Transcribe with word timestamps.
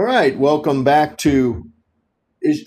All 0.00 0.06
right, 0.06 0.34
welcome 0.34 0.82
back 0.82 1.18
to 1.18 1.68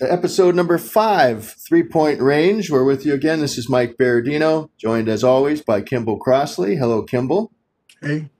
episode 0.00 0.54
number 0.54 0.78
five, 0.78 1.44
Three 1.66 1.82
Point 1.82 2.20
Range. 2.20 2.70
We're 2.70 2.84
with 2.84 3.04
you 3.04 3.12
again. 3.12 3.40
This 3.40 3.58
is 3.58 3.68
Mike 3.68 3.96
Berardino, 3.98 4.70
joined 4.78 5.08
as 5.08 5.24
always 5.24 5.60
by 5.60 5.82
Kimball 5.82 6.16
Crossley. 6.16 6.76
Hello, 6.76 7.02
Kimball. 7.02 7.50
Hey. 8.00 8.30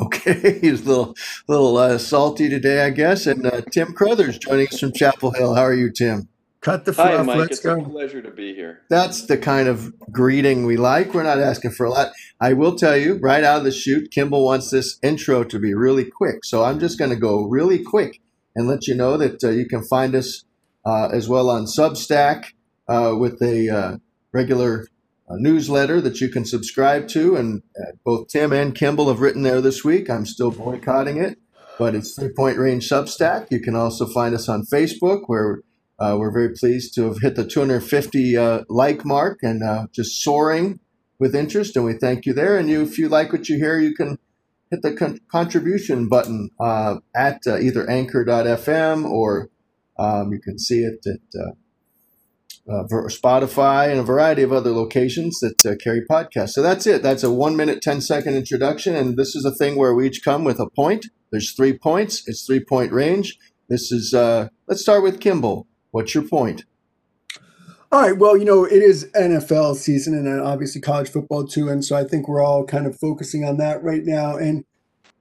Okay, 0.00 0.58
he's 0.60 0.84
a 0.84 0.88
little, 0.88 1.14
little 1.46 1.76
uh, 1.76 1.98
salty 1.98 2.48
today, 2.48 2.84
I 2.84 2.90
guess. 2.90 3.28
And 3.28 3.46
uh, 3.46 3.60
Tim 3.70 3.92
Crothers 3.92 4.38
joining 4.38 4.66
us 4.66 4.80
from 4.80 4.92
Chapel 4.92 5.30
Hill. 5.30 5.54
How 5.54 5.62
are 5.62 5.72
you, 5.72 5.92
Tim? 5.92 6.28
Cut 6.66 6.84
the 6.84 6.92
fluff. 6.92 7.10
Hi, 7.12 7.22
Mike. 7.22 7.36
Let's 7.36 7.50
it's 7.58 7.60
go. 7.60 7.80
a 7.80 7.88
pleasure 7.88 8.20
to 8.20 8.30
be 8.32 8.52
here. 8.52 8.80
That's 8.90 9.26
the 9.26 9.38
kind 9.38 9.68
of 9.68 9.94
greeting 10.10 10.66
we 10.66 10.76
like. 10.76 11.14
We're 11.14 11.22
not 11.22 11.38
asking 11.38 11.70
for 11.70 11.86
a 11.86 11.90
lot. 11.90 12.10
I 12.40 12.54
will 12.54 12.74
tell 12.74 12.96
you 12.96 13.20
right 13.22 13.44
out 13.44 13.58
of 13.58 13.64
the 13.64 13.70
chute, 13.70 14.10
Kimball 14.10 14.44
wants 14.44 14.70
this 14.70 14.98
intro 15.00 15.44
to 15.44 15.60
be 15.60 15.74
really 15.74 16.04
quick. 16.04 16.44
So 16.44 16.64
I'm 16.64 16.80
just 16.80 16.98
going 16.98 17.12
to 17.12 17.16
go 17.16 17.44
really 17.44 17.78
quick 17.78 18.20
and 18.56 18.66
let 18.66 18.88
you 18.88 18.94
know 18.94 19.16
that 19.18 19.44
uh, 19.44 19.50
you 19.50 19.66
can 19.66 19.84
find 19.84 20.16
us 20.16 20.44
uh, 20.84 21.08
as 21.12 21.28
well 21.28 21.50
on 21.50 21.66
Substack 21.66 22.46
uh, 22.88 23.14
with 23.16 23.40
a 23.42 23.68
uh, 23.68 23.96
regular 24.32 24.86
uh, 25.28 25.34
newsletter 25.36 26.00
that 26.00 26.20
you 26.20 26.28
can 26.28 26.44
subscribe 26.44 27.06
to. 27.08 27.36
And 27.36 27.62
both 28.04 28.28
Tim 28.28 28.52
and 28.52 28.74
Kimball 28.74 29.08
have 29.08 29.20
written 29.20 29.42
there 29.42 29.60
this 29.60 29.84
week. 29.84 30.08
I'm 30.08 30.24
still 30.24 30.50
boycotting 30.50 31.18
it, 31.18 31.38
but 31.78 31.94
it's 31.94 32.14
Three 32.14 32.32
Point 32.34 32.56
Range 32.56 32.82
Substack. 32.88 33.48
You 33.50 33.60
can 33.60 33.76
also 33.76 34.06
find 34.06 34.34
us 34.34 34.48
on 34.48 34.64
Facebook 34.72 35.24
where 35.26 35.60
we're 36.00 36.32
very 36.32 36.54
pleased 36.54 36.94
to 36.94 37.04
have 37.04 37.18
hit 37.20 37.36
the 37.36 37.46
250 37.46 38.36
uh, 38.36 38.60
like 38.70 39.04
mark 39.04 39.40
and 39.42 39.62
just 39.92 40.22
soaring 40.22 40.80
with 41.18 41.34
interest, 41.34 41.76
and 41.76 41.84
we 41.84 41.94
thank 41.94 42.26
you 42.26 42.32
there. 42.32 42.56
And 42.56 42.68
you, 42.68 42.82
if 42.82 42.98
you 42.98 43.08
like 43.08 43.32
what 43.32 43.48
you 43.48 43.56
hear, 43.56 43.78
you 43.78 43.94
can 43.94 44.18
hit 44.70 44.82
the 44.82 44.94
con- 44.94 45.20
contribution 45.30 46.08
button 46.08 46.50
uh, 46.60 46.96
at 47.14 47.42
uh, 47.46 47.58
either 47.58 47.88
Anchor.fm 47.88 49.04
or 49.04 49.48
um, 49.98 50.32
you 50.32 50.40
can 50.40 50.58
see 50.58 50.80
it 50.80 51.04
at 51.06 51.40
uh, 51.40 52.84
Spotify 53.08 53.90
and 53.90 54.00
a 54.00 54.02
variety 54.02 54.42
of 54.42 54.52
other 54.52 54.72
locations 54.72 55.38
that 55.40 55.78
carry 55.82 56.02
podcasts. 56.10 56.50
So 56.50 56.62
that's 56.62 56.86
it. 56.86 57.02
That's 57.02 57.22
a 57.22 57.30
one 57.30 57.56
minute, 57.56 57.80
10 57.80 58.00
second 58.00 58.34
introduction, 58.34 58.94
and 58.94 59.16
this 59.16 59.34
is 59.36 59.44
a 59.44 59.54
thing 59.54 59.76
where 59.76 59.94
we 59.94 60.06
each 60.08 60.24
come 60.24 60.44
with 60.44 60.58
a 60.58 60.68
point. 60.68 61.06
There's 61.30 61.52
three 61.52 61.78
points. 61.78 62.24
It's 62.26 62.44
three 62.44 62.64
point 62.64 62.92
range. 62.92 63.38
This 63.68 63.90
is. 63.90 64.12
let's 64.12 64.82
start 64.82 65.02
with 65.02 65.20
Kimball. 65.20 65.66
What's 65.90 66.14
your 66.14 66.24
point? 66.24 66.64
All 67.92 68.00
right. 68.00 68.18
Well, 68.18 68.36
you 68.36 68.44
know, 68.44 68.64
it 68.64 68.82
is 68.82 69.04
NFL 69.14 69.76
season 69.76 70.14
and 70.14 70.40
uh, 70.40 70.44
obviously 70.44 70.80
college 70.80 71.08
football 71.08 71.46
too. 71.46 71.68
And 71.68 71.84
so 71.84 71.94
I 71.94 72.02
think 72.02 72.26
we're 72.26 72.42
all 72.42 72.64
kind 72.64 72.84
of 72.84 72.98
focusing 72.98 73.44
on 73.44 73.58
that 73.58 73.82
right 73.84 74.04
now. 74.04 74.36
And 74.36 74.64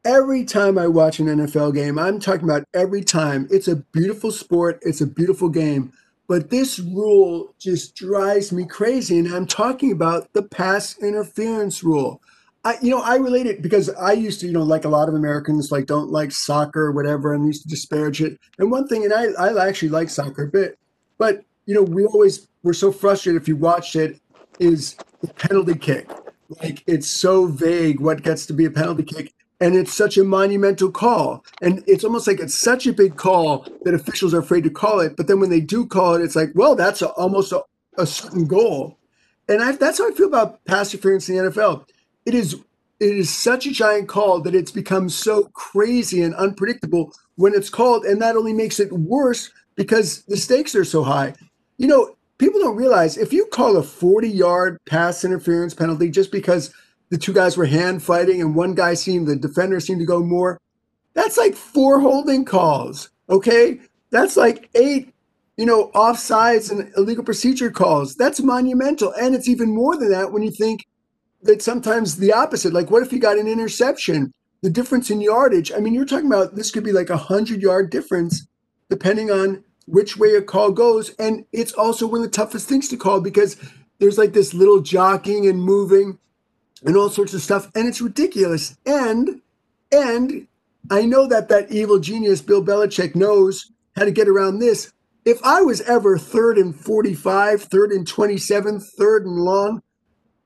every 0.03 0.43
time 0.45 0.77
I 0.77 0.87
watch 0.87 1.19
an 1.19 1.27
NFL 1.27 1.75
game, 1.75 1.99
I'm 1.99 2.19
talking 2.19 2.43
about 2.43 2.63
every 2.73 3.03
time, 3.03 3.47
it's 3.51 3.67
a 3.67 3.75
beautiful 3.75 4.31
sport, 4.31 4.79
it's 4.81 4.99
a 4.99 5.05
beautiful 5.05 5.49
game. 5.49 5.93
But 6.27 6.49
this 6.49 6.79
rule 6.79 7.53
just 7.59 7.95
drives 7.95 8.51
me 8.51 8.65
crazy. 8.65 9.19
And 9.19 9.27
I'm 9.27 9.45
talking 9.45 9.91
about 9.91 10.33
the 10.33 10.41
pass 10.41 10.97
interference 10.97 11.83
rule. 11.83 12.19
I, 12.63 12.77
you 12.81 12.89
know, 12.89 13.01
I 13.01 13.17
relate 13.17 13.45
it 13.45 13.61
because 13.61 13.91
I 13.91 14.13
used 14.13 14.39
to, 14.39 14.47
you 14.47 14.53
know, 14.53 14.63
like 14.63 14.85
a 14.85 14.89
lot 14.89 15.07
of 15.07 15.13
Americans, 15.13 15.71
like 15.71 15.85
don't 15.85 16.09
like 16.09 16.31
soccer 16.31 16.81
or 16.81 16.91
whatever, 16.93 17.31
and 17.31 17.45
used 17.45 17.61
to 17.61 17.69
disparage 17.69 18.23
it. 18.23 18.39
And 18.57 18.71
one 18.71 18.87
thing, 18.87 19.03
and 19.05 19.13
I, 19.13 19.25
I 19.39 19.67
actually 19.67 19.89
like 19.89 20.09
soccer 20.09 20.45
a 20.45 20.47
bit, 20.47 20.79
but 21.19 21.45
you 21.65 21.73
know, 21.73 21.83
we 21.83 22.05
always 22.05 22.47
were 22.63 22.73
so 22.73 22.91
frustrated 22.91 23.41
if 23.41 23.47
you 23.47 23.55
watched 23.55 23.95
it, 23.95 24.19
is 24.59 24.95
the 25.21 25.27
penalty 25.33 25.75
kick. 25.75 26.09
Like 26.61 26.83
it's 26.87 27.07
so 27.07 27.47
vague 27.47 27.99
what 27.99 28.23
gets 28.23 28.45
to 28.47 28.53
be 28.53 28.65
a 28.65 28.71
penalty 28.71 29.03
kick, 29.03 29.33
and 29.59 29.75
it's 29.75 29.93
such 29.93 30.17
a 30.17 30.23
monumental 30.23 30.91
call, 30.91 31.43
and 31.61 31.83
it's 31.87 32.03
almost 32.03 32.27
like 32.27 32.39
it's 32.39 32.53
such 32.59 32.85
a 32.85 32.93
big 32.93 33.15
call 33.15 33.67
that 33.83 33.93
officials 33.93 34.33
are 34.33 34.39
afraid 34.39 34.63
to 34.63 34.69
call 34.69 34.99
it. 34.99 35.17
But 35.17 35.27
then 35.27 35.39
when 35.39 35.49
they 35.49 35.61
do 35.61 35.85
call 35.85 36.15
it, 36.15 36.21
it's 36.21 36.35
like, 36.35 36.51
well, 36.53 36.75
that's 36.75 37.01
a, 37.01 37.09
almost 37.09 37.51
a, 37.51 37.63
a 37.97 38.05
certain 38.05 38.45
goal, 38.45 38.99
and 39.49 39.63
I, 39.63 39.71
that's 39.71 39.97
how 39.97 40.07
I 40.07 40.13
feel 40.13 40.27
about 40.27 40.63
pass 40.65 40.93
interference 40.93 41.29
in 41.29 41.35
the 41.37 41.49
NFL 41.49 41.85
it 42.25 42.33
is 42.33 42.55
it 42.99 43.15
is 43.17 43.33
such 43.33 43.65
a 43.65 43.71
giant 43.71 44.07
call 44.07 44.39
that 44.41 44.55
it's 44.55 44.71
become 44.71 45.09
so 45.09 45.45
crazy 45.53 46.21
and 46.21 46.33
unpredictable 46.35 47.13
when 47.35 47.53
it's 47.53 47.69
called 47.69 48.05
and 48.05 48.21
that 48.21 48.35
only 48.35 48.53
makes 48.53 48.79
it 48.79 48.91
worse 48.91 49.51
because 49.75 50.23
the 50.23 50.37
stakes 50.37 50.75
are 50.75 50.85
so 50.85 51.03
high 51.03 51.33
you 51.77 51.87
know 51.87 52.15
people 52.37 52.59
don't 52.59 52.75
realize 52.75 53.17
if 53.17 53.33
you 53.33 53.45
call 53.47 53.77
a 53.77 53.83
40 53.83 54.29
yard 54.29 54.77
pass 54.87 55.23
interference 55.23 55.73
penalty 55.73 56.09
just 56.09 56.31
because 56.31 56.73
the 57.09 57.17
two 57.17 57.33
guys 57.33 57.57
were 57.57 57.65
hand 57.65 58.03
fighting 58.03 58.41
and 58.41 58.55
one 58.55 58.75
guy 58.75 58.93
seemed 58.93 59.27
the 59.27 59.35
defender 59.35 59.79
seemed 59.79 59.99
to 59.99 60.05
go 60.05 60.21
more 60.21 60.59
that's 61.13 61.37
like 61.37 61.55
four 61.55 61.99
holding 61.99 62.45
calls 62.45 63.09
okay 63.29 63.79
that's 64.09 64.37
like 64.37 64.69
eight 64.75 65.13
you 65.57 65.65
know 65.65 65.89
offsides 65.95 66.71
and 66.71 66.91
illegal 66.97 67.23
procedure 67.23 67.71
calls 67.71 68.15
that's 68.15 68.41
monumental 68.41 69.13
and 69.19 69.35
it's 69.35 69.47
even 69.47 69.73
more 69.73 69.97
than 69.97 70.11
that 70.11 70.31
when 70.31 70.43
you 70.43 70.51
think 70.51 70.85
that 71.45 71.61
sometimes 71.61 72.17
the 72.17 72.33
opposite. 72.33 72.73
Like, 72.73 72.91
what 72.91 73.03
if 73.03 73.13
you 73.13 73.19
got 73.19 73.37
an 73.37 73.47
interception? 73.47 74.33
The 74.61 74.69
difference 74.69 75.09
in 75.09 75.21
yardage. 75.21 75.71
I 75.71 75.79
mean, 75.79 75.93
you're 75.93 76.05
talking 76.05 76.27
about 76.27 76.55
this 76.55 76.71
could 76.71 76.83
be 76.83 76.91
like 76.91 77.09
a 77.09 77.17
hundred 77.17 77.61
yard 77.61 77.91
difference, 77.91 78.47
depending 78.89 79.29
on 79.29 79.63
which 79.85 80.17
way 80.17 80.35
a 80.35 80.41
call 80.41 80.71
goes. 80.71 81.11
And 81.19 81.45
it's 81.51 81.73
also 81.73 82.07
one 82.07 82.21
of 82.21 82.25
the 82.25 82.31
toughest 82.31 82.67
things 82.67 82.89
to 82.89 82.97
call 82.97 83.21
because 83.21 83.57
there's 83.99 84.17
like 84.17 84.33
this 84.33 84.53
little 84.53 84.81
jockeying 84.81 85.47
and 85.47 85.61
moving 85.61 86.19
and 86.85 86.95
all 86.95 87.09
sorts 87.09 87.33
of 87.33 87.41
stuff, 87.41 87.71
and 87.75 87.87
it's 87.87 88.01
ridiculous. 88.01 88.77
And 88.85 89.41
and 89.91 90.47
I 90.91 91.05
know 91.05 91.27
that 91.27 91.49
that 91.49 91.71
evil 91.71 91.99
genius 91.99 92.41
Bill 92.41 92.63
Belichick 92.63 93.15
knows 93.15 93.71
how 93.95 94.03
to 94.03 94.11
get 94.11 94.27
around 94.27 94.59
this. 94.59 94.91
If 95.23 95.43
I 95.43 95.61
was 95.61 95.81
ever 95.81 96.17
third 96.17 96.57
and 96.57 96.75
45, 96.75 97.63
third 97.63 97.91
and 97.91 98.07
27, 98.07 98.79
third 98.79 99.25
and 99.25 99.37
long, 99.37 99.81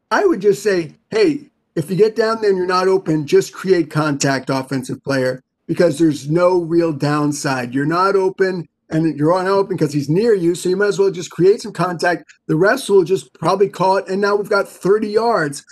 I 0.10 0.26
would 0.26 0.40
just 0.40 0.64
say, 0.64 0.94
hey, 1.10 1.50
if 1.76 1.90
you 1.90 1.98
get 1.98 2.16
down 2.16 2.42
there 2.42 2.50
and 2.50 2.58
you're 2.58 2.68
not 2.68 2.88
open, 2.88 3.28
just 3.28 3.54
create 3.54 3.90
contact, 3.90 4.50
offensive 4.50 5.04
player, 5.04 5.44
because 5.68 6.00
there's 6.00 6.30
no 6.30 6.60
real 6.60 6.94
downside. 6.94 7.74
You're 7.74 7.86
not 7.86 8.16
open 8.16 8.70
and 8.90 9.18
you're 9.18 9.34
on 9.34 9.48
open 9.48 9.76
because 9.76 9.94
he's 9.94 10.10
near 10.10 10.34
you. 10.34 10.56
So 10.56 10.70
you 10.70 10.76
might 10.76 10.88
as 10.88 11.00
well 11.00 11.12
just 11.12 11.32
create 11.32 11.62
some 11.62 11.74
contact. 11.74 12.34
The 12.48 12.56
refs 12.56 12.90
will 12.90 13.04
just 13.04 13.34
probably 13.34 13.70
call 13.70 13.98
it. 13.98 14.08
And 14.08 14.22
now 14.22 14.36
we've 14.36 14.50
got 14.50 14.68
30 14.68 15.08
yards. 15.08 15.64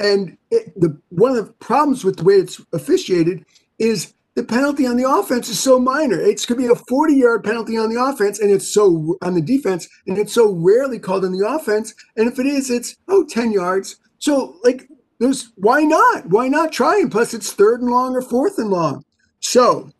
And 0.00 0.36
it, 0.50 0.78
the 0.78 0.98
one 1.08 1.36
of 1.36 1.46
the 1.46 1.52
problems 1.54 2.04
with 2.04 2.16
the 2.16 2.24
way 2.24 2.34
it's 2.34 2.60
officiated 2.72 3.44
is 3.78 4.14
the 4.34 4.44
penalty 4.44 4.86
on 4.86 4.96
the 4.96 5.08
offense 5.08 5.48
is 5.48 5.58
so 5.58 5.80
minor. 5.80 6.20
It's 6.20 6.46
could 6.46 6.58
be 6.58 6.66
a 6.66 6.74
40 6.74 7.14
yard 7.14 7.42
penalty 7.42 7.76
on 7.76 7.92
the 7.92 8.00
offense 8.00 8.38
and 8.38 8.50
it's 8.50 8.72
so 8.72 9.16
on 9.22 9.34
the 9.34 9.42
defense 9.42 9.88
and 10.06 10.16
it's 10.16 10.32
so 10.32 10.52
rarely 10.52 11.00
called 11.00 11.24
on 11.24 11.32
the 11.32 11.46
offense. 11.46 11.94
And 12.16 12.28
if 12.28 12.38
it 12.38 12.46
is, 12.46 12.70
it's 12.70 12.96
oh 13.08 13.24
10 13.24 13.50
yards. 13.50 13.96
So 14.20 14.56
like 14.62 14.88
there's 15.18 15.50
why 15.56 15.82
not? 15.82 16.26
Why 16.28 16.46
not 16.46 16.70
try? 16.70 16.98
And 16.98 17.10
plus 17.10 17.34
it's 17.34 17.52
third 17.52 17.80
and 17.80 17.90
long 17.90 18.14
or 18.14 18.22
fourth 18.22 18.58
and 18.58 18.70
long. 18.70 19.04
So 19.40 19.90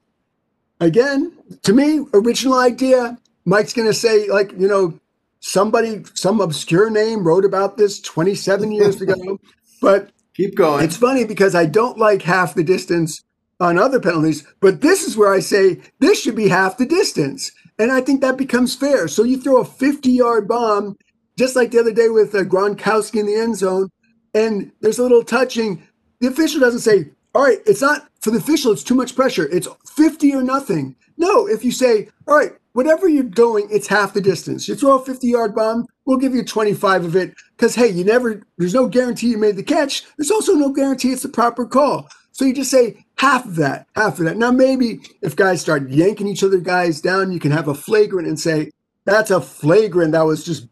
again, 0.80 1.37
to 1.62 1.72
me, 1.72 2.04
original 2.14 2.58
idea. 2.58 3.18
Mike's 3.44 3.72
gonna 3.72 3.92
say, 3.92 4.28
like, 4.28 4.52
you 4.52 4.68
know, 4.68 4.98
somebody, 5.40 6.02
some 6.14 6.40
obscure 6.40 6.90
name 6.90 7.24
wrote 7.24 7.44
about 7.44 7.76
this 7.76 8.00
27 8.00 8.72
years 8.72 9.00
ago. 9.00 9.38
But 9.80 10.10
keep 10.34 10.56
going. 10.56 10.84
It's 10.84 10.96
funny 10.96 11.24
because 11.24 11.54
I 11.54 11.64
don't 11.64 11.98
like 11.98 12.22
half 12.22 12.56
the 12.56 12.64
distance 12.64 13.22
on 13.60 13.78
other 13.78 14.00
penalties. 14.00 14.44
But 14.60 14.80
this 14.80 15.04
is 15.04 15.16
where 15.16 15.32
I 15.32 15.38
say 15.38 15.80
this 16.00 16.20
should 16.20 16.34
be 16.34 16.48
half 16.48 16.78
the 16.78 16.84
distance. 16.84 17.52
And 17.78 17.92
I 17.92 18.00
think 18.00 18.20
that 18.20 18.36
becomes 18.36 18.74
fair. 18.74 19.06
So 19.06 19.22
you 19.22 19.40
throw 19.40 19.60
a 19.60 19.64
50 19.64 20.10
yard 20.10 20.48
bomb, 20.48 20.96
just 21.38 21.54
like 21.54 21.70
the 21.70 21.78
other 21.78 21.92
day 21.92 22.08
with 22.08 22.34
uh, 22.34 22.42
Gronkowski 22.42 23.20
in 23.20 23.26
the 23.26 23.36
end 23.36 23.56
zone, 23.56 23.88
and 24.34 24.72
there's 24.80 24.98
a 24.98 25.02
little 25.02 25.22
touching. 25.22 25.82
The 26.20 26.26
official 26.26 26.60
doesn't 26.60 26.80
say, 26.80 27.10
all 27.34 27.44
right, 27.44 27.58
it's 27.66 27.80
not 27.82 28.07
for 28.20 28.30
the 28.30 28.38
official, 28.38 28.72
it's 28.72 28.82
too 28.82 28.94
much 28.94 29.14
pressure. 29.14 29.48
It's 29.50 29.68
50 29.86 30.34
or 30.34 30.42
nothing. 30.42 30.96
No, 31.16 31.46
if 31.46 31.64
you 31.64 31.72
say, 31.72 32.08
all 32.26 32.36
right, 32.36 32.52
whatever 32.72 33.08
you're 33.08 33.24
going, 33.24 33.68
it's 33.70 33.86
half 33.86 34.14
the 34.14 34.20
distance. 34.20 34.68
You 34.68 34.74
throw 34.74 34.98
a 34.98 35.04
50 35.04 35.26
yard 35.26 35.54
bomb, 35.54 35.86
we'll 36.04 36.18
give 36.18 36.34
you 36.34 36.44
25 36.44 37.04
of 37.04 37.16
it. 37.16 37.34
Because, 37.56 37.74
hey, 37.74 37.88
you 37.88 38.04
never, 38.04 38.42
there's 38.56 38.74
no 38.74 38.88
guarantee 38.88 39.30
you 39.30 39.38
made 39.38 39.56
the 39.56 39.62
catch. 39.62 40.04
There's 40.16 40.30
also 40.30 40.54
no 40.54 40.72
guarantee 40.72 41.12
it's 41.12 41.22
the 41.22 41.28
proper 41.28 41.66
call. 41.66 42.08
So 42.32 42.44
you 42.44 42.54
just 42.54 42.70
say 42.70 43.04
half 43.16 43.44
of 43.44 43.56
that, 43.56 43.88
half 43.96 44.18
of 44.20 44.24
that. 44.26 44.36
Now, 44.36 44.52
maybe 44.52 45.00
if 45.22 45.34
guys 45.34 45.60
start 45.60 45.90
yanking 45.90 46.28
each 46.28 46.44
other 46.44 46.58
guys 46.58 47.00
down, 47.00 47.32
you 47.32 47.40
can 47.40 47.50
have 47.50 47.66
a 47.66 47.74
flagrant 47.74 48.28
and 48.28 48.38
say, 48.38 48.70
that's 49.04 49.30
a 49.30 49.40
flagrant 49.40 50.12
that 50.12 50.22
was 50.22 50.44
just 50.44 50.68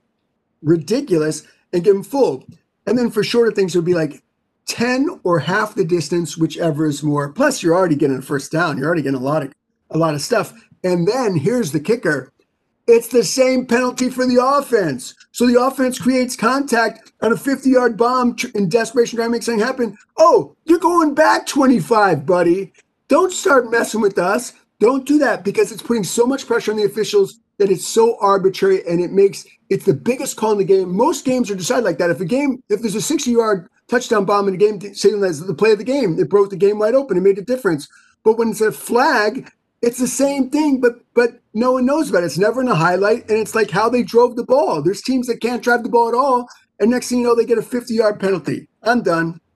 ridiculous 0.62 1.42
and 1.72 1.82
give 1.82 1.94
them 1.94 2.04
full. 2.04 2.44
And 2.87 2.96
then 2.96 3.10
for 3.10 3.25
shorter 3.25 3.50
things, 3.50 3.75
it 3.75 3.78
would 3.78 3.84
be 3.84 3.94
like 3.94 4.22
10 4.66 5.20
or 5.24 5.38
half 5.38 5.74
the 5.74 5.84
distance, 5.84 6.36
whichever 6.36 6.86
is 6.86 7.02
more. 7.02 7.32
Plus, 7.32 7.62
you're 7.62 7.74
already 7.74 7.94
getting 7.94 8.18
a 8.18 8.22
first 8.22 8.52
down. 8.52 8.76
You're 8.76 8.86
already 8.86 9.02
getting 9.02 9.20
a 9.20 9.24
lot 9.24 9.42
of 9.42 9.52
a 9.90 9.98
lot 9.98 10.14
of 10.14 10.20
stuff. 10.20 10.52
And 10.82 11.06
then 11.06 11.36
here's 11.36 11.72
the 11.72 11.80
kicker. 11.80 12.32
It's 12.86 13.08
the 13.08 13.24
same 13.24 13.66
penalty 13.66 14.10
for 14.10 14.26
the 14.26 14.44
offense. 14.44 15.14
So 15.32 15.46
the 15.46 15.60
offense 15.60 15.98
creates 15.98 16.36
contact 16.36 17.12
on 17.20 17.32
a 17.32 17.36
50 17.36 17.70
yard 17.70 17.96
bomb 17.96 18.36
in 18.54 18.68
desperation 18.68 19.16
trying 19.16 19.28
to 19.28 19.32
make 19.32 19.42
something 19.42 19.64
happen. 19.64 19.96
Oh, 20.16 20.56
you're 20.64 20.78
going 20.78 21.14
back 21.14 21.46
25, 21.46 22.24
buddy. 22.24 22.72
Don't 23.08 23.32
start 23.32 23.70
messing 23.70 24.00
with 24.00 24.18
us. 24.18 24.52
Don't 24.78 25.06
do 25.06 25.18
that 25.18 25.42
because 25.42 25.72
it's 25.72 25.82
putting 25.82 26.04
so 26.04 26.26
much 26.26 26.46
pressure 26.46 26.70
on 26.70 26.76
the 26.76 26.84
officials 26.84 27.40
that 27.58 27.70
it's 27.70 27.86
so 27.86 28.18
arbitrary 28.20 28.86
and 28.86 29.00
it 29.00 29.10
makes 29.10 29.46
it's 29.68 29.84
the 29.84 29.94
biggest 29.94 30.36
call 30.36 30.52
in 30.52 30.58
the 30.58 30.64
game. 30.64 30.94
Most 30.94 31.24
games 31.24 31.50
are 31.50 31.56
decided 31.56 31.84
like 31.84 31.98
that. 31.98 32.10
If 32.10 32.20
a 32.20 32.24
game, 32.24 32.62
if 32.68 32.80
there's 32.80 32.94
a 32.94 33.00
60 33.00 33.30
yard 33.30 33.68
touchdown 33.88 34.25
bomb 34.25 34.49
in 34.49 34.56
the 34.56 34.59
game, 34.59 34.94
saying 34.94 35.21
that's 35.21 35.41
the 35.41 35.55
play 35.55 35.73
of 35.73 35.79
the 35.79 35.85
game, 35.85 36.19
it 36.19 36.29
broke 36.29 36.50
the 36.50 36.56
game 36.56 36.79
wide 36.79 36.94
open. 36.94 37.17
It 37.17 37.23
made 37.23 37.38
a 37.38 37.43
difference. 37.43 37.88
But 38.25 38.38
when 38.38 38.50
it's 38.50 38.61
a 38.61 38.73
flag, 38.73 39.50
it's 39.83 39.99
the 39.99 40.09
same 40.09 40.50
thing, 40.50 40.81
but 40.81 40.94
but 41.15 41.41
no 41.55 41.73
one 41.73 41.87
knows 41.87 42.11
about 42.11 42.23
it. 42.23 42.27
It's 42.27 42.38
never 42.38 42.61
in 42.61 42.69
a 42.69 42.75
highlight, 42.75 43.29
and 43.29 43.38
it's 43.38 43.55
like 43.55 43.71
how 43.71 43.88
they 43.88 44.03
drove 44.03 44.37
the 44.37 44.44
ball. 44.44 44.83
There's 44.83 45.03
teams 45.03 45.27
that 45.29 45.41
can't 45.41 45.62
drive 45.62 45.83
the 45.83 45.88
ball 45.88 46.09
at 46.09 46.15
all, 46.15 46.49
and 46.81 46.91
next 46.91 47.09
thing 47.09 47.19
you 47.19 47.25
know, 47.25 47.35
they 47.35 47.44
get 47.44 47.59
a 47.59 47.62
50 47.62 47.94
yard 47.94 48.21
penalty. 48.21 48.69
I'm 48.83 49.03
done. 49.03 49.41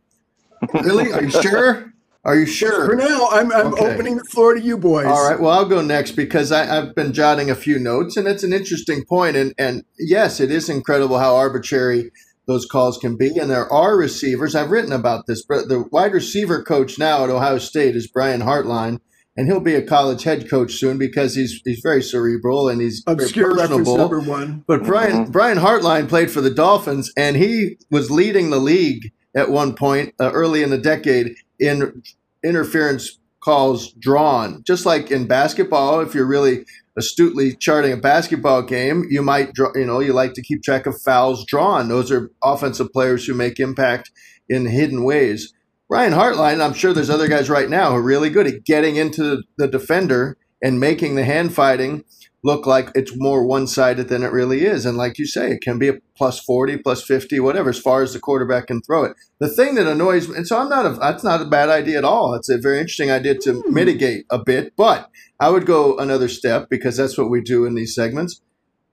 Really? 0.75 1.11
Are 1.11 1.23
you 1.23 1.31
sure? 1.31 1.91
Are 2.23 2.37
you 2.37 2.45
sure? 2.45 2.91
For 2.91 2.95
now, 2.95 3.29
I'm, 3.31 3.51
I'm 3.51 3.73
okay. 3.73 3.95
opening 3.95 4.19
the 4.19 4.25
floor 4.25 4.53
to 4.55 4.61
you 4.61 4.77
boys. 4.77 5.07
All 5.07 5.27
right. 5.27 5.41
Well, 5.41 5.53
I'll 5.53 5.65
go 5.65 5.81
next 5.81 6.13
because 6.13 6.53
I, 6.53 6.67
have 6.67 6.95
been 6.95 7.15
jotting 7.15 7.51
a 7.51 7.55
few 7.55 7.79
notes, 7.79 8.19
and 8.19 8.29
it's 8.29 8.43
an 8.43 8.53
interesting 8.53 9.05
point. 9.07 9.37
And 9.37 9.55
and 9.57 9.85
yes, 9.99 10.39
it 10.39 10.51
is 10.51 10.69
incredible 10.69 11.19
how 11.19 11.35
arbitrary 11.35 12.11
those 12.47 12.67
calls 12.67 12.99
can 12.99 13.17
be. 13.17 13.39
And 13.39 13.51
there 13.51 13.71
are 13.73 13.97
receivers. 13.97 14.55
I've 14.55 14.71
written 14.71 14.93
about 14.93 15.27
this, 15.27 15.45
but 15.45 15.69
the 15.69 15.85
wide 15.91 16.13
receiver 16.13 16.63
coach 16.63 16.99
now 16.99 17.25
at 17.25 17.31
Ohio 17.31 17.59
State 17.59 17.97
is 17.97 18.07
Brian 18.07 18.41
Hartline, 18.41 19.01
and 19.37 19.47
he'll 19.47 19.61
be 19.61 19.75
a 19.75 19.83
college 19.87 20.25
head 20.25 20.51
coach 20.51 20.75
soon 20.75 20.99
because 20.99 21.35
he's 21.35 21.61
he's 21.65 21.81
very 21.83 22.03
cerebral 22.03 22.69
and 22.69 22.81
he's 22.81 23.03
obscure 23.07 23.55
very 23.55 23.69
personable. 23.69 23.97
number 23.97 24.21
one. 24.21 24.65
But 24.67 24.85
Brian 24.85 25.25
mm-hmm. 25.25 25.33
Brian 25.33 25.59
Hartline 25.59 26.09
played 26.09 26.31
for 26.31 26.41
the 26.41 26.51
Dolphins, 26.51 27.13
and 27.17 27.37
he 27.37 27.77
was 27.91 28.11
leading 28.11 28.51
the 28.51 28.59
league 28.59 29.13
at 29.35 29.51
one 29.51 29.75
point 29.75 30.15
uh, 30.21 30.31
early 30.33 30.63
in 30.63 30.71
the 30.71 30.79
decade 30.79 31.35
in 31.59 32.03
interference 32.43 33.19
calls 33.41 33.93
drawn. 33.93 34.63
Just 34.67 34.87
like 34.87 35.11
in 35.11 35.27
basketball, 35.27 36.01
if 36.01 36.15
you're 36.15 36.27
really 36.27 36.65
astutely 37.01 37.57
charting 37.57 37.93
a 37.93 37.97
basketball 37.97 38.63
game, 38.63 39.07
you 39.09 39.23
might 39.23 39.55
draw, 39.55 39.71
you 39.75 39.87
know, 39.87 40.01
you 40.01 40.13
like 40.13 40.35
to 40.35 40.43
keep 40.43 40.63
track 40.63 40.87
of 40.87 41.01
fouls 41.01 41.45
drawn. 41.47 41.89
Those 41.89 42.13
are 42.13 42.31
offensive 42.45 42.93
players 42.93 43.25
who 43.25 43.35
make 43.35 43.59
impact 43.59 44.13
in 44.49 44.67
hidden 44.67 45.03
ways. 45.03 45.53
Brian 45.89 46.13
Hartline, 46.13 46.65
I'm 46.65 46.75
sure 46.75 46.93
there's 46.93 47.11
other 47.11 47.27
guys 47.27 47.51
right 47.51 47.69
now 47.69 47.91
who 47.91 47.97
are 47.97 48.03
really 48.03 48.31
good 48.31 48.47
at 48.47 48.65
getting 48.65 48.97
into 48.97 49.43
the 49.57 49.67
defender 49.67 50.37
and 50.63 50.79
making 50.79 51.15
the 51.15 51.25
hand 51.25 51.55
fighting 51.55 52.05
look 52.43 52.67
like 52.67 52.91
it's 52.95 53.17
more 53.17 53.45
one 53.45 53.67
sided 53.67 54.09
than 54.09 54.23
it 54.23 54.33
really 54.33 54.65
is. 54.65 54.87
And 54.87 54.97
like 54.97 55.19
you 55.19 55.27
say, 55.27 55.53
it 55.53 55.61
can 55.61 55.79
be 55.79 55.89
a 55.89 55.99
plus 56.17 56.41
40, 56.41 56.79
plus 56.79 57.05
50, 57.05 57.39
whatever, 57.41 57.71
as 57.71 57.79
far 57.79 58.03
as 58.03 58.13
the 58.13 58.21
quarterback 58.21 58.69
can 58.69 58.81
throw 58.81 59.05
it. 59.05 59.17
The 59.41 59.49
thing 59.49 59.75
that 59.75 59.87
annoys 59.87 60.29
me, 60.29 60.37
and 60.37 60.47
so 60.47 60.59
I'm 60.59 60.69
not 60.69 60.87
a, 60.87 60.91
that's 60.91 61.25
not 61.25 61.43
a 61.43 61.47
bad 61.47 61.69
idea 61.69 61.99
at 61.99 62.05
all. 62.05 62.35
It's 62.35 62.49
a 62.49 62.59
very 62.59 62.79
interesting 62.79 63.11
idea 63.11 63.35
to 63.35 63.53
mm. 63.53 63.69
mitigate 63.69 64.25
a 64.31 64.39
bit, 64.39 64.75
but 64.77 65.11
I 65.39 65.51
would 65.51 65.67
go 65.67 65.99
another 65.99 66.29
step 66.29 66.69
because 66.71 66.97
that's 66.97 67.19
what 67.19 67.31
we 67.31 67.41
do 67.41 67.67
in 67.67 67.75
these 67.75 67.95
segments. 67.95 68.41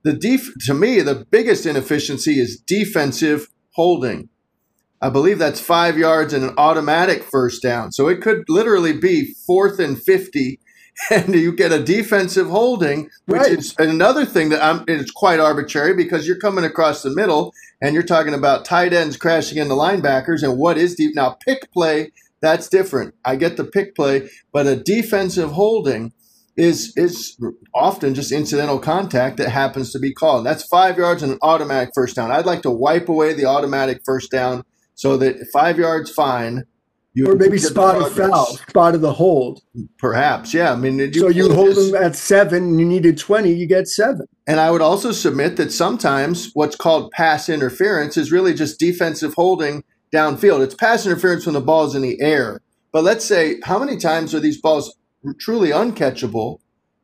The 0.04 0.14
def, 0.14 0.50
to 0.66 0.74
me, 0.74 1.02
the 1.02 1.26
biggest 1.30 1.66
inefficiency 1.66 2.40
is 2.40 2.60
defensive 2.60 3.48
holding. 3.72 4.30
I 5.02 5.10
believe 5.10 5.38
that's 5.38 5.60
five 5.60 5.98
yards 5.98 6.34
and 6.34 6.44
an 6.44 6.54
automatic 6.58 7.24
first 7.24 7.62
down. 7.62 7.92
So 7.92 8.08
it 8.08 8.22
could 8.22 8.46
literally 8.50 8.98
be 8.98 9.36
fourth 9.46 9.80
and 9.80 10.02
50 10.02 10.60
and 11.12 11.34
you 11.34 11.52
get 11.52 11.72
a 11.72 11.84
defensive 11.84 12.48
holding, 12.48 13.10
which 13.26 13.42
right. 13.42 13.52
is 13.52 13.76
another 13.78 14.26
thing 14.26 14.50
that 14.50 14.64
I'm, 14.64 14.84
it's 14.88 15.12
quite 15.12 15.40
arbitrary 15.40 15.96
because 15.96 16.28
you're 16.28 16.40
coming 16.40 16.66
across 16.66 17.04
the 17.04 17.14
middle 17.14 17.54
and 17.82 17.94
you're 17.94 18.04
talking 18.04 18.34
about 18.34 18.66
tight 18.66 18.94
ends 18.94 19.18
crashing 19.18 19.58
into 19.58 19.76
linebackers 19.76 20.44
and 20.44 20.58
what 20.58 20.78
is 20.78 20.96
deep. 20.96 21.16
Now, 21.16 21.38
pick 21.46 21.72
play, 21.72 22.12
that's 22.42 22.68
different. 22.68 23.14
I 23.26 23.36
get 23.36 23.58
the 23.58 23.64
pick 23.64 23.96
play, 23.96 24.30
but 24.52 24.68
a 24.68 24.76
defensive 24.76 25.52
holding 25.52 26.14
is 26.56 26.92
is 26.98 27.40
often 27.76 28.16
just 28.16 28.32
incidental 28.32 28.80
contact 28.80 29.38
that 29.38 29.50
happens 29.50 29.92
to 29.92 30.00
be 30.00 30.12
called. 30.12 30.44
That's 30.44 30.64
five 30.64 30.98
yards 30.98 31.22
and 31.22 31.34
an 31.34 31.40
automatic 31.44 31.92
first 31.94 32.16
down. 32.16 32.32
I'd 32.32 32.48
like 32.48 32.64
to 32.64 32.72
wipe 32.72 33.10
away 33.10 33.34
the 33.34 33.46
automatic 33.46 34.02
first 34.04 34.32
down 34.32 34.64
so 34.96 35.18
that 35.18 35.48
five 35.54 35.78
yards 35.78 36.10
fine 36.10 36.66
you 37.18 37.32
or 37.32 37.36
maybe 37.36 37.58
spot 37.58 38.00
a 38.00 38.06
foul, 38.12 38.46
spot 38.46 38.94
of 38.94 39.02
the 39.02 39.12
hold. 39.12 39.64
Perhaps, 39.98 40.54
yeah. 40.54 40.72
I 40.72 40.76
mean, 40.76 41.00
you 41.00 41.14
so 41.14 41.30
you 41.30 41.52
hold 41.52 41.70
this. 41.70 41.92
them 41.92 42.04
at 42.04 42.16
seven, 42.16 42.78
you 42.78 42.86
needed 42.86 43.18
twenty, 43.18 43.52
you 43.52 43.66
get 43.66 43.88
seven. 43.88 44.28
And 44.46 44.60
I 44.60 44.70
would 44.70 44.84
also 44.84 45.12
submit 45.12 45.58
that 45.58 45.72
sometimes 45.72 46.52
what's 46.54 46.76
called 46.76 47.10
pass 47.12 47.50
interference 47.50 48.18
is 48.18 48.32
really 48.32 48.54
just 48.54 48.80
defensive 48.80 49.34
holding 49.34 49.84
downfield. 50.14 50.62
It's 50.64 50.76
pass 50.76 51.08
interference 51.08 51.48
when 51.48 51.54
the 51.54 51.62
ball 51.62 51.86
is 51.86 51.96
in 51.96 52.04
the 52.04 52.22
air. 52.22 52.62
But 52.92 53.04
let's 53.04 53.26
say, 53.26 53.60
how 53.64 53.80
many 53.80 53.98
times 53.98 54.36
are 54.36 54.40
these 54.40 54.62
balls 54.62 54.96
truly 55.40 55.70
uncatchable? 55.70 56.60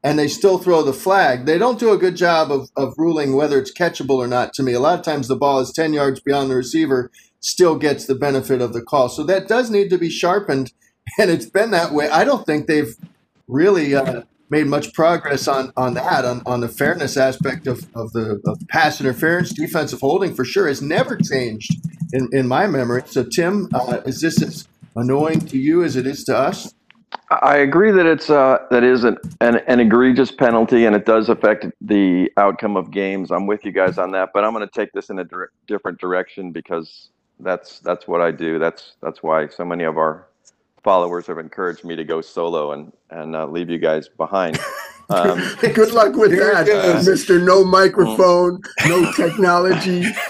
and 0.05 0.19
they 0.19 0.27
still 0.27 0.57
throw 0.57 0.83
the 0.83 0.91
flag. 0.91 1.45
They 1.45 1.57
don't 1.57 1.79
do 1.79 1.93
a 1.93 1.97
good 1.97 2.17
job 2.17 2.51
of, 2.51 2.69
of 2.75 2.93
ruling 2.97 3.37
whether 3.37 3.57
it's 3.57 3.71
catchable 3.71 4.17
or 4.17 4.27
not 4.27 4.51
to 4.55 4.61
me. 4.61 4.73
A 4.73 4.79
lot 4.81 4.99
of 4.99 5.05
times 5.05 5.29
the 5.29 5.37
ball 5.37 5.61
is 5.61 5.71
10 5.71 5.93
yards 5.93 6.19
beyond 6.19 6.51
the 6.51 6.57
receiver 6.57 7.09
still 7.43 7.75
gets 7.75 8.05
the 8.05 8.15
benefit 8.15 8.61
of 8.61 8.73
the 8.73 8.81
call. 8.81 9.09
So 9.09 9.23
that 9.25 9.47
does 9.47 9.69
need 9.69 9.89
to 9.89 9.97
be 9.97 10.09
sharpened, 10.09 10.71
and 11.19 11.29
it's 11.29 11.45
been 11.45 11.71
that 11.71 11.91
way. 11.91 12.09
I 12.09 12.23
don't 12.23 12.45
think 12.45 12.67
they've 12.67 12.95
really 13.47 13.93
uh, 13.93 14.23
made 14.49 14.67
much 14.67 14.93
progress 14.93 15.47
on 15.47 15.71
on 15.75 15.93
that 15.95 16.25
on, 16.25 16.41
on 16.45 16.61
the 16.61 16.69
fairness 16.69 17.17
aspect 17.17 17.67
of, 17.67 17.87
of 17.95 18.13
the 18.13 18.41
of 18.45 18.59
pass 18.69 19.01
interference, 19.01 19.51
defensive 19.51 19.99
holding 19.99 20.33
for 20.33 20.45
sure 20.45 20.67
has 20.67 20.81
never 20.81 21.17
changed 21.17 21.75
in, 22.13 22.29
in 22.31 22.47
my 22.47 22.67
memory. 22.67 23.03
So 23.05 23.23
Tim, 23.23 23.69
uh, 23.73 24.01
is 24.05 24.21
this 24.21 24.41
as 24.41 24.67
annoying 24.95 25.41
to 25.47 25.57
you 25.57 25.83
as 25.83 25.95
it 25.95 26.07
is 26.07 26.23
to 26.25 26.37
us? 26.37 26.73
I 27.29 27.57
agree 27.57 27.91
that 27.91 28.05
it's 28.05 28.29
uh, 28.29 28.59
that 28.69 28.83
is 28.83 29.03
an, 29.03 29.17
an, 29.41 29.57
an 29.67 29.79
egregious 29.79 30.31
penalty 30.31 30.85
and 30.85 30.95
it 30.95 31.05
does 31.05 31.29
affect 31.29 31.65
the 31.81 32.29
outcome 32.37 32.75
of 32.77 32.91
games. 32.91 33.31
I'm 33.31 33.47
with 33.47 33.65
you 33.65 33.71
guys 33.71 33.97
on 33.97 34.11
that, 34.11 34.29
but 34.33 34.43
I'm 34.43 34.53
going 34.53 34.67
to 34.67 34.71
take 34.71 34.91
this 34.93 35.09
in 35.09 35.19
a 35.19 35.23
dire- 35.23 35.51
different 35.67 35.99
direction 35.99 36.51
because 36.51 37.09
that's 37.43 37.79
that's 37.79 38.07
what 38.07 38.21
I 38.21 38.31
do. 38.31 38.59
That's 38.59 38.93
that's 39.01 39.21
why 39.21 39.47
so 39.47 39.65
many 39.65 39.83
of 39.83 39.97
our 39.97 40.27
followers 40.83 41.27
have 41.27 41.37
encouraged 41.37 41.83
me 41.83 41.95
to 41.95 42.03
go 42.03 42.21
solo 42.21 42.71
and 42.71 42.91
and 43.09 43.35
uh, 43.35 43.45
leave 43.45 43.69
you 43.69 43.77
guys 43.77 44.09
behind. 44.09 44.59
Um, 45.09 45.37
Good 45.59 45.91
luck 45.91 46.15
with 46.15 46.31
that, 46.31 46.69
uh, 46.69 47.03
Mister. 47.03 47.37
No 47.37 47.63
microphone, 47.63 48.61
no 48.87 49.11
technology. 49.11 50.05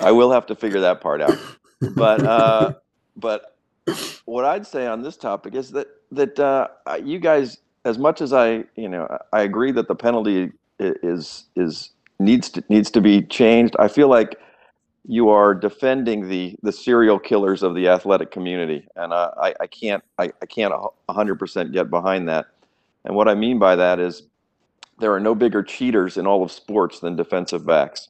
I 0.00 0.10
will 0.10 0.32
have 0.32 0.46
to 0.46 0.54
figure 0.54 0.80
that 0.80 1.00
part 1.02 1.20
out. 1.20 1.38
But 1.94 2.24
uh, 2.24 2.74
but 3.16 3.56
what 4.24 4.44
I'd 4.46 4.66
say 4.66 4.86
on 4.86 5.02
this 5.02 5.18
topic 5.18 5.54
is 5.54 5.70
that 5.72 5.88
that 6.12 6.40
uh, 6.40 6.68
you 7.04 7.18
guys, 7.18 7.58
as 7.84 7.98
much 7.98 8.20
as 8.22 8.32
I 8.32 8.64
you 8.74 8.88
know, 8.88 9.06
I 9.32 9.42
agree 9.42 9.72
that 9.72 9.86
the 9.86 9.94
penalty 9.94 10.50
is 10.78 11.44
is 11.56 11.90
needs 12.18 12.48
to 12.50 12.64
needs 12.68 12.90
to 12.92 13.00
be 13.00 13.22
changed. 13.22 13.76
I 13.78 13.88
feel 13.88 14.08
like 14.08 14.36
you 15.06 15.30
are 15.30 15.54
defending 15.54 16.28
the 16.28 16.56
the 16.62 16.72
serial 16.72 17.18
killers 17.18 17.62
of 17.62 17.74
the 17.74 17.88
athletic 17.88 18.30
community, 18.30 18.86
and 18.96 19.12
I 19.14 19.54
I 19.60 19.66
can't 19.66 20.02
I, 20.18 20.32
I 20.42 20.46
can't 20.46 20.74
hundred 21.08 21.36
percent 21.36 21.72
get 21.72 21.90
behind 21.90 22.28
that. 22.28 22.46
And 23.04 23.14
what 23.16 23.28
I 23.28 23.34
mean 23.34 23.58
by 23.58 23.76
that 23.76 23.98
is 23.98 24.24
there 24.98 25.12
are 25.12 25.20
no 25.20 25.34
bigger 25.34 25.62
cheaters 25.62 26.16
in 26.16 26.26
all 26.26 26.42
of 26.42 26.52
sports 26.52 27.00
than 27.00 27.16
defensive 27.16 27.66
backs. 27.66 28.08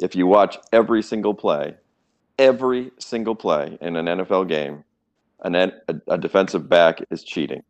If 0.00 0.16
you 0.16 0.26
watch 0.26 0.58
every 0.72 1.02
single 1.02 1.34
play, 1.34 1.76
every 2.38 2.90
single 2.98 3.36
play 3.36 3.78
in 3.80 3.94
an 3.96 4.06
NFL 4.06 4.48
game, 4.48 4.82
an, 5.42 5.54
a, 5.54 5.72
a 6.08 6.18
defensive 6.18 6.68
back 6.68 7.00
is 7.10 7.22
cheating. 7.22 7.62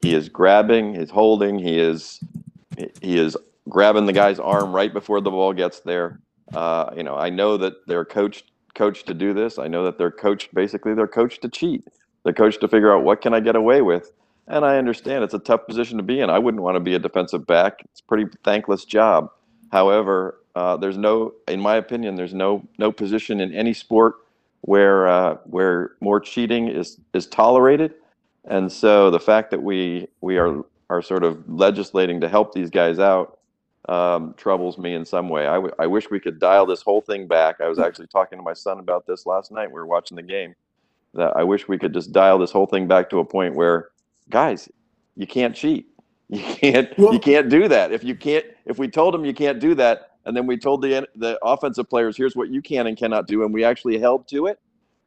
He 0.00 0.14
is 0.14 0.28
grabbing, 0.28 0.94
he's 0.94 1.10
holding, 1.10 1.58
he 1.58 1.78
is 1.78 2.20
he 3.00 3.18
is 3.18 3.36
grabbing 3.68 4.06
the 4.06 4.12
guy's 4.12 4.38
arm 4.38 4.72
right 4.72 4.92
before 4.92 5.20
the 5.20 5.30
ball 5.30 5.52
gets 5.52 5.80
there. 5.80 6.20
Uh, 6.54 6.90
you 6.96 7.02
know, 7.02 7.16
I 7.16 7.30
know 7.30 7.56
that 7.56 7.86
they're 7.86 8.04
coached 8.04 8.50
coached 8.74 9.06
to 9.06 9.14
do 9.14 9.34
this. 9.34 9.58
I 9.58 9.68
know 9.68 9.84
that 9.84 9.98
they're 9.98 10.10
coached 10.10 10.54
basically 10.54 10.94
they're 10.94 11.06
coached 11.06 11.42
to 11.42 11.48
cheat. 11.48 11.86
They're 12.24 12.32
coached 12.32 12.60
to 12.60 12.68
figure 12.68 12.94
out 12.94 13.04
what 13.04 13.20
can 13.20 13.34
I 13.34 13.40
get 13.40 13.56
away 13.56 13.82
with. 13.82 14.12
And 14.48 14.64
I 14.64 14.78
understand 14.78 15.24
it's 15.24 15.34
a 15.34 15.38
tough 15.38 15.66
position 15.66 15.96
to 15.98 16.02
be 16.02 16.20
in. 16.20 16.30
I 16.30 16.38
wouldn't 16.38 16.62
want 16.62 16.76
to 16.76 16.80
be 16.80 16.94
a 16.94 16.98
defensive 16.98 17.46
back. 17.46 17.82
It's 17.84 18.00
a 18.00 18.04
pretty 18.04 18.26
thankless 18.44 18.84
job. 18.84 19.30
However, 19.70 20.40
uh, 20.54 20.76
there's 20.76 20.98
no, 20.98 21.32
in 21.48 21.60
my 21.60 21.76
opinion, 21.76 22.16
there's 22.16 22.34
no 22.34 22.66
no 22.78 22.92
position 22.92 23.40
in 23.40 23.52
any 23.54 23.72
sport 23.72 24.16
where 24.62 25.06
uh, 25.06 25.36
where 25.44 25.92
more 26.00 26.20
cheating 26.20 26.68
is 26.68 26.98
is 27.14 27.26
tolerated. 27.26 27.94
And 28.44 28.70
so 28.70 29.10
the 29.10 29.20
fact 29.20 29.50
that 29.52 29.62
we 29.62 30.08
we 30.20 30.38
are 30.38 30.62
are 30.90 31.02
sort 31.02 31.24
of 31.24 31.48
legislating 31.48 32.20
to 32.20 32.28
help 32.28 32.52
these 32.52 32.68
guys 32.68 32.98
out 32.98 33.38
um, 33.88 34.34
troubles 34.36 34.78
me 34.78 34.94
in 34.94 35.04
some 35.04 35.28
way. 35.28 35.46
I, 35.46 35.54
w- 35.54 35.74
I 35.78 35.86
wish 35.86 36.10
we 36.10 36.20
could 36.20 36.38
dial 36.38 36.66
this 36.66 36.82
whole 36.82 37.00
thing 37.00 37.26
back. 37.26 37.60
I 37.60 37.68
was 37.68 37.78
hmm. 37.78 37.84
actually 37.84 38.06
talking 38.08 38.38
to 38.38 38.42
my 38.42 38.52
son 38.52 38.78
about 38.78 39.06
this 39.06 39.26
last 39.26 39.50
night. 39.50 39.68
We 39.68 39.74
were 39.74 39.86
watching 39.86 40.16
the 40.16 40.22
game. 40.22 40.54
That 41.14 41.36
I 41.36 41.44
wish 41.44 41.68
we 41.68 41.78
could 41.78 41.92
just 41.92 42.12
dial 42.12 42.38
this 42.38 42.50
whole 42.50 42.66
thing 42.66 42.88
back 42.88 43.10
to 43.10 43.18
a 43.18 43.24
point 43.24 43.54
where, 43.54 43.90
guys, 44.30 44.68
you 45.16 45.26
can't 45.26 45.54
cheat. 45.54 45.86
You 46.32 46.40
can't. 46.42 46.98
Well, 46.98 47.12
you 47.12 47.20
can't 47.20 47.50
do 47.50 47.68
that. 47.68 47.92
If 47.92 48.02
you 48.02 48.14
can't, 48.14 48.46
if 48.64 48.78
we 48.78 48.88
told 48.88 49.12
them 49.12 49.22
you 49.22 49.34
can't 49.34 49.60
do 49.60 49.74
that, 49.74 50.12
and 50.24 50.34
then 50.34 50.46
we 50.46 50.56
told 50.56 50.80
the 50.80 51.06
the 51.14 51.38
offensive 51.44 51.90
players, 51.90 52.16
here's 52.16 52.34
what 52.34 52.48
you 52.48 52.62
can 52.62 52.86
and 52.86 52.96
cannot 52.96 53.26
do, 53.26 53.44
and 53.44 53.52
we 53.52 53.64
actually 53.64 53.98
held 53.98 54.26
to 54.28 54.46
it, 54.46 54.58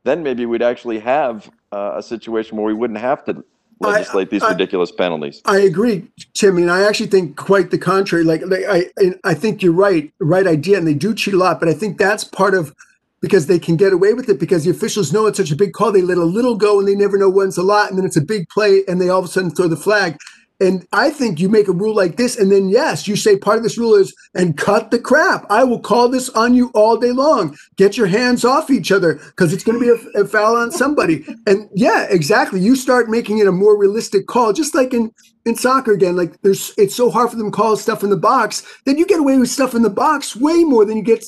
then 0.03 0.21
maybe 0.21 0.45
we'd 0.45 0.61
actually 0.61 0.99
have 0.99 1.49
uh, 1.71 1.93
a 1.95 2.03
situation 2.03 2.57
where 2.57 2.65
we 2.67 2.75
wouldn't 2.75 2.99
have 2.99 3.25
to 3.25 3.43
legislate 3.79 4.27
I, 4.27 4.31
these 4.31 4.43
I, 4.43 4.51
ridiculous 4.51 4.91
penalties. 4.91 5.41
I 5.45 5.59
agree, 5.59 6.07
Tim, 6.33 6.57
and 6.57 6.71
I 6.71 6.87
actually 6.87 7.07
think 7.07 7.35
quite 7.35 7.71
the 7.71 7.77
contrary. 7.77 8.23
Like, 8.23 8.41
like 8.45 8.63
I, 8.67 8.89
I 9.23 9.33
think 9.33 9.61
you're 9.61 9.73
right, 9.73 10.11
right 10.19 10.47
idea, 10.47 10.77
and 10.77 10.87
they 10.87 10.93
do 10.93 11.13
cheat 11.13 11.33
a 11.33 11.37
lot. 11.37 11.59
But 11.59 11.69
I 11.69 11.73
think 11.73 11.97
that's 11.97 12.23
part 12.23 12.53
of 12.53 12.73
because 13.21 13.47
they 13.47 13.59
can 13.59 13.75
get 13.75 13.93
away 13.93 14.13
with 14.13 14.29
it 14.29 14.39
because 14.39 14.65
the 14.65 14.71
officials 14.71 15.11
know 15.11 15.25
it's 15.25 15.37
such 15.37 15.51
a 15.51 15.55
big 15.55 15.73
call. 15.73 15.91
They 15.91 16.01
let 16.01 16.17
a 16.17 16.23
little 16.23 16.55
go, 16.55 16.79
and 16.79 16.87
they 16.87 16.95
never 16.95 17.17
know 17.17 17.29
when's 17.29 17.57
a 17.57 17.63
lot, 17.63 17.89
and 17.89 17.97
then 17.97 18.05
it's 18.05 18.17
a 18.17 18.21
big 18.21 18.47
play, 18.49 18.83
and 18.87 19.01
they 19.01 19.09
all 19.09 19.19
of 19.19 19.25
a 19.25 19.27
sudden 19.27 19.51
throw 19.51 19.67
the 19.67 19.75
flag. 19.75 20.17
And 20.59 20.87
I 20.93 21.09
think 21.09 21.39
you 21.39 21.49
make 21.49 21.67
a 21.67 21.73
rule 21.73 21.95
like 21.95 22.15
this, 22.15 22.37
and 22.37 22.51
then 22.51 22.69
yes, 22.69 23.07
you 23.07 23.15
say 23.15 23.37
part 23.37 23.57
of 23.57 23.63
this 23.63 23.77
rule 23.77 23.95
is 23.95 24.15
and 24.33 24.57
cut 24.57 24.91
the 24.91 24.99
crap. 24.99 25.45
I 25.49 25.63
will 25.63 25.79
call 25.79 26.07
this 26.07 26.29
on 26.29 26.53
you 26.53 26.71
all 26.73 26.97
day 26.97 27.11
long. 27.11 27.57
Get 27.75 27.97
your 27.97 28.07
hands 28.07 28.45
off 28.45 28.69
each 28.69 28.91
other 28.91 29.15
because 29.15 29.51
it's 29.51 29.63
going 29.63 29.79
to 29.79 29.85
be 29.85 30.17
a, 30.17 30.21
a, 30.21 30.27
foul 30.27 30.55
on 30.55 30.71
somebody. 30.71 31.25
And 31.45 31.69
yeah, 31.73 32.07
exactly. 32.09 32.59
You 32.61 32.75
start 32.75 33.09
making 33.09 33.39
it 33.39 33.47
a 33.47 33.51
more 33.51 33.77
realistic 33.77 34.27
call, 34.27 34.53
just 34.53 34.73
like 34.73 34.93
in 34.93 35.11
in 35.45 35.55
soccer 35.55 35.91
again. 35.91 36.15
Like 36.15 36.41
there's, 36.41 36.73
it's 36.77 36.95
so 36.95 37.09
hard 37.09 37.29
for 37.29 37.35
them 37.35 37.51
to 37.51 37.55
call 37.55 37.77
stuff 37.77 38.03
in 38.03 38.09
the 38.09 38.17
box. 38.17 38.63
Then 38.85 38.97
you 38.97 39.05
get 39.05 39.19
away 39.19 39.37
with 39.37 39.49
stuff 39.49 39.75
in 39.75 39.81
the 39.81 39.89
box 39.89 40.35
way 40.35 40.63
more 40.63 40.85
than 40.85 40.97
you 40.97 41.03
get 41.03 41.23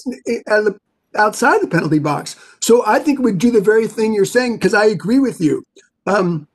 out 0.47 0.59
of 0.59 0.65
the, 0.65 0.79
outside 1.15 1.61
the 1.61 1.67
penalty 1.67 1.99
box. 1.99 2.35
So 2.59 2.83
I 2.85 2.99
think 2.99 3.19
we 3.19 3.31
do 3.31 3.51
the 3.51 3.61
very 3.61 3.87
thing 3.87 4.13
you're 4.13 4.25
saying 4.25 4.55
because 4.55 4.73
I 4.73 4.85
agree 4.85 5.19
with 5.19 5.39
you. 5.39 5.63
Um, 6.05 6.47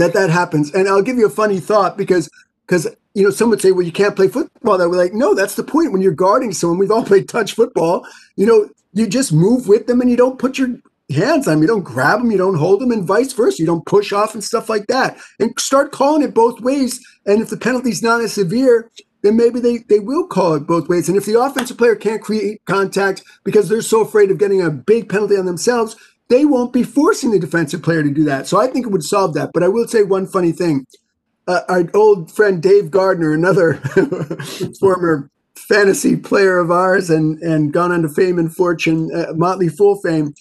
that 0.00 0.12
that 0.14 0.30
happens. 0.30 0.72
And 0.72 0.88
I'll 0.88 1.02
give 1.02 1.18
you 1.18 1.26
a 1.26 1.30
funny 1.30 1.60
thought 1.60 1.96
because 1.96 2.28
because 2.66 2.86
you 3.14 3.22
know 3.22 3.30
some 3.30 3.50
would 3.50 3.60
say, 3.60 3.72
well, 3.72 3.86
you 3.86 3.92
can't 3.92 4.16
play 4.16 4.28
football. 4.28 4.78
That 4.78 4.88
we're 4.88 4.96
like, 4.96 5.14
no, 5.14 5.34
that's 5.34 5.54
the 5.54 5.64
point. 5.64 5.92
When 5.92 6.02
you're 6.02 6.12
guarding 6.12 6.52
someone, 6.52 6.78
we've 6.78 6.90
all 6.90 7.04
played 7.06 7.28
touch 7.28 7.54
football. 7.54 8.06
You 8.36 8.46
know, 8.46 8.68
you 8.92 9.06
just 9.06 9.32
move 9.32 9.68
with 9.68 9.86
them 9.86 10.00
and 10.00 10.10
you 10.10 10.16
don't 10.16 10.38
put 10.38 10.58
your 10.58 10.76
hands 11.10 11.46
on 11.46 11.54
them. 11.54 11.62
You 11.62 11.68
don't 11.68 11.82
grab 11.82 12.20
them, 12.20 12.30
you 12.30 12.38
don't 12.38 12.56
hold 12.56 12.80
them, 12.80 12.90
and 12.90 13.04
vice 13.04 13.32
versa. 13.32 13.60
You 13.60 13.66
don't 13.66 13.86
push 13.86 14.12
off 14.12 14.34
and 14.34 14.42
stuff 14.42 14.68
like 14.68 14.86
that. 14.86 15.18
And 15.38 15.58
start 15.58 15.92
calling 15.92 16.22
it 16.22 16.34
both 16.34 16.60
ways. 16.60 17.04
And 17.26 17.42
if 17.42 17.50
the 17.50 17.56
penalty's 17.56 18.02
not 18.02 18.20
as 18.20 18.32
severe, 18.32 18.90
then 19.22 19.36
maybe 19.36 19.58
they, 19.58 19.78
they 19.78 20.00
will 20.00 20.26
call 20.26 20.54
it 20.54 20.66
both 20.66 20.88
ways. 20.88 21.08
And 21.08 21.16
if 21.16 21.24
the 21.24 21.40
offensive 21.40 21.78
player 21.78 21.96
can't 21.96 22.22
create 22.22 22.64
contact 22.66 23.22
because 23.42 23.68
they're 23.68 23.82
so 23.82 24.02
afraid 24.02 24.30
of 24.30 24.38
getting 24.38 24.62
a 24.62 24.70
big 24.70 25.08
penalty 25.08 25.36
on 25.36 25.46
themselves, 25.46 25.96
they 26.28 26.44
won't 26.44 26.72
be 26.72 26.82
forcing 26.82 27.30
the 27.30 27.38
defensive 27.38 27.82
player 27.82 28.02
to 28.02 28.10
do 28.10 28.24
that. 28.24 28.46
So 28.46 28.60
I 28.60 28.66
think 28.66 28.86
it 28.86 28.90
would 28.90 29.02
solve 29.02 29.34
that. 29.34 29.50
But 29.52 29.62
I 29.62 29.68
will 29.68 29.86
say 29.86 30.02
one 30.02 30.26
funny 30.26 30.52
thing. 30.52 30.86
Uh, 31.46 31.60
our 31.68 31.90
old 31.92 32.32
friend 32.32 32.62
Dave 32.62 32.90
Gardner, 32.90 33.32
another 33.32 33.74
former 34.80 35.30
fantasy 35.56 36.16
player 36.16 36.58
of 36.58 36.70
ours 36.70 37.10
and, 37.10 37.38
and 37.42 37.72
gone 37.72 37.92
on 37.92 38.02
to 38.02 38.08
fame 38.08 38.38
and 38.38 38.54
fortune, 38.54 39.10
uh, 39.14 39.34
Motley 39.34 39.68
Fool 39.68 40.00
fame, 40.00 40.34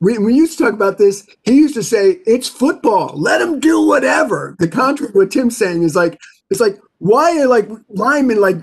we, 0.00 0.18
we 0.18 0.34
used 0.34 0.58
to 0.58 0.64
talk 0.64 0.74
about 0.74 0.98
this. 0.98 1.26
He 1.44 1.56
used 1.56 1.74
to 1.74 1.82
say, 1.82 2.18
it's 2.26 2.48
football. 2.48 3.12
Let 3.16 3.38
them 3.38 3.60
do 3.60 3.86
whatever. 3.86 4.56
The 4.58 4.68
contrary 4.68 5.12
what 5.12 5.30
Tim's 5.30 5.56
saying 5.56 5.82
is 5.82 5.96
like, 5.96 6.18
it's 6.50 6.60
like, 6.60 6.78
why 6.98 7.38
are 7.40 7.46
like 7.46 7.68
linemen 7.88 8.40
like 8.40 8.56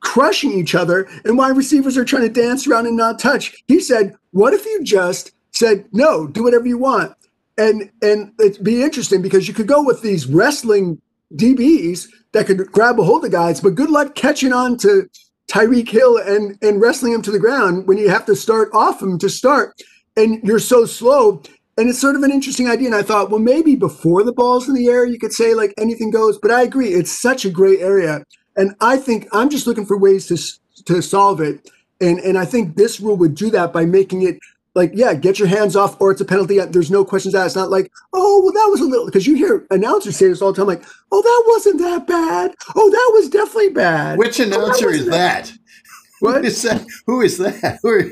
crushing 0.00 0.52
each 0.52 0.74
other 0.74 1.08
and 1.24 1.36
why 1.36 1.48
receivers 1.48 1.96
are 1.96 2.04
trying 2.04 2.22
to 2.22 2.40
dance 2.40 2.66
around 2.66 2.86
and 2.86 2.96
not 2.96 3.18
touch? 3.18 3.54
He 3.66 3.80
said, 3.80 4.14
what 4.32 4.54
if 4.54 4.64
you 4.64 4.82
just 4.82 5.32
said, 5.58 5.86
no, 5.92 6.26
do 6.26 6.44
whatever 6.44 6.66
you 6.66 6.78
want. 6.78 7.14
And 7.56 7.90
and 8.00 8.32
it'd 8.38 8.62
be 8.62 8.82
interesting 8.82 9.20
because 9.20 9.48
you 9.48 9.54
could 9.54 9.66
go 9.66 9.82
with 9.82 10.00
these 10.00 10.26
wrestling 10.26 11.00
DBs 11.34 12.06
that 12.32 12.46
could 12.46 12.70
grab 12.70 13.00
a 13.00 13.04
hold 13.04 13.24
of 13.24 13.32
guys, 13.32 13.60
but 13.60 13.74
good 13.74 13.90
luck 13.90 14.14
catching 14.14 14.52
on 14.52 14.76
to 14.78 15.08
Tyreek 15.50 15.88
Hill 15.88 16.18
and 16.18 16.56
and 16.62 16.80
wrestling 16.80 17.12
him 17.12 17.22
to 17.22 17.32
the 17.32 17.38
ground 17.40 17.88
when 17.88 17.98
you 17.98 18.08
have 18.08 18.24
to 18.26 18.36
start 18.36 18.70
off 18.72 19.02
him 19.02 19.18
to 19.18 19.28
start, 19.28 19.74
and 20.16 20.40
you're 20.44 20.60
so 20.60 20.86
slow. 20.86 21.42
And 21.76 21.88
it's 21.88 22.00
sort 22.00 22.16
of 22.16 22.22
an 22.24 22.32
interesting 22.32 22.68
idea. 22.68 22.86
And 22.86 22.94
I 22.94 23.02
thought, 23.02 23.30
well, 23.30 23.40
maybe 23.40 23.76
before 23.76 24.24
the 24.24 24.32
ball's 24.32 24.68
in 24.68 24.74
the 24.74 24.88
air, 24.88 25.06
you 25.06 25.18
could 25.18 25.32
say 25.32 25.54
like 25.54 25.72
anything 25.78 26.10
goes. 26.10 26.36
But 26.38 26.50
I 26.50 26.62
agree, 26.62 26.88
it's 26.88 27.10
such 27.10 27.44
a 27.44 27.50
gray 27.50 27.78
area, 27.78 28.24
and 28.56 28.74
I 28.80 28.96
think 28.98 29.26
I'm 29.32 29.50
just 29.50 29.66
looking 29.66 29.86
for 29.86 29.98
ways 29.98 30.26
to 30.26 30.36
to 30.84 31.02
solve 31.02 31.40
it. 31.40 31.68
And 32.00 32.20
and 32.20 32.38
I 32.38 32.44
think 32.44 32.76
this 32.76 33.00
rule 33.00 33.16
would 33.16 33.34
do 33.34 33.50
that 33.50 33.72
by 33.72 33.84
making 33.84 34.22
it 34.22 34.38
like, 34.78 34.92
yeah, 34.94 35.12
get 35.12 35.38
your 35.38 35.48
hands 35.48 35.74
off, 35.74 36.00
or 36.00 36.12
it's 36.12 36.20
a 36.20 36.24
penalty. 36.24 36.60
Uh, 36.60 36.66
there's 36.66 36.90
no 36.90 37.04
questions 37.04 37.34
asked. 37.34 37.48
It's 37.48 37.56
not 37.56 37.68
like, 37.68 37.90
oh, 38.14 38.42
well, 38.42 38.52
that 38.52 38.70
was 38.70 38.80
a 38.80 38.84
little, 38.84 39.06
because 39.06 39.26
you 39.26 39.34
hear 39.34 39.66
announcers 39.70 40.16
say 40.16 40.28
this 40.28 40.40
all 40.40 40.52
the 40.52 40.56
time, 40.56 40.68
like, 40.68 40.84
oh, 41.10 41.20
that 41.20 41.44
wasn't 41.48 41.78
that 41.80 42.06
bad. 42.06 42.54
Oh, 42.76 42.88
that 42.88 43.10
was 43.12 43.28
definitely 43.28 43.70
bad. 43.70 44.18
Which 44.18 44.38
announcer 44.38 44.86
oh, 44.86 44.92
that 44.92 44.98
is 44.98 45.06
that? 45.06 45.44
that? 45.44 45.52
What? 46.20 46.36
Who 46.42 46.46
is 46.46 46.62
that? 46.62 46.86
Who 47.06 47.20
is 47.20 47.38
that? 47.38 47.80
Who 47.82 47.88
are, 47.88 48.04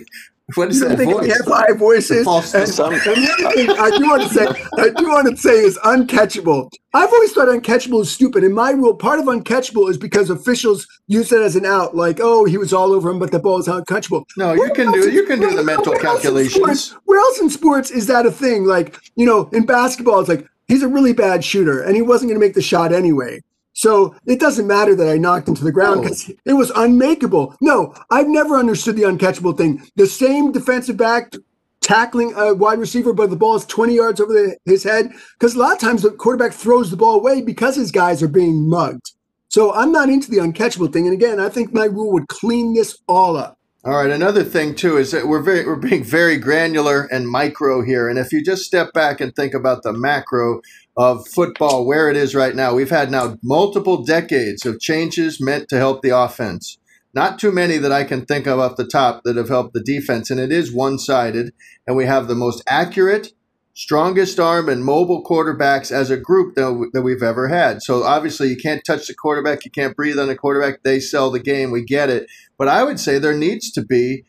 what 0.55 0.69
is 0.69 0.81
that 0.81 0.97
voice? 0.97 1.23
We 1.23 1.29
have 1.31 1.47
high 1.47 1.73
voices. 1.73 2.26
And, 2.26 2.55
and, 2.55 2.71
the 2.71 3.35
other 3.38 3.55
thing 3.55 3.71
I 3.71 3.99
do 3.99 4.09
want 4.09 4.23
to 4.23 4.29
say, 4.29 4.47
I 4.79 4.91
do 4.91 5.09
want 5.09 5.29
to 5.29 5.37
say 5.37 5.50
is 5.50 5.76
uncatchable. 5.79 6.71
I've 6.95 7.12
always 7.12 7.33
thought 7.33 7.49
uncatchable 7.49 8.03
is 8.03 8.12
stupid. 8.12 8.45
In 8.45 8.55
my 8.55 8.71
rule, 8.71 8.95
part 8.95 9.19
of 9.19 9.25
uncatchable 9.25 9.91
is 9.91 9.99
because 9.99 10.31
officials 10.31 10.87
use 11.09 11.33
it 11.33 11.43
as 11.43 11.57
an 11.57 11.67
out, 11.67 11.97
like, 11.97 12.21
oh, 12.21 12.45
he 12.45 12.59
was 12.59 12.73
all 12.73 12.93
over 12.93 13.11
him, 13.11 13.19
but 13.19 13.33
the 13.33 13.41
ball 13.41 13.59
is 13.59 13.67
uncatchable. 13.67 14.25
No, 14.37 14.53
you 14.53 14.71
can 14.73 14.93
do 14.93 15.11
you 15.11 15.26
can 15.26 15.41
do 15.41 15.55
the 15.55 15.65
mental 15.65 15.93
where 15.93 16.00
calculations. 16.00 16.55
Sports, 16.55 16.91
where 17.07 17.19
else 17.19 17.41
in 17.41 17.50
sports 17.50 17.91
is 17.91 18.07
that 18.07 18.25
a 18.25 18.31
thing? 18.31 18.67
Like, 18.67 18.97
you 19.17 19.26
know, 19.26 19.49
in 19.53 19.67
basketball, 19.67 20.21
it's 20.21 20.29
like 20.29 20.47
he's 20.69 20.85
a 20.85 20.88
really 20.88 21.12
bad 21.12 21.45
shooter, 21.45 21.83
and 21.83 21.97
he 21.97 22.03
wasn't 22.03 22.31
going 22.31 22.41
to 22.41 22.47
make 22.47 22.55
the 22.55 22.62
shot 22.62 22.93
anyway. 22.93 23.43
So 23.76 24.16
it 24.25 24.40
doesn't 24.40 24.66
matter 24.66 24.95
that 24.95 25.06
I 25.06 25.18
knocked 25.18 25.49
him 25.49 25.54
to 25.54 25.62
the 25.62 25.71
ground 25.71 26.00
because 26.00 26.30
it 26.47 26.54
was 26.54 26.71
unmakeable. 26.71 27.54
No, 27.61 27.95
I've 28.11 28.26
never 28.26 28.56
understood 28.56 28.97
the 28.97 29.02
uncatchable 29.02 29.54
thing. 29.54 29.87
The 29.97 30.06
same 30.06 30.50
defensive 30.50 30.97
back 30.97 31.35
tackling 31.83 32.33
a 32.38 32.54
wide 32.54 32.78
receiver, 32.78 33.12
but 33.12 33.28
the 33.28 33.37
ball 33.37 33.54
is 33.54 33.66
20 33.66 33.95
yards 33.95 34.18
over 34.18 34.33
the, 34.33 34.56
his 34.64 34.83
head. 34.83 35.12
Because 35.38 35.54
a 35.54 35.59
lot 35.59 35.75
of 35.75 35.78
times 35.78 36.00
the 36.00 36.11
quarterback 36.11 36.54
throws 36.54 36.90
the 36.90 36.97
ball 36.97 37.16
away 37.16 37.42
because 37.42 37.76
his 37.76 37.92
guys 37.92 38.23
are 38.23 38.28
being 38.28 38.66
mugged. 38.66 39.12
So 39.50 39.75
I'm 39.75 39.92
not 39.92 40.09
into 40.09 40.30
the 40.30 40.38
uncatchable 40.38 40.90
thing. 40.90 41.06
And 41.06 41.14
again, 41.14 41.38
I 41.38 41.50
think 41.50 41.75
my 41.75 41.85
rule 41.85 42.12
would 42.14 42.28
clean 42.28 42.73
this 42.73 42.97
all 43.06 43.37
up. 43.37 43.59
All 43.85 43.99
right. 43.99 44.11
Another 44.11 44.42
thing 44.42 44.75
too 44.75 44.97
is 44.97 45.11
that 45.11 45.28
we're 45.28 45.42
very 45.42 45.66
we're 45.66 45.76
being 45.76 46.02
very 46.02 46.38
granular 46.38 47.02
and 47.12 47.28
micro 47.28 47.83
here. 47.83 48.09
And 48.09 48.18
if 48.18 48.33
you 48.33 48.42
just 48.42 48.62
step 48.62 48.95
back 48.95 49.21
and 49.21 49.37
think 49.37 49.52
about 49.52 49.83
the 49.83 49.92
macro, 49.92 50.62
of 50.97 51.29
football 51.29 51.87
where 51.87 52.09
it 52.09 52.17
is 52.17 52.35
right 52.35 52.55
now. 52.55 52.75
We've 52.75 52.91
had 52.91 53.11
now 53.11 53.37
multiple 53.43 54.03
decades 54.03 54.65
of 54.65 54.81
changes 54.81 55.41
meant 55.41 55.69
to 55.69 55.76
help 55.76 56.03
the 56.03 56.17
offense. 56.17 56.79
Not 57.12 57.38
too 57.38 57.53
many 57.53 57.79
that 57.79 57.93
I 57.93 58.05
can 58.05 58.26
think 58.26 58.47
of 58.47 58.59
off 58.59 58.76
the 58.76 58.87
top 58.87 59.23
that 59.25 59.37
have 59.37 59.49
helped 59.49 59.73
the 59.73 59.83
defense, 59.83 60.31
and 60.31 60.38
it 60.38 60.53
is 60.53 60.73
one 60.73 60.99
sided. 60.99 61.53
And 61.87 61.97
we 61.97 62.05
have 62.05 62.29
the 62.29 62.35
most 62.35 62.62
accurate, 62.67 63.33
strongest 63.73 64.38
arm, 64.38 64.69
and 64.69 64.85
mobile 64.85 65.25
quarterbacks 65.25 65.91
as 65.91 66.11
a 66.11 66.19
group 66.19 66.55
that, 66.57 66.91
that 66.93 67.03
we've 67.03 67.23
ever 67.23 67.49
had. 67.49 67.83
So 67.83 68.03
obviously, 68.03 68.49
you 68.49 68.57
can't 68.57 68.85
touch 68.85 69.07
the 69.07 69.15
quarterback, 69.15 69.65
you 69.65 69.71
can't 69.71 69.97
breathe 69.97 70.19
on 70.19 70.29
the 70.29 70.37
quarterback. 70.37 70.83
They 70.83 71.00
sell 71.00 71.31
the 71.31 71.41
game, 71.41 71.71
we 71.71 71.85
get 71.85 72.11
it. 72.11 72.26
But 72.59 72.69
I 72.69 72.85
would 72.85 73.00
say 73.00 73.19
there 73.19 73.37
needs 73.37 73.71
to 73.73 73.83
be 73.83 74.25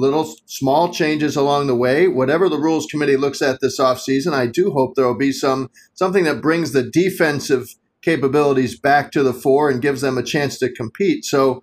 little 0.00 0.34
small 0.46 0.92
changes 0.92 1.36
along 1.36 1.66
the 1.66 1.74
way. 1.74 2.08
Whatever 2.08 2.48
the 2.48 2.58
rules 2.58 2.86
committee 2.86 3.16
looks 3.16 3.42
at 3.42 3.60
this 3.60 3.80
offseason, 3.80 4.32
I 4.32 4.46
do 4.46 4.70
hope 4.70 4.94
there 4.94 5.06
will 5.06 5.16
be 5.16 5.32
some 5.32 5.70
something 5.94 6.24
that 6.24 6.42
brings 6.42 6.72
the 6.72 6.82
defensive 6.82 7.74
capabilities 8.02 8.78
back 8.78 9.10
to 9.12 9.22
the 9.22 9.32
fore 9.32 9.70
and 9.70 9.82
gives 9.82 10.00
them 10.00 10.18
a 10.18 10.22
chance 10.22 10.58
to 10.58 10.72
compete. 10.72 11.24
So 11.24 11.62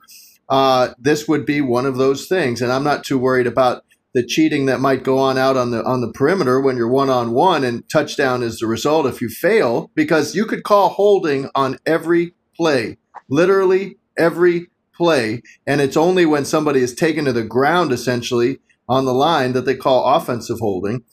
uh, 0.49 0.93
this 0.99 1.27
would 1.27 1.45
be 1.45 1.61
one 1.61 1.85
of 1.85 1.97
those 1.97 2.27
things, 2.27 2.61
and 2.61 2.71
I'm 2.71 2.83
not 2.83 3.03
too 3.03 3.17
worried 3.17 3.47
about 3.47 3.83
the 4.13 4.25
cheating 4.25 4.67
that 4.67 4.79
might 4.79 5.03
go 5.03 5.17
on 5.17 5.37
out 5.37 5.57
on 5.57 5.71
the 5.71 5.83
on 5.83 6.01
the 6.01 6.11
perimeter 6.11 6.61
when 6.61 6.77
you're 6.77 6.87
one 6.87 7.09
on 7.09 7.31
one 7.31 7.63
and 7.63 7.87
touchdown 7.89 8.43
is 8.43 8.59
the 8.59 8.67
result 8.67 9.07
if 9.07 9.21
you 9.21 9.29
fail 9.29 9.89
because 9.95 10.35
you 10.35 10.45
could 10.45 10.63
call 10.63 10.89
holding 10.89 11.49
on 11.55 11.79
every 11.85 12.33
play, 12.55 12.97
literally 13.29 13.97
every 14.17 14.67
play. 14.95 15.41
And 15.67 15.81
it's 15.81 15.97
only 15.97 16.25
when 16.25 16.45
somebody 16.45 16.81
is 16.81 16.93
taken 16.93 17.25
to 17.25 17.33
the 17.33 17.43
ground 17.43 17.91
essentially 17.91 18.59
on 18.87 19.05
the 19.05 19.13
line 19.13 19.53
that 19.53 19.65
they 19.65 19.75
call 19.75 20.05
offensive 20.05 20.59
holding. 20.59 21.03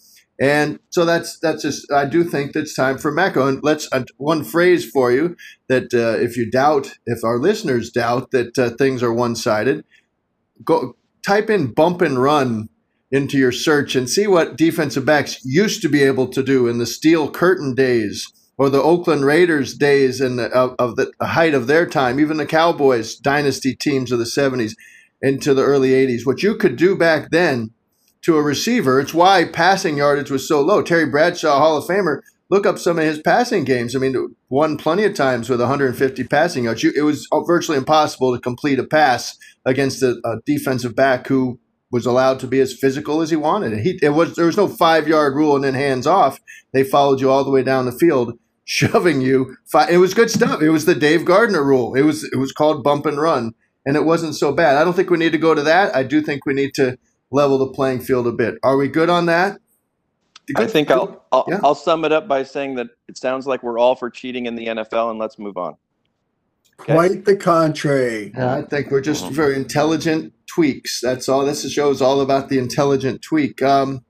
And 0.40 0.78
so 0.88 1.04
that's 1.04 1.38
that's 1.38 1.62
just 1.62 1.92
I 1.92 2.06
do 2.06 2.24
think 2.24 2.52
that 2.52 2.60
it's 2.60 2.74
time 2.74 2.96
for 2.96 3.12
Mecco. 3.12 3.46
And 3.46 3.62
let's 3.62 3.88
uh, 3.92 4.04
one 4.16 4.42
phrase 4.42 4.88
for 4.88 5.12
you 5.12 5.36
that 5.68 5.92
uh, 5.92 6.18
if 6.18 6.36
you 6.36 6.50
doubt, 6.50 6.94
if 7.04 7.22
our 7.22 7.38
listeners 7.38 7.90
doubt 7.90 8.30
that 8.30 8.58
uh, 8.58 8.70
things 8.70 9.02
are 9.02 9.12
one 9.12 9.36
sided, 9.36 9.84
go 10.64 10.96
type 11.22 11.50
in 11.50 11.74
bump 11.74 12.00
and 12.00 12.22
run 12.22 12.70
into 13.10 13.36
your 13.36 13.52
search 13.52 13.94
and 13.94 14.08
see 14.08 14.26
what 14.26 14.56
defensive 14.56 15.04
backs 15.04 15.44
used 15.44 15.82
to 15.82 15.88
be 15.88 16.02
able 16.02 16.28
to 16.28 16.42
do 16.42 16.68
in 16.68 16.78
the 16.78 16.86
steel 16.86 17.30
curtain 17.30 17.74
days 17.74 18.32
or 18.60 18.68
the 18.68 18.82
Oakland 18.82 19.24
Raiders 19.24 19.72
days 19.72 20.20
and 20.20 20.38
of, 20.38 20.74
of, 20.78 20.96
the 20.96 21.10
height 21.22 21.54
of 21.54 21.66
their 21.66 21.86
time, 21.86 22.20
even 22.20 22.36
the 22.36 22.44
Cowboys 22.44 23.14
dynasty 23.14 23.74
teams 23.74 24.12
of 24.12 24.18
the 24.18 24.26
70s 24.26 24.74
into 25.22 25.54
the 25.54 25.62
early 25.62 25.92
80s. 25.92 26.26
What 26.26 26.42
you 26.42 26.54
could 26.56 26.76
do 26.76 26.94
back 26.94 27.30
then 27.30 27.70
to 28.20 28.36
a 28.36 28.42
receiver, 28.42 29.00
it's 29.00 29.14
why 29.14 29.46
passing 29.46 29.96
yardage 29.96 30.30
was 30.30 30.46
so 30.46 30.60
low. 30.60 30.82
Terry 30.82 31.06
Bradshaw, 31.06 31.58
Hall 31.58 31.78
of 31.78 31.84
Famer, 31.84 32.20
look 32.50 32.66
up 32.66 32.78
some 32.78 32.98
of 32.98 33.04
his 33.06 33.18
passing 33.22 33.64
games. 33.64 33.96
I 33.96 33.98
mean, 33.98 34.36
won 34.50 34.76
plenty 34.76 35.04
of 35.04 35.14
times 35.14 35.48
with 35.48 35.60
150 35.60 36.24
passing 36.24 36.64
yards. 36.64 36.84
It 36.84 37.00
was 37.00 37.26
virtually 37.46 37.78
impossible 37.78 38.34
to 38.34 38.42
complete 38.42 38.78
a 38.78 38.84
pass 38.84 39.38
against 39.64 40.02
a, 40.02 40.20
a 40.22 40.36
defensive 40.44 40.94
back 40.94 41.28
who 41.28 41.58
was 41.90 42.04
allowed 42.04 42.38
to 42.40 42.46
be 42.46 42.60
as 42.60 42.74
physical 42.74 43.22
as 43.22 43.30
he 43.30 43.36
wanted. 43.36 43.78
He, 43.78 43.98
it 44.02 44.10
was 44.10 44.36
there 44.36 44.44
was 44.44 44.58
no 44.58 44.68
five 44.68 45.08
yard 45.08 45.34
rule 45.34 45.56
and 45.56 45.64
then 45.64 45.72
hands 45.72 46.06
off. 46.06 46.40
They 46.74 46.84
followed 46.84 47.22
you 47.22 47.30
all 47.30 47.42
the 47.42 47.50
way 47.50 47.62
down 47.62 47.86
the 47.86 47.92
field 47.92 48.38
shoving 48.70 49.20
you. 49.20 49.56
It 49.90 49.98
was 49.98 50.14
good 50.14 50.30
stuff. 50.30 50.62
It 50.62 50.70
was 50.70 50.84
the 50.84 50.94
Dave 50.94 51.24
Gardner 51.24 51.64
rule. 51.64 51.94
It 51.96 52.02
was 52.02 52.24
it 52.24 52.36
was 52.36 52.52
called 52.52 52.84
bump 52.84 53.04
and 53.04 53.20
run, 53.20 53.52
and 53.84 53.96
it 53.96 54.04
wasn't 54.04 54.36
so 54.36 54.52
bad. 54.52 54.76
I 54.76 54.84
don't 54.84 54.94
think 54.94 55.10
we 55.10 55.18
need 55.18 55.32
to 55.32 55.38
go 55.38 55.54
to 55.54 55.62
that. 55.62 55.94
I 55.94 56.04
do 56.04 56.22
think 56.22 56.46
we 56.46 56.54
need 56.54 56.74
to 56.74 56.96
level 57.32 57.58
the 57.58 57.66
playing 57.66 58.00
field 58.00 58.28
a 58.28 58.32
bit. 58.32 58.54
Are 58.62 58.76
we 58.76 58.88
good 58.88 59.10
on 59.10 59.26
that? 59.26 59.58
I 60.56 60.66
think 60.66 60.90
I'll 60.90 61.24
I'll, 61.32 61.44
yeah. 61.48 61.60
I'll 61.62 61.74
sum 61.74 62.04
it 62.04 62.12
up 62.12 62.28
by 62.28 62.44
saying 62.44 62.76
that 62.76 62.88
it 63.08 63.18
sounds 63.18 63.46
like 63.46 63.62
we're 63.62 63.78
all 63.78 63.96
for 63.96 64.08
cheating 64.08 64.46
in 64.46 64.54
the 64.54 64.68
NFL, 64.68 65.10
and 65.10 65.18
let's 65.18 65.38
move 65.38 65.56
on. 65.56 65.76
Okay. 66.80 66.94
Quite 66.94 67.24
the 67.24 67.36
contrary. 67.36 68.32
Yeah, 68.34 68.56
I 68.56 68.62
think 68.62 68.90
we're 68.90 69.02
just 69.02 69.28
very 69.30 69.54
intelligent 69.54 70.32
tweaks. 70.46 71.00
That's 71.00 71.28
all. 71.28 71.44
This 71.44 71.70
show 71.70 71.90
is 71.90 72.00
all 72.00 72.20
about 72.20 72.48
the 72.48 72.58
intelligent 72.58 73.20
tweak. 73.20 73.60
Um, 73.62 74.04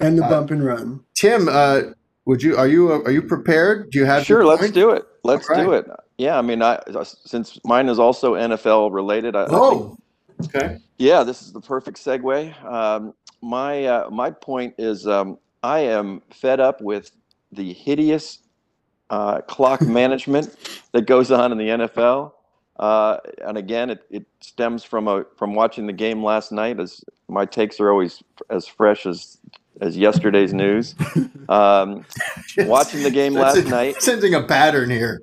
and 0.00 0.18
the 0.18 0.24
uh, 0.24 0.28
bump 0.28 0.50
and 0.50 0.64
run. 0.64 1.04
Tim, 1.14 1.48
uh, 1.48 1.80
would 2.26 2.42
you 2.42 2.56
are 2.56 2.66
you 2.66 2.90
are 2.90 3.10
you 3.10 3.22
prepared? 3.22 3.90
Do 3.90 3.98
you 3.98 4.04
have 4.04 4.24
sure? 4.24 4.44
Let's 4.44 4.70
do 4.70 4.90
it. 4.90 5.04
Let's 5.24 5.48
right. 5.48 5.62
do 5.62 5.72
it. 5.72 5.86
Yeah, 6.16 6.38
I 6.38 6.42
mean, 6.42 6.62
I 6.62 6.80
since 7.02 7.58
mine 7.64 7.88
is 7.88 7.98
also 7.98 8.34
NFL 8.34 8.92
related. 8.92 9.36
I, 9.36 9.46
oh, 9.50 9.98
I 10.38 10.42
think, 10.42 10.54
okay. 10.54 10.78
Yeah, 10.98 11.22
this 11.22 11.42
is 11.42 11.52
the 11.52 11.60
perfect 11.60 11.98
segue. 11.98 12.64
Um, 12.64 13.14
my 13.42 13.84
uh, 13.84 14.10
my 14.10 14.30
point 14.30 14.74
is, 14.78 15.06
um, 15.06 15.38
I 15.62 15.80
am 15.80 16.22
fed 16.30 16.60
up 16.60 16.80
with 16.80 17.10
the 17.52 17.72
hideous 17.72 18.38
uh, 19.10 19.40
clock 19.42 19.80
management 19.82 20.56
that 20.92 21.06
goes 21.06 21.30
on 21.30 21.52
in 21.52 21.58
the 21.58 21.68
NFL. 21.68 22.32
Uh, 22.78 23.18
and 23.46 23.56
again, 23.56 23.90
it, 23.90 24.04
it 24.10 24.26
stems 24.40 24.82
from 24.82 25.08
a 25.08 25.24
from 25.36 25.54
watching 25.54 25.86
the 25.86 25.92
game 25.92 26.24
last 26.24 26.52
night. 26.52 26.80
As 26.80 27.04
my 27.28 27.44
takes 27.44 27.80
are 27.80 27.90
always 27.90 28.22
as 28.50 28.66
fresh 28.66 29.06
as 29.06 29.38
as 29.80 29.96
yesterday's 29.96 30.52
news. 30.52 30.94
Um, 31.46 32.06
watching 32.60 33.02
the 33.02 33.10
game 33.10 33.34
last 33.34 33.58
a, 33.58 33.68
night, 33.68 34.00
sensing 34.00 34.34
a 34.34 34.42
pattern 34.42 34.88
here. 34.88 35.20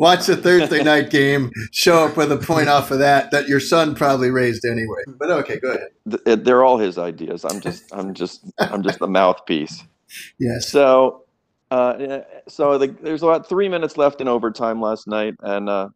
Watch 0.00 0.26
the 0.26 0.36
Thursday 0.36 0.82
night 0.84 1.08
game, 1.08 1.52
show 1.70 2.06
up 2.06 2.16
with 2.16 2.32
a 2.32 2.36
point 2.36 2.68
off 2.68 2.90
of 2.90 2.98
that 2.98 3.30
that 3.30 3.46
your 3.46 3.60
son 3.60 3.94
probably 3.94 4.30
raised 4.30 4.64
anyway. 4.64 5.02
But 5.06 5.30
okay, 5.30 5.60
go 5.60 5.76
ahead. 6.04 6.44
They're 6.44 6.64
all 6.64 6.78
his 6.78 6.98
ideas. 6.98 7.44
I'm 7.44 7.60
just 7.60 7.84
I'm 7.94 8.12
just 8.12 8.44
I'm 8.58 8.82
just 8.82 8.98
the 8.98 9.06
mouthpiece. 9.06 9.84
Yes. 10.38 10.68
So 10.68 11.22
uh, 11.70 12.20
so 12.48 12.76
the, 12.76 12.94
there's 13.00 13.22
about 13.22 13.48
three 13.48 13.66
minutes 13.66 13.96
left 13.96 14.20
in 14.20 14.28
overtime 14.28 14.78
last 14.78 15.06
night, 15.06 15.34
and 15.40 15.70
uh, 15.70 15.88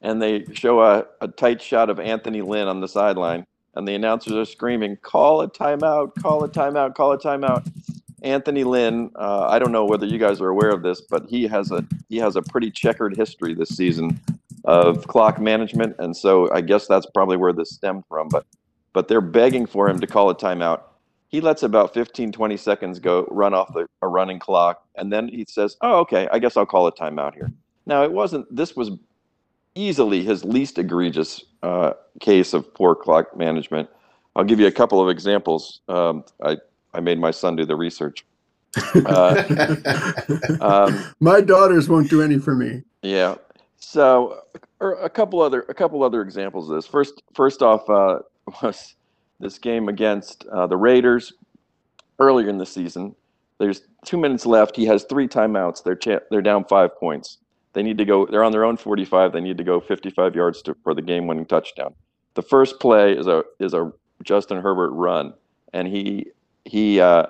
and 0.00 0.22
they 0.22 0.44
show 0.52 0.80
a, 0.80 1.06
a 1.20 1.26
tight 1.26 1.60
shot 1.60 1.90
of 1.90 1.98
Anthony 1.98 2.40
Lynn 2.40 2.68
on 2.68 2.80
the 2.80 2.86
sideline, 2.86 3.46
and 3.74 3.86
the 3.86 3.94
announcers 3.94 4.32
are 4.32 4.44
screaming, 4.44 4.96
"Call 5.02 5.42
a 5.42 5.48
timeout! 5.48 6.14
Call 6.20 6.44
a 6.44 6.48
timeout! 6.48 6.94
Call 6.94 7.12
a 7.12 7.18
timeout!" 7.18 7.66
Anthony 8.22 8.64
Lynn, 8.64 9.10
uh, 9.16 9.46
I 9.48 9.58
don't 9.58 9.72
know 9.72 9.84
whether 9.84 10.06
you 10.06 10.18
guys 10.18 10.40
are 10.40 10.48
aware 10.48 10.70
of 10.70 10.82
this, 10.82 11.00
but 11.00 11.26
he 11.28 11.46
has 11.46 11.70
a 11.70 11.84
he 12.08 12.18
has 12.18 12.36
a 12.36 12.42
pretty 12.42 12.70
checkered 12.70 13.16
history 13.16 13.54
this 13.54 13.70
season 13.70 14.20
of 14.64 15.06
clock 15.06 15.40
management, 15.40 15.96
and 15.98 16.16
so 16.16 16.50
I 16.52 16.60
guess 16.60 16.86
that's 16.86 17.06
probably 17.14 17.36
where 17.36 17.52
this 17.52 17.70
stemmed 17.70 18.04
from. 18.08 18.28
But 18.28 18.44
but 18.92 19.08
they're 19.08 19.20
begging 19.20 19.66
for 19.66 19.88
him 19.88 20.00
to 20.00 20.06
call 20.06 20.30
a 20.30 20.34
timeout. 20.34 20.82
He 21.28 21.40
lets 21.40 21.62
about 21.62 21.94
15, 21.94 22.32
20 22.32 22.56
seconds 22.56 22.98
go 22.98 23.26
run 23.30 23.54
off 23.54 23.72
the 23.72 23.86
a 24.02 24.08
running 24.08 24.38
clock, 24.38 24.82
and 24.96 25.12
then 25.12 25.28
he 25.28 25.44
says, 25.48 25.76
"Oh, 25.80 26.00
okay, 26.00 26.28
I 26.32 26.38
guess 26.38 26.56
I'll 26.56 26.66
call 26.66 26.86
a 26.86 26.92
timeout 26.92 27.34
here." 27.34 27.50
Now 27.86 28.02
it 28.04 28.12
wasn't. 28.12 28.54
This 28.54 28.76
was 28.76 28.90
easily 29.74 30.22
his 30.22 30.44
least 30.44 30.78
egregious 30.78 31.44
uh, 31.62 31.92
case 32.20 32.52
of 32.52 32.72
poor 32.74 32.94
clock 32.94 33.36
management. 33.36 33.88
I'll 34.36 34.44
give 34.44 34.60
you 34.60 34.66
a 34.66 34.72
couple 34.72 35.00
of 35.02 35.08
examples. 35.08 35.80
Um, 35.88 36.24
I 36.42 36.58
I 36.92 37.00
made 37.00 37.18
my 37.18 37.30
son 37.30 37.56
do 37.56 37.64
the 37.64 37.76
research. 37.76 38.24
Uh, 38.94 39.76
um, 40.60 41.04
my 41.20 41.40
daughters 41.40 41.88
won't 41.88 42.10
do 42.10 42.22
any 42.22 42.38
for 42.38 42.54
me. 42.54 42.82
Yeah. 43.02 43.36
So, 43.76 44.42
a 44.80 45.08
couple 45.08 45.40
other 45.40 45.62
a 45.68 45.74
couple 45.74 46.02
other 46.02 46.22
examples 46.22 46.68
of 46.68 46.76
this. 46.76 46.86
First, 46.86 47.22
first 47.34 47.62
off, 47.62 47.88
uh, 47.88 48.20
was 48.62 48.94
this 49.38 49.58
game 49.58 49.88
against 49.88 50.46
uh, 50.52 50.66
the 50.66 50.76
Raiders 50.76 51.32
earlier 52.18 52.48
in 52.48 52.58
the 52.58 52.66
season. 52.66 53.14
There's 53.58 53.82
two 54.04 54.16
minutes 54.16 54.46
left. 54.46 54.76
He 54.76 54.86
has 54.86 55.04
three 55.04 55.28
timeouts. 55.28 55.82
They're 55.82 55.96
cha- 55.96 56.20
they're 56.30 56.42
down 56.42 56.64
five 56.64 56.96
points. 56.98 57.38
They 57.72 57.82
need 57.82 57.98
to 57.98 58.04
go. 58.04 58.26
They're 58.26 58.44
on 58.44 58.52
their 58.52 58.64
own 58.64 58.76
45. 58.76 59.32
They 59.32 59.40
need 59.40 59.58
to 59.58 59.64
go 59.64 59.80
55 59.80 60.34
yards 60.34 60.62
to, 60.62 60.76
for 60.82 60.94
the 60.94 61.02
game-winning 61.02 61.46
touchdown. 61.46 61.94
The 62.34 62.42
first 62.42 62.80
play 62.80 63.12
is 63.12 63.26
a 63.26 63.44
is 63.58 63.74
a 63.74 63.92
Justin 64.22 64.60
Herbert 64.60 64.90
run, 64.90 65.34
and 65.72 65.86
he 65.88 66.26
he 66.64 67.00
uh, 67.00 67.26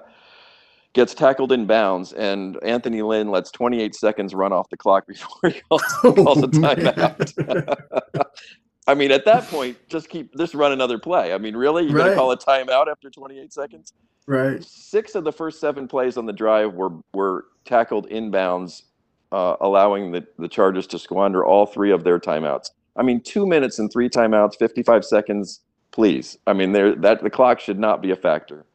gets 0.92 1.14
tackled 1.14 1.52
in 1.52 1.66
bounds, 1.66 2.12
and 2.12 2.58
Anthony 2.62 3.02
Lynn 3.02 3.30
lets 3.30 3.50
28 3.50 3.94
seconds 3.94 4.34
run 4.34 4.52
off 4.52 4.68
the 4.70 4.76
clock 4.76 5.06
before 5.08 5.50
he 5.50 5.60
calls, 5.68 5.82
calls 5.82 6.42
a 6.42 6.48
timeout. 6.48 8.24
I 8.86 8.94
mean, 8.94 9.12
at 9.12 9.24
that 9.26 9.44
point, 9.44 9.76
just 9.88 10.08
keep 10.08 10.36
just 10.36 10.54
run 10.54 10.72
another 10.72 10.98
play. 10.98 11.32
I 11.32 11.38
mean, 11.38 11.56
really, 11.56 11.84
you're 11.84 11.92
right. 11.92 12.04
going 12.04 12.10
to 12.12 12.16
call 12.16 12.32
a 12.32 12.36
timeout 12.36 12.88
after 12.88 13.08
28 13.08 13.52
seconds? 13.52 13.92
Right. 14.26 14.62
Six 14.64 15.14
of 15.14 15.24
the 15.24 15.32
first 15.32 15.60
seven 15.60 15.86
plays 15.86 16.16
on 16.16 16.26
the 16.26 16.32
drive 16.32 16.74
were 16.74 16.92
were 17.14 17.46
tackled 17.64 18.08
inbounds, 18.10 18.82
uh, 19.32 19.56
allowing 19.60 20.12
the 20.12 20.26
the 20.38 20.48
Chargers 20.48 20.86
to 20.88 20.98
squander 20.98 21.44
all 21.44 21.66
three 21.66 21.90
of 21.90 22.04
their 22.04 22.18
timeouts. 22.18 22.70
I 22.96 23.02
mean, 23.02 23.20
two 23.22 23.46
minutes 23.46 23.78
and 23.78 23.90
three 23.90 24.08
timeouts, 24.08 24.56
55 24.58 25.04
seconds. 25.04 25.60
Please, 25.92 26.38
I 26.46 26.52
mean, 26.52 26.72
there 26.72 26.94
that 26.96 27.22
the 27.22 27.30
clock 27.30 27.60
should 27.60 27.78
not 27.78 28.02
be 28.02 28.10
a 28.10 28.16
factor 28.16 28.66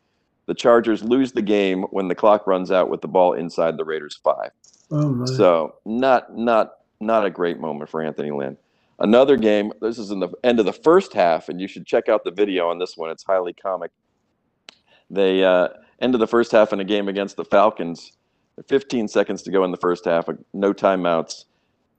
the 0.45 0.53
Chargers 0.53 1.03
lose 1.03 1.31
the 1.31 1.41
game 1.41 1.83
when 1.83 2.07
the 2.07 2.15
clock 2.15 2.47
runs 2.47 2.71
out 2.71 2.89
with 2.89 3.01
the 3.01 3.07
ball 3.07 3.33
inside 3.33 3.77
the 3.77 3.85
Raiders' 3.85 4.19
five. 4.23 4.51
Oh, 4.91 5.25
so 5.25 5.75
not 5.85 6.35
not 6.37 6.73
not 6.99 7.25
a 7.25 7.29
great 7.29 7.59
moment 7.59 7.89
for 7.89 8.01
Anthony 8.01 8.31
Lynn. 8.31 8.57
Another 8.99 9.35
game. 9.35 9.73
This 9.81 9.97
is 9.97 10.11
in 10.11 10.19
the 10.19 10.29
end 10.43 10.59
of 10.59 10.65
the 10.65 10.73
first 10.73 11.13
half, 11.13 11.49
and 11.49 11.59
you 11.59 11.67
should 11.67 11.85
check 11.85 12.07
out 12.07 12.23
the 12.23 12.31
video 12.31 12.69
on 12.69 12.79
this 12.79 12.95
one. 12.95 13.09
It's 13.09 13.23
highly 13.23 13.53
comic. 13.53 13.91
They 15.09 15.43
uh, 15.43 15.69
end 15.99 16.13
of 16.13 16.19
the 16.19 16.27
first 16.27 16.51
half 16.51 16.71
in 16.71 16.79
a 16.79 16.85
game 16.85 17.07
against 17.07 17.35
the 17.35 17.45
Falcons. 17.45 18.11
15 18.67 19.07
seconds 19.07 19.41
to 19.43 19.51
go 19.51 19.63
in 19.63 19.71
the 19.71 19.77
first 19.77 20.05
half. 20.05 20.27
No 20.53 20.73
timeouts. 20.73 21.45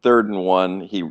Third 0.03 0.29
and 0.29 0.45
one. 0.45 0.81
He 0.81 1.05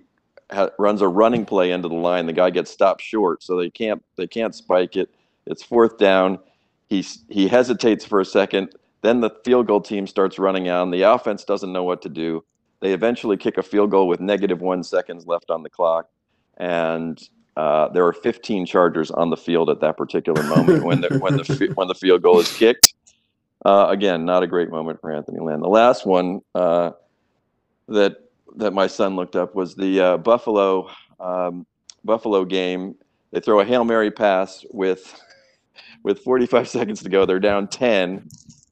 ha- 0.52 0.70
runs 0.80 1.02
a 1.02 1.08
running 1.08 1.46
play 1.46 1.72
into 1.72 1.88
the 1.88 1.96
line. 1.96 2.26
The 2.26 2.34
guy 2.34 2.50
gets 2.50 2.72
stopped 2.72 3.02
short, 3.02 3.44
so 3.44 3.58
they 3.58 3.70
can't 3.70 4.04
they 4.16 4.28
can't 4.28 4.56
spike 4.56 4.96
it. 4.96 5.10
It's 5.46 5.64
fourth 5.64 5.98
down 5.98 6.40
he 6.88 7.06
he 7.30 7.48
hesitates 7.48 8.06
for 8.06 8.20
a 8.20 8.26
second. 8.26 8.74
Then 9.02 9.22
the 9.22 9.32
field 9.44 9.68
goal 9.68 9.82
team 9.82 10.08
starts 10.08 10.40
running 10.40 10.68
out. 10.68 10.84
And 10.84 10.94
the 10.94 11.04
offense 11.04 11.44
doesn't 11.44 11.72
know 11.72 11.84
what 11.84 12.02
to 12.04 12.10
do. 12.10 12.44
They 12.82 12.94
eventually 12.94 13.38
kick 13.38 13.58
a 13.58 13.64
field 13.64 13.92
goal 13.92 14.08
with 14.08 14.20
negative 14.20 14.62
one 14.62 14.84
seconds 14.84 15.26
left 15.26 15.50
on 15.50 15.64
the 15.64 15.70
clock, 15.70 16.10
and 16.58 17.22
uh, 17.56 17.88
there 17.90 18.06
are 18.06 18.14
15 18.14 18.66
Chargers 18.66 19.10
on 19.12 19.30
the 19.30 19.38
field 19.38 19.70
at 19.70 19.80
that 19.80 19.98
particular 19.98 20.44
moment 20.44 20.84
when 20.84 21.02
the 21.02 21.18
when 21.20 21.38
the 21.38 21.72
when 21.76 21.88
the 21.88 21.96
field 21.96 22.22
goal 22.22 22.40
is 22.40 22.56
kicked. 22.58 22.94
Uh, 23.66 23.88
again, 23.90 24.26
not 24.26 24.44
a 24.44 24.48
great 24.48 24.70
moment 24.70 25.02
for 25.02 25.12
Anthony 25.12 25.40
Lynn. 25.40 25.60
The 25.60 25.68
last 25.68 26.06
one 26.06 26.42
uh, 26.54 26.92
that 27.88 28.18
that 28.58 28.74
my 28.74 28.86
son 28.86 29.16
looked 29.16 29.36
up 29.36 29.56
was 29.56 29.76
the 29.76 30.00
uh, 30.00 30.18
Buffalo 30.18 30.88
um, 31.20 31.66
Buffalo 32.04 32.46
game. 32.46 32.96
They 33.32 33.40
throw 33.40 33.60
a 33.60 33.66
hail 33.66 33.84
mary 33.84 34.12
pass 34.12 34.64
with 34.72 35.20
with 36.04 36.20
45 36.20 36.70
seconds 36.70 37.02
to 37.02 37.10
go. 37.10 37.26
They're 37.26 37.40
down 37.40 37.68
10, 37.68 38.30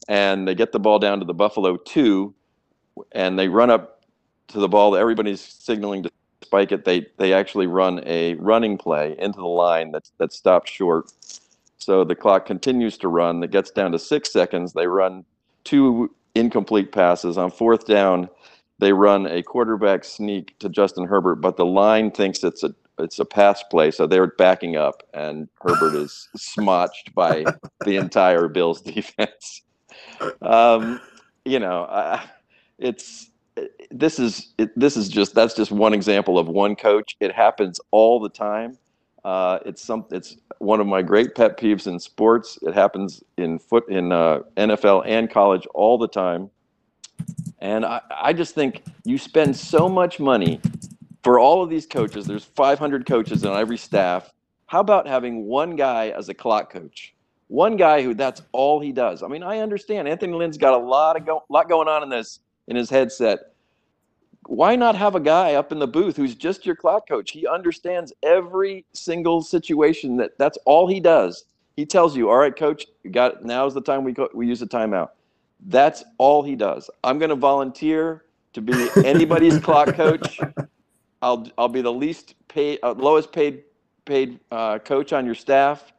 and 0.07 0.47
they 0.47 0.53
get 0.53 0.71
the 0.71 0.79
ball 0.79 0.99
down 0.99 1.19
to 1.19 1.25
the 1.25 1.33
Buffalo 1.33 1.75
two, 1.77 2.35
and 3.13 3.37
they 3.37 3.47
run 3.47 3.71
up 3.71 4.03
to 4.49 4.59
the 4.59 4.69
ball. 4.69 4.95
Everybody's 4.95 5.41
signaling 5.41 6.03
to 6.03 6.11
spike 6.43 6.71
it. 6.71 6.85
They 6.85 7.07
they 7.17 7.33
actually 7.33 7.65
run 7.65 8.03
a 8.05 8.35
running 8.35 8.77
play 8.77 9.15
into 9.17 9.39
the 9.39 9.47
line 9.47 9.91
that 9.93 10.11
that 10.19 10.31
stopped 10.31 10.69
short. 10.69 11.11
So 11.83 12.03
the 12.03 12.15
clock 12.15 12.45
continues 12.45 12.97
to 12.99 13.07
run. 13.07 13.43
It 13.43 13.51
gets 13.51 13.71
down 13.71 13.91
to 13.91 13.99
six 13.99 14.31
seconds. 14.31 14.73
They 14.73 14.87
run 14.87 15.25
two 15.63 16.13
incomplete 16.35 16.91
passes 16.91 17.37
on 17.37 17.51
fourth 17.51 17.85
down. 17.85 18.29
They 18.79 18.93
run 18.93 19.27
a 19.27 19.43
quarterback 19.43 20.03
sneak 20.03 20.57
to 20.59 20.69
Justin 20.69 21.05
Herbert, 21.07 21.35
but 21.35 21.57
the 21.57 21.65
line 21.65 22.11
thinks 22.11 22.43
it's 22.43 22.63
a 22.63 22.73
it's 22.99 23.19
a 23.19 23.25
pass 23.25 23.63
play, 23.63 23.89
so 23.91 24.05
they're 24.05 24.27
backing 24.27 24.75
up, 24.75 25.01
and 25.15 25.49
Herbert 25.61 25.95
is 25.95 26.29
smotched 26.37 27.13
by 27.15 27.43
the 27.85 27.97
entire 27.97 28.47
Bills 28.47 28.81
defense. 28.81 29.63
Um, 30.41 31.01
you 31.45 31.59
know, 31.59 31.83
uh, 31.83 32.21
it's 32.77 33.31
this 33.91 34.19
is 34.19 34.53
it, 34.57 34.77
this 34.79 34.97
is 34.97 35.09
just 35.09 35.35
that's 35.35 35.53
just 35.53 35.71
one 35.71 35.93
example 35.93 36.37
of 36.37 36.47
one 36.47 36.75
coach. 36.75 37.15
It 37.19 37.31
happens 37.31 37.79
all 37.91 38.19
the 38.19 38.29
time. 38.29 38.77
Uh, 39.23 39.59
it's 39.65 39.81
some 39.81 40.05
it's 40.11 40.37
one 40.59 40.79
of 40.79 40.87
my 40.87 41.01
great 41.01 41.35
pet 41.35 41.57
peeves 41.57 41.87
in 41.87 41.99
sports. 41.99 42.59
It 42.61 42.73
happens 42.73 43.23
in 43.37 43.59
foot 43.59 43.87
in 43.89 44.11
uh, 44.11 44.39
NFL 44.57 45.03
and 45.05 45.29
college 45.29 45.65
all 45.73 45.97
the 45.97 46.07
time. 46.07 46.49
And 47.59 47.85
I, 47.85 48.01
I 48.09 48.33
just 48.33 48.53
think 48.53 48.83
you 49.05 49.17
spend 49.17 49.55
so 49.55 49.87
much 49.87 50.19
money 50.19 50.59
for 51.23 51.39
all 51.39 51.63
of 51.63 51.69
these 51.69 51.85
coaches, 51.85 52.25
there's 52.25 52.43
500 52.43 53.05
coaches 53.05 53.45
on 53.45 53.57
every 53.57 53.77
staff. 53.77 54.31
How 54.65 54.81
about 54.81 55.07
having 55.07 55.45
one 55.45 55.75
guy 55.75 56.09
as 56.09 56.29
a 56.29 56.33
clock 56.33 56.71
coach? 56.71 57.15
One 57.47 57.77
guy 57.77 58.01
who 58.01 58.13
that's 58.13 58.41
all 58.51 58.79
he 58.79 58.91
does. 58.91 59.23
I 59.23 59.27
mean, 59.27 59.43
I 59.43 59.59
understand 59.59 60.07
Anthony 60.07 60.33
Lynn's 60.33 60.57
got 60.57 60.73
a 60.73 60.83
lot 60.83 61.15
of 61.15 61.25
go, 61.25 61.43
lot 61.49 61.69
going 61.69 61.87
on 61.87 62.03
in 62.03 62.09
this 62.09 62.39
in 62.67 62.75
his 62.75 62.89
headset. 62.89 63.52
Why 64.47 64.75
not 64.75 64.95
have 64.95 65.15
a 65.15 65.19
guy 65.19 65.53
up 65.55 65.71
in 65.71 65.79
the 65.79 65.87
booth 65.87 66.17
who's 66.17 66.35
just 66.35 66.65
your 66.65 66.75
clock 66.75 67.07
coach? 67.07 67.31
He 67.31 67.47
understands 67.47 68.13
every 68.23 68.85
single 68.93 69.41
situation. 69.41 70.17
That 70.17 70.37
that's 70.37 70.57
all 70.65 70.87
he 70.87 70.99
does. 70.99 71.45
He 71.75 71.85
tells 71.85 72.15
you, 72.15 72.29
"All 72.29 72.37
right, 72.37 72.55
coach, 72.55 72.85
you 73.03 73.09
got 73.09 73.43
now's 73.43 73.73
the 73.73 73.81
time 73.81 74.03
we 74.03 74.11
go, 74.11 74.29
we 74.33 74.47
use 74.47 74.61
a 74.61 74.67
timeout." 74.67 75.09
That's 75.67 76.03
all 76.17 76.43
he 76.43 76.55
does. 76.55 76.89
I'm 77.03 77.19
going 77.19 77.29
to 77.29 77.35
volunteer 77.35 78.25
to 78.53 78.61
be 78.61 78.89
anybody's 79.05 79.57
clock 79.59 79.95
coach. 79.95 80.39
I'll 81.21 81.47
I'll 81.57 81.69
be 81.69 81.81
the 81.81 81.93
least 81.93 82.35
paid, 82.47 82.79
uh, 82.83 82.93
lowest 82.93 83.31
paid 83.31 83.63
paid 84.05 84.39
uh, 84.51 84.79
coach 84.79 85.13
on 85.13 85.25
your 85.25 85.35
staff. 85.35 85.93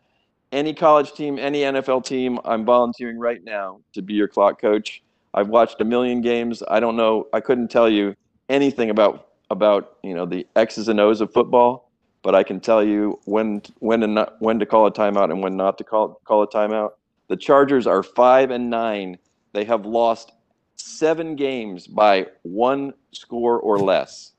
Any 0.52 0.74
college 0.74 1.12
team, 1.14 1.38
any 1.38 1.62
NFL 1.62 2.04
team, 2.04 2.38
I'm 2.44 2.64
volunteering 2.64 3.18
right 3.18 3.42
now 3.42 3.80
to 3.94 4.02
be 4.02 4.14
your 4.14 4.28
clock 4.28 4.61
coach. 4.61 5.02
I've 5.33 5.48
watched 5.48 5.80
a 5.80 5.85
million 5.85 6.20
games. 6.20 6.62
I 6.68 6.78
don't 6.78 6.96
know. 6.96 7.26
I 7.33 7.40
couldn't 7.40 7.68
tell 7.68 7.88
you 7.88 8.14
anything 8.48 8.90
about 8.90 9.28
about 9.50 9.96
you 10.02 10.14
know 10.14 10.26
the 10.26 10.46
X's 10.57 10.88
and 10.88 11.00
O's 11.00 11.20
of 11.20 11.33
football, 11.33 11.90
but 12.22 12.35
I 12.35 12.42
can 12.42 12.61
tell 12.61 12.83
you 12.83 13.20
when 13.24 13.62
when 13.78 14.00
to 14.00 14.07
not, 14.07 14.40
when 14.40 14.59
to 14.59 14.66
call 14.66 14.87
a 14.87 14.92
timeout 14.92 15.30
and 15.30 15.42
when 15.42 15.57
not 15.57 15.78
to 15.78 15.85
call 15.85 16.20
call 16.24 16.42
a 16.42 16.48
timeout. 16.48 16.92
The 17.28 17.37
Chargers 17.37 17.87
are 17.87 18.02
five 18.02 18.50
and 18.50 18.68
nine. 18.68 19.18
They 19.52 19.64
have 19.64 19.87
lost 19.87 20.33
seven 20.76 21.37
games 21.37 21.87
by 21.87 22.26
one 22.42 22.92
score 23.12 23.59
or 23.59 23.78
less. 23.78 24.33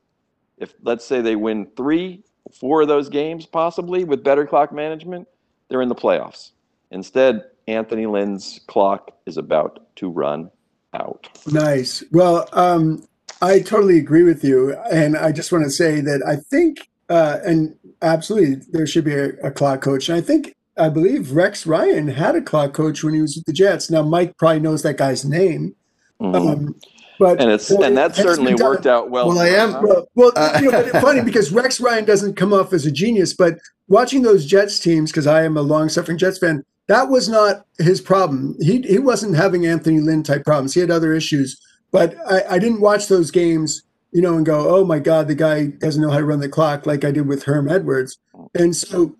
If 0.57 0.73
let's 0.83 1.05
say 1.05 1.21
they 1.21 1.35
win 1.35 1.67
three, 1.75 2.23
four 2.59 2.83
of 2.83 2.87
those 2.87 3.09
games, 3.09 3.45
possibly 3.45 4.03
with 4.03 4.23
better 4.23 4.45
clock 4.45 4.71
management, 4.71 5.27
they're 5.67 5.81
in 5.81 5.89
the 5.89 5.95
playoffs. 5.95 6.51
Instead, 6.91 7.43
Anthony 7.67 8.05
Lynn's 8.05 8.59
clock 8.67 9.11
is 9.25 9.37
about 9.37 9.87
to 9.97 10.09
run 10.09 10.51
out. 10.93 11.27
Nice. 11.47 12.03
Well, 12.11 12.47
um, 12.53 13.07
I 13.41 13.59
totally 13.59 13.97
agree 13.97 14.23
with 14.23 14.43
you, 14.43 14.75
and 14.91 15.17
I 15.17 15.31
just 15.31 15.51
want 15.51 15.63
to 15.65 15.69
say 15.69 16.01
that 16.01 16.23
I 16.25 16.37
think, 16.37 16.87
uh, 17.09 17.39
and 17.45 17.75
absolutely, 18.01 18.55
there 18.71 18.87
should 18.87 19.03
be 19.05 19.13
a, 19.13 19.29
a 19.43 19.51
clock 19.51 19.81
coach. 19.81 20.09
And 20.09 20.17
I 20.17 20.21
think, 20.21 20.53
I 20.77 20.89
believe 20.89 21.31
Rex 21.31 21.65
Ryan 21.65 22.07
had 22.07 22.35
a 22.35 22.41
clock 22.41 22.73
coach 22.73 23.03
when 23.03 23.13
he 23.13 23.21
was 23.21 23.35
with 23.35 23.45
the 23.45 23.53
Jets. 23.53 23.89
Now, 23.91 24.01
Mike 24.03 24.37
probably 24.37 24.59
knows 24.61 24.83
that 24.83 24.97
guy's 24.97 25.25
name, 25.25 25.75
Mhm. 26.21 26.35
um, 26.35 26.75
but 27.19 27.41
and 27.41 27.51
it's 27.51 27.69
well, 27.69 27.83
and 27.83 27.97
that 27.97 28.11
it's 28.11 28.19
certainly 28.21 28.55
worked 28.55 28.85
out 28.87 29.09
well. 29.09 29.27
Well, 29.29 29.39
I 29.39 29.47
am- 29.49 29.69
him, 29.69 29.73
huh? 29.75 29.81
Well, 29.83 30.07
well 30.15 30.31
Uh, 30.35 30.59
you 30.61 30.71
know, 30.71 30.81
but 30.81 30.87
it's 30.87 30.99
funny 30.99 31.21
because 31.21 31.51
Rex 31.61 31.79
Ryan 31.79 32.05
doesn't 32.05 32.35
come 32.35 32.53
off 32.53 32.73
as 32.73 32.85
a 32.85 32.91
genius, 32.91 33.33
but 33.33 33.57
watching 33.87 34.21
those 34.21 34.45
Jets 34.45 34.79
teams, 34.79 35.11
because 35.11 35.27
I 35.27 35.43
am 35.43 35.55
a 35.57 35.61
long-suffering 35.61 36.17
Jets 36.17 36.37
fan, 36.39 36.63
that 36.87 37.09
was 37.09 37.27
not 37.29 37.65
his 37.79 37.99
problem. 38.01 38.55
He 38.59 38.81
he 38.81 38.99
wasn't 38.99 39.35
having 39.35 39.65
Anthony 39.65 39.99
Lynn 40.01 40.23
type 40.23 40.43
problems. 40.45 40.73
He 40.73 40.79
had 40.81 40.91
other 40.91 41.13
issues, 41.13 41.57
but 41.95 42.13
I, 42.29 42.55
I 42.55 42.59
didn't 42.59 42.81
watch 42.81 43.07
those 43.07 43.31
games, 43.31 43.81
you 44.11 44.21
know, 44.21 44.35
and 44.35 44.45
go, 44.45 44.75
oh 44.75 44.83
my 44.83 44.99
God, 44.99 45.29
the 45.29 45.35
guy 45.35 45.67
doesn't 45.67 46.01
know 46.01 46.09
how 46.09 46.17
to 46.17 46.25
run 46.25 46.41
the 46.41 46.49
clock 46.49 46.85
like 46.85 47.05
I 47.05 47.11
did 47.11 47.25
with 47.25 47.43
Herm 47.43 47.69
Edwards, 47.69 48.17
and 48.53 48.75
so 48.75 49.15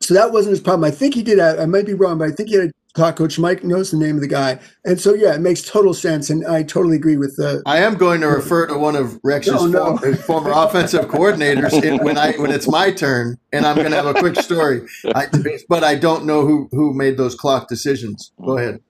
so 0.00 0.14
that 0.14 0.32
wasn't 0.32 0.52
his 0.52 0.60
problem. 0.62 0.84
I 0.84 0.90
think 0.90 1.12
he 1.14 1.22
did. 1.22 1.38
I, 1.38 1.64
I 1.64 1.66
might 1.66 1.84
be 1.84 1.92
wrong, 1.92 2.16
but 2.16 2.30
I 2.30 2.32
think 2.32 2.48
he 2.48 2.54
had 2.54 2.68
a 2.68 2.72
clock 2.94 3.16
coach. 3.16 3.38
Mike 3.38 3.64
knows 3.64 3.90
the 3.90 3.98
name 3.98 4.14
of 4.14 4.22
the 4.22 4.28
guy, 4.28 4.58
and 4.86 4.98
so 4.98 5.12
yeah, 5.12 5.34
it 5.34 5.42
makes 5.42 5.60
total 5.60 5.92
sense, 5.92 6.30
and 6.30 6.46
I 6.46 6.62
totally 6.62 6.96
agree 6.96 7.18
with 7.18 7.36
the. 7.36 7.62
I 7.66 7.80
am 7.80 7.96
going 7.96 8.22
to 8.22 8.28
refer 8.28 8.66
to 8.66 8.78
one 8.78 8.96
of 8.96 9.20
Rex's 9.22 9.52
No, 9.52 9.66
no. 9.66 9.98
former, 9.98 10.16
former 10.16 10.52
offensive 10.54 11.04
coordinators 11.08 12.02
when 12.02 12.16
I 12.16 12.32
when 12.38 12.50
it's 12.50 12.66
my 12.66 12.92
turn, 12.92 13.36
and 13.52 13.66
I'm 13.66 13.76
going 13.76 13.90
to 13.90 13.96
have 13.96 14.06
a 14.06 14.14
quick 14.14 14.36
story. 14.36 14.88
I, 15.14 15.26
but 15.68 15.84
I 15.84 15.96
don't 15.96 16.24
know 16.24 16.46
who 16.46 16.70
who 16.70 16.94
made 16.94 17.18
those 17.18 17.34
clock 17.34 17.68
decisions. 17.68 18.32
Go 18.42 18.56
ahead. 18.56 18.80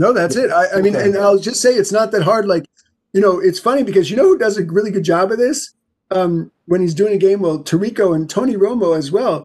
No, 0.00 0.12
that's 0.14 0.34
it. 0.34 0.50
I, 0.50 0.78
I 0.78 0.80
mean, 0.80 0.96
Okay. 0.96 1.04
and 1.08 1.16
I'll 1.18 1.38
just 1.38 1.60
say 1.60 1.74
it's 1.74 1.92
not 1.92 2.10
that 2.12 2.22
hard. 2.22 2.46
Like, 2.46 2.64
you 3.12 3.20
know, 3.20 3.38
it's 3.38 3.58
funny 3.58 3.82
because 3.82 4.10
you 4.10 4.16
know 4.16 4.24
who 4.24 4.38
does 4.38 4.56
a 4.56 4.64
really 4.64 4.90
good 4.90 5.04
job 5.04 5.30
of 5.30 5.38
this 5.38 5.74
um, 6.10 6.50
when 6.64 6.80
he's 6.80 6.94
doing 6.94 7.12
a 7.12 7.18
game. 7.18 7.40
Well, 7.40 7.58
Tarico 7.62 8.14
and 8.16 8.28
Tony 8.28 8.56
Romo 8.56 8.96
as 8.96 9.12
well. 9.12 9.44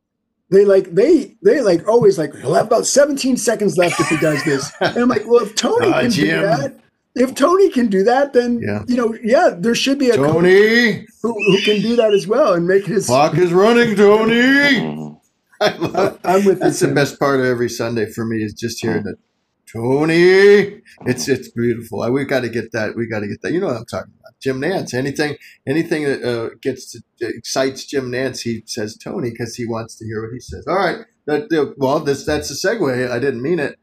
They 0.52 0.64
like 0.64 0.94
they 0.96 1.36
they 1.44 1.60
like 1.62 1.86
always 1.88 2.18
like 2.18 2.34
he'll 2.36 2.54
have 2.54 2.68
about 2.68 2.86
17 2.86 3.36
seconds 3.36 3.78
left 3.78 4.00
if 4.00 4.08
he 4.08 4.18
does 4.18 4.44
this. 4.46 4.72
And 4.80 4.98
I'm 4.98 5.10
like, 5.10 5.24
well, 5.28 5.44
if 5.44 5.56
Tony 5.56 5.92
Ah, 5.92 6.02
can 6.02 6.12
do 6.12 6.28
that, 6.28 6.80
if 7.16 7.36
Tony 7.36 7.70
can 7.72 7.88
do 7.88 8.04
that, 8.04 8.32
then 8.34 8.60
Yeah. 8.62 8.84
you 8.88 8.96
know, 8.96 9.18
yeah, 9.24 9.50
there 9.58 9.76
should 9.76 10.00
be 10.00 10.12
a 10.12 10.16
Tony, 10.16 11.06
who, 11.22 11.34
who 11.34 11.62
can 11.64 11.82
do 11.82 11.96
that 11.98 12.14
as 12.14 12.28
well 12.28 12.54
and 12.54 12.66
make 12.68 12.86
his. 12.86 13.08
clock 13.08 13.36
is 13.38 13.52
running. 13.52 13.96
Tony. 13.96 15.18
I 15.62 16.18
am 16.38 16.46
with 16.46 16.60
that's 16.60 16.80
the 16.80 16.90
best 16.94 17.20
part 17.20 17.40
of 17.40 17.46
every 17.46 17.70
Sunday 17.70 18.06
for 18.12 18.24
me 18.26 18.38
is 18.44 18.54
just 18.54 18.82
hearing 18.82 19.04
that. 19.04 19.18
Tony, 19.76 20.82
it's 21.06 21.28
it's 21.28 21.50
beautiful. 21.50 22.02
I, 22.02 22.10
we 22.10 22.24
got 22.24 22.42
to 22.42 22.50
get 22.50 22.72
that. 22.72 22.96
We 22.96 23.08
got 23.08 23.20
to 23.20 23.28
get 23.28 23.42
that. 23.42 23.52
You 23.52 23.60
know 23.60 23.68
what 23.68 23.78
I'm 23.78 23.86
talking 23.86 24.14
about. 24.20 24.40
Jim 24.42 24.62
Nantz. 24.62 24.94
Anything 24.94 25.36
anything 25.68 26.04
that 26.04 26.24
uh, 26.24 26.56
gets 26.62 26.92
to, 26.92 27.02
excites 27.20 27.86
Jim 27.86 28.10
Nantz, 28.10 28.42
he 28.42 28.64
says 28.66 28.98
Tony 28.98 29.32
because 29.32 29.56
he 29.56 29.66
wants 29.66 29.98
to 29.98 30.06
hear 30.06 30.22
what 30.22 30.34
he 30.34 30.40
says. 30.40 30.66
All 30.68 30.76
right. 30.76 31.00
That, 31.26 31.74
well, 31.78 32.00
this 32.00 32.26
that's 32.26 32.52
a 32.52 32.68
segue. 32.68 33.12
I 33.12 33.20
didn't 33.20 33.42
mean 33.42 33.60
it. 33.60 33.78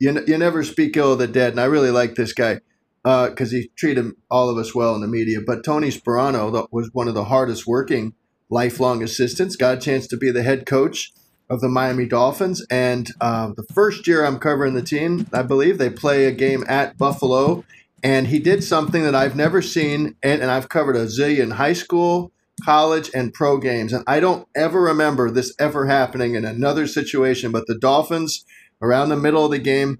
You, 0.00 0.24
you 0.26 0.38
never 0.38 0.64
speak 0.64 0.96
ill 0.96 1.12
of 1.12 1.18
the 1.18 1.26
dead, 1.26 1.52
and 1.52 1.60
I 1.60 1.64
really 1.64 1.90
like 1.90 2.14
this 2.14 2.32
guy 2.32 2.60
because 3.02 3.50
he 3.50 3.70
treated 3.76 4.12
all 4.30 4.48
of 4.48 4.58
us 4.58 4.74
well 4.74 4.94
in 4.94 5.00
the 5.00 5.08
media. 5.08 5.38
But 5.44 5.64
Tony 5.64 5.88
Sparano 5.88 6.66
was 6.72 6.90
one 6.92 7.08
of 7.08 7.14
the 7.14 7.24
hardest 7.24 7.66
working 7.66 8.14
lifelong 8.50 9.02
assistants. 9.02 9.56
Got 9.56 9.78
a 9.78 9.80
chance 9.80 10.06
to 10.08 10.16
be 10.16 10.30
the 10.30 10.42
head 10.42 10.66
coach 10.66 11.12
of 11.50 11.60
the 11.60 11.68
Miami 11.68 12.06
Dolphins, 12.06 12.64
and 12.70 13.10
uh, 13.20 13.52
the 13.56 13.66
first 13.74 14.06
year 14.06 14.24
I'm 14.24 14.38
covering 14.38 14.74
the 14.74 14.82
team, 14.82 15.26
I 15.32 15.42
believe 15.42 15.78
they 15.78 15.90
play 15.90 16.26
a 16.26 16.32
game 16.32 16.64
at 16.68 16.98
Buffalo, 16.98 17.64
and 18.02 18.26
he 18.26 18.38
did 18.38 18.62
something 18.62 19.02
that 19.02 19.14
I've 19.14 19.34
never 19.34 19.62
seen, 19.62 20.16
and, 20.22 20.42
and 20.42 20.50
I've 20.50 20.68
covered 20.68 20.96
a 20.96 21.06
zillion 21.06 21.52
high 21.52 21.72
school, 21.72 22.32
college, 22.64 23.10
and 23.14 23.32
pro 23.32 23.58
games, 23.58 23.92
and 23.92 24.04
I 24.06 24.20
don't 24.20 24.46
ever 24.54 24.80
remember 24.80 25.30
this 25.30 25.54
ever 25.58 25.86
happening 25.86 26.34
in 26.34 26.44
another 26.44 26.86
situation. 26.86 27.50
But 27.50 27.66
the 27.66 27.78
Dolphins, 27.78 28.44
around 28.82 29.08
the 29.08 29.16
middle 29.16 29.44
of 29.44 29.50
the 29.50 29.58
game, 29.58 29.98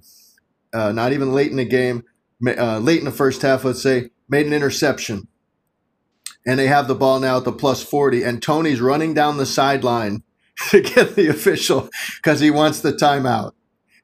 uh, 0.72 0.92
not 0.92 1.12
even 1.12 1.32
late 1.32 1.50
in 1.50 1.56
the 1.56 1.64
game, 1.64 2.04
uh, 2.46 2.78
late 2.78 2.98
in 2.98 3.04
the 3.04 3.10
first 3.10 3.42
half, 3.42 3.64
let's 3.64 3.82
say, 3.82 4.10
made 4.28 4.46
an 4.46 4.52
interception. 4.52 5.28
And 6.46 6.58
they 6.58 6.66
have 6.66 6.88
the 6.88 6.94
ball 6.94 7.20
now 7.20 7.38
at 7.38 7.44
the 7.44 7.52
plus 7.52 7.82
40, 7.82 8.22
and 8.22 8.42
Tony's 8.42 8.80
running 8.80 9.14
down 9.14 9.38
the 9.38 9.46
sideline 9.46 10.22
to 10.70 10.80
get 10.80 11.14
the 11.16 11.28
official 11.28 11.88
because 12.16 12.40
he 12.40 12.50
wants 12.50 12.80
the 12.80 12.92
timeout. 12.92 13.52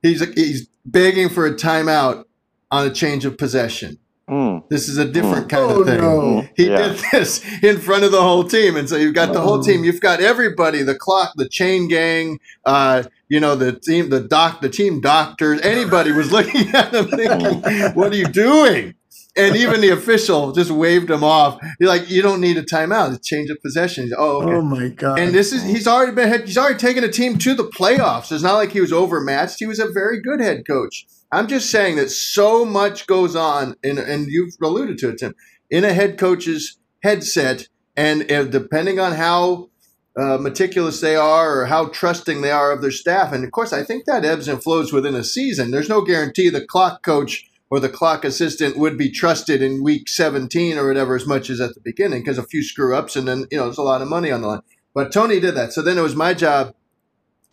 He's, 0.02 0.20
he's 0.34 0.68
begging 0.84 1.28
for 1.28 1.46
a 1.46 1.52
timeout 1.54 2.24
on 2.70 2.86
a 2.86 2.90
change 2.90 3.24
of 3.24 3.38
possession. 3.38 3.98
Mm. 4.28 4.66
This 4.70 4.88
is 4.88 4.96
a 4.96 5.04
different 5.04 5.50
kind 5.50 5.70
Oh, 5.70 5.80
of 5.82 5.86
thing. 5.86 6.00
no. 6.00 6.48
He 6.56 6.68
Yeah. 6.68 6.88
did 6.88 7.02
this 7.12 7.44
in 7.62 7.78
front 7.78 8.04
of 8.04 8.10
the 8.12 8.22
whole 8.22 8.44
team, 8.44 8.74
and 8.74 8.88
so 8.88 8.96
you've 8.96 9.14
got 9.14 9.34
the 9.34 9.40
whole 9.42 9.58
Oh. 9.58 9.62
team. 9.62 9.84
You've 9.84 10.00
got 10.00 10.20
everybody: 10.20 10.82
the 10.82 10.94
clock, 10.94 11.32
the 11.36 11.46
chain 11.46 11.88
gang, 11.88 12.38
uh, 12.64 13.02
you 13.28 13.38
know, 13.38 13.54
the 13.54 13.72
team, 13.72 14.08
the 14.08 14.20
doc, 14.20 14.62
the 14.62 14.70
team 14.70 15.02
doctors. 15.02 15.60
Anybody 15.60 16.10
was 16.12 16.32
looking 16.36 16.68
at 16.74 16.94
him 16.94 17.08
thinking, 17.08 17.60
"What 17.94 18.12
are 18.12 18.16
you 18.16 18.24
doing?" 18.26 18.94
And 19.37 19.57
even 19.57 19.81
the 19.81 19.88
official 19.88 20.53
just 20.53 20.70
waved 20.70 21.11
him 21.11 21.25
off. 21.25 21.59
You're 21.81 21.88
like, 21.88 22.09
"You 22.09 22.23
don't 22.23 22.40
need 22.40 22.57
a 22.57 22.62
timeout. 22.62 23.14
It's 23.14 23.27
change 23.27 23.51
of 23.51 23.61
possession." 23.61 24.05
He's, 24.05 24.14
oh, 24.16 24.42
okay. 24.42 24.55
Oh 24.55 24.62
my 24.62 24.88
god! 24.88 25.18
And 25.18 25.35
this 25.35 25.53
is 25.53 25.64
he's 25.64 25.88
already 25.88 26.12
been 26.12 26.47
he's 26.47 26.57
already 26.57 26.79
taken 26.79 27.03
a 27.03 27.09
team 27.09 27.38
to 27.38 27.55
the 27.55 27.64
playoffs. 27.64 28.31
It's 28.31 28.44
not 28.44 28.55
like 28.55 28.70
he 28.70 28.81
was 28.81 28.92
overmatched. 28.92 29.57
He 29.59 29.66
was 29.66 29.81
a 29.81 29.90
very 29.90 30.20
good 30.20 30.40
head 30.40 30.64
coach. 30.66 31.07
I'm 31.33 31.49
just 31.49 31.68
saying 31.68 31.97
that 31.97 32.11
so 32.11 32.64
much 32.64 33.09
goes 33.09 33.35
on, 33.35 33.75
and 33.83 33.99
and 33.99 34.27
you've 34.29 34.55
alluded 34.62 34.99
to 34.99 35.09
it, 35.09 35.18
Tim, 35.18 35.35
in 35.68 35.85
a 35.85 35.92
head 35.92 36.16
coach's 36.16 36.79
headset, 37.03 37.66
and 37.97 38.31
uh, 38.31 38.44
depending 38.44 39.01
on 39.01 39.12
how 39.12 39.70
uh, 40.16 40.38
meticulous 40.38 41.01
they 41.01 41.16
are 41.16 41.61
or 41.61 41.66
how 41.66 41.87
trusting 41.87 42.40
they 42.40 42.53
are 42.53 42.70
of 42.70 42.83
their 42.83 42.92
staff, 42.92 43.33
and 43.33 43.44
of 43.44 43.51
course, 43.51 43.73
I 43.73 43.83
think 43.83 44.05
that 44.05 44.25
ebbs 44.25 44.47
and 44.47 44.62
flows 44.62 44.92
within 44.92 45.16
a 45.16 45.25
season. 45.25 45.73
There's 45.73 45.88
no 45.88 46.03
guarantee 46.03 46.51
the 46.51 46.64
clock 46.64 47.03
coach 47.03 47.51
or 47.74 47.80
the 47.80 47.88
clock 47.88 48.24
assistant 48.24 48.76
would 48.76 48.96
be 48.96 49.10
trusted 49.10 49.60
in 49.60 49.82
week 49.82 50.08
17 50.08 50.78
or 50.78 50.87
whatever 50.87 51.16
as 51.16 51.26
much 51.26 51.50
as 51.50 51.60
at 51.60 51.74
the 51.74 51.80
beginning 51.80 52.20
because 52.20 52.38
a 52.38 52.46
few 52.46 52.62
screw 52.62 52.94
ups 52.94 53.16
and 53.16 53.26
then 53.26 53.46
you 53.50 53.58
know 53.58 53.64
there's 53.64 53.78
a 53.78 53.82
lot 53.82 54.00
of 54.00 54.06
money 54.06 54.30
on 54.30 54.42
the 54.42 54.46
line. 54.46 54.60
But 54.94 55.12
Tony 55.12 55.40
did 55.40 55.56
that. 55.56 55.72
So 55.72 55.82
then 55.82 55.98
it 55.98 56.02
was 56.02 56.14
my 56.14 56.34
job, 56.34 56.76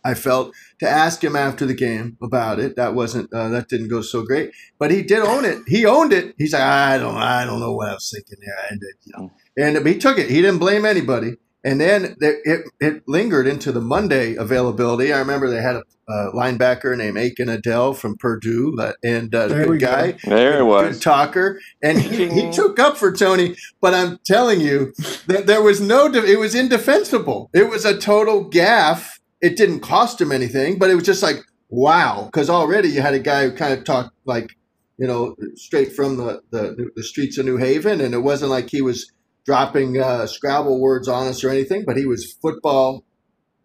I 0.04 0.14
felt, 0.14 0.54
to 0.78 0.88
ask 0.88 1.24
him 1.24 1.34
after 1.34 1.66
the 1.66 1.74
game 1.74 2.18
about 2.22 2.60
it. 2.60 2.76
That 2.76 2.94
wasn't 2.94 3.32
uh, 3.34 3.48
that 3.48 3.68
didn't 3.68 3.88
go 3.88 4.00
so 4.00 4.22
great, 4.22 4.52
but 4.78 4.92
he 4.92 5.02
did 5.02 5.24
own 5.24 5.44
it. 5.44 5.58
He 5.66 5.84
owned 5.86 6.12
it. 6.12 6.36
He's 6.38 6.52
like, 6.52 6.62
I 6.62 6.98
don't, 6.98 7.16
I 7.16 7.44
don't 7.44 7.58
know 7.58 7.72
what 7.72 7.88
I 7.88 7.94
was 7.94 8.08
thinking 8.08 8.38
there, 8.46 8.66
and 8.70 8.80
you 9.02 9.12
know, 9.16 9.32
and 9.56 9.84
he 9.84 9.98
took 9.98 10.18
it. 10.18 10.30
He 10.30 10.40
didn't 10.40 10.60
blame 10.60 10.86
anybody. 10.86 11.34
And 11.64 11.80
then 11.80 12.16
there- 12.18 12.40
it, 12.44 12.64
it 12.80 13.02
lingered 13.06 13.46
into 13.46 13.72
the 13.72 13.80
Monday 13.80 14.34
availability. 14.34 15.12
I 15.12 15.18
remember 15.20 15.48
they 15.50 15.62
had 15.62 15.76
a 15.76 15.82
uh, 16.08 16.32
linebacker 16.34 16.96
named 16.96 17.16
Akin 17.16 17.46
Ayodele 17.48 17.96
from 17.96 18.16
Purdue, 18.18 18.74
uh, 18.78 18.92
and 19.04 19.32
uh, 19.34 19.46
There 19.46 19.68
we 19.68 19.78
good 19.78 19.80
go. 19.80 19.86
guy 19.86 20.12
There 20.24 20.54
it 20.56 20.58
good 20.58 20.64
was. 20.66 21.00
talker, 21.00 21.60
and 21.82 21.98
he, 22.00 22.28
he 22.28 22.50
took 22.50 22.78
up 22.80 22.96
for 22.96 23.12
Tony. 23.12 23.56
But 23.80 23.94
I'm 23.94 24.18
telling 24.26 24.60
you 24.60 24.92
that 25.28 25.44
there 25.46 25.62
was 25.62 25.80
no, 25.80 26.10
de- 26.10 26.24
it 26.26 26.38
was 26.40 26.54
indefensible. 26.56 27.50
It 27.54 27.70
was 27.70 27.84
a 27.84 27.96
total 27.96 28.50
gaffe. 28.50 29.20
It 29.40 29.56
didn't 29.56 29.80
cost 29.80 30.20
him 30.20 30.32
anything, 30.32 30.78
but 30.78 30.90
it 30.90 30.94
was 30.96 31.04
just 31.04 31.22
like 31.22 31.36
wow, 31.74 32.24
because 32.30 32.50
already 32.50 32.88
you 32.90 33.00
had 33.00 33.14
a 33.14 33.18
guy 33.18 33.44
who 33.48 33.56
kind 33.56 33.72
of 33.72 33.82
talked 33.82 34.10
like, 34.26 34.54
you 34.98 35.06
know, 35.06 35.34
straight 35.54 35.90
from 35.96 36.18
the, 36.18 36.42
the, 36.50 36.90
the 36.94 37.02
streets 37.02 37.38
of 37.38 37.46
New 37.46 37.56
Haven. 37.56 37.98
And 38.02 38.12
it 38.12 38.18
wasn't 38.18 38.50
like 38.50 38.68
he 38.68 38.82
was 38.82 39.10
dropping 39.44 40.00
uh, 40.00 40.26
Scrabble 40.26 40.80
words 40.80 41.08
on 41.08 41.26
us 41.26 41.42
or 41.42 41.50
anything, 41.50 41.84
but 41.84 41.96
he 41.96 42.06
was 42.06 42.32
football. 42.32 43.04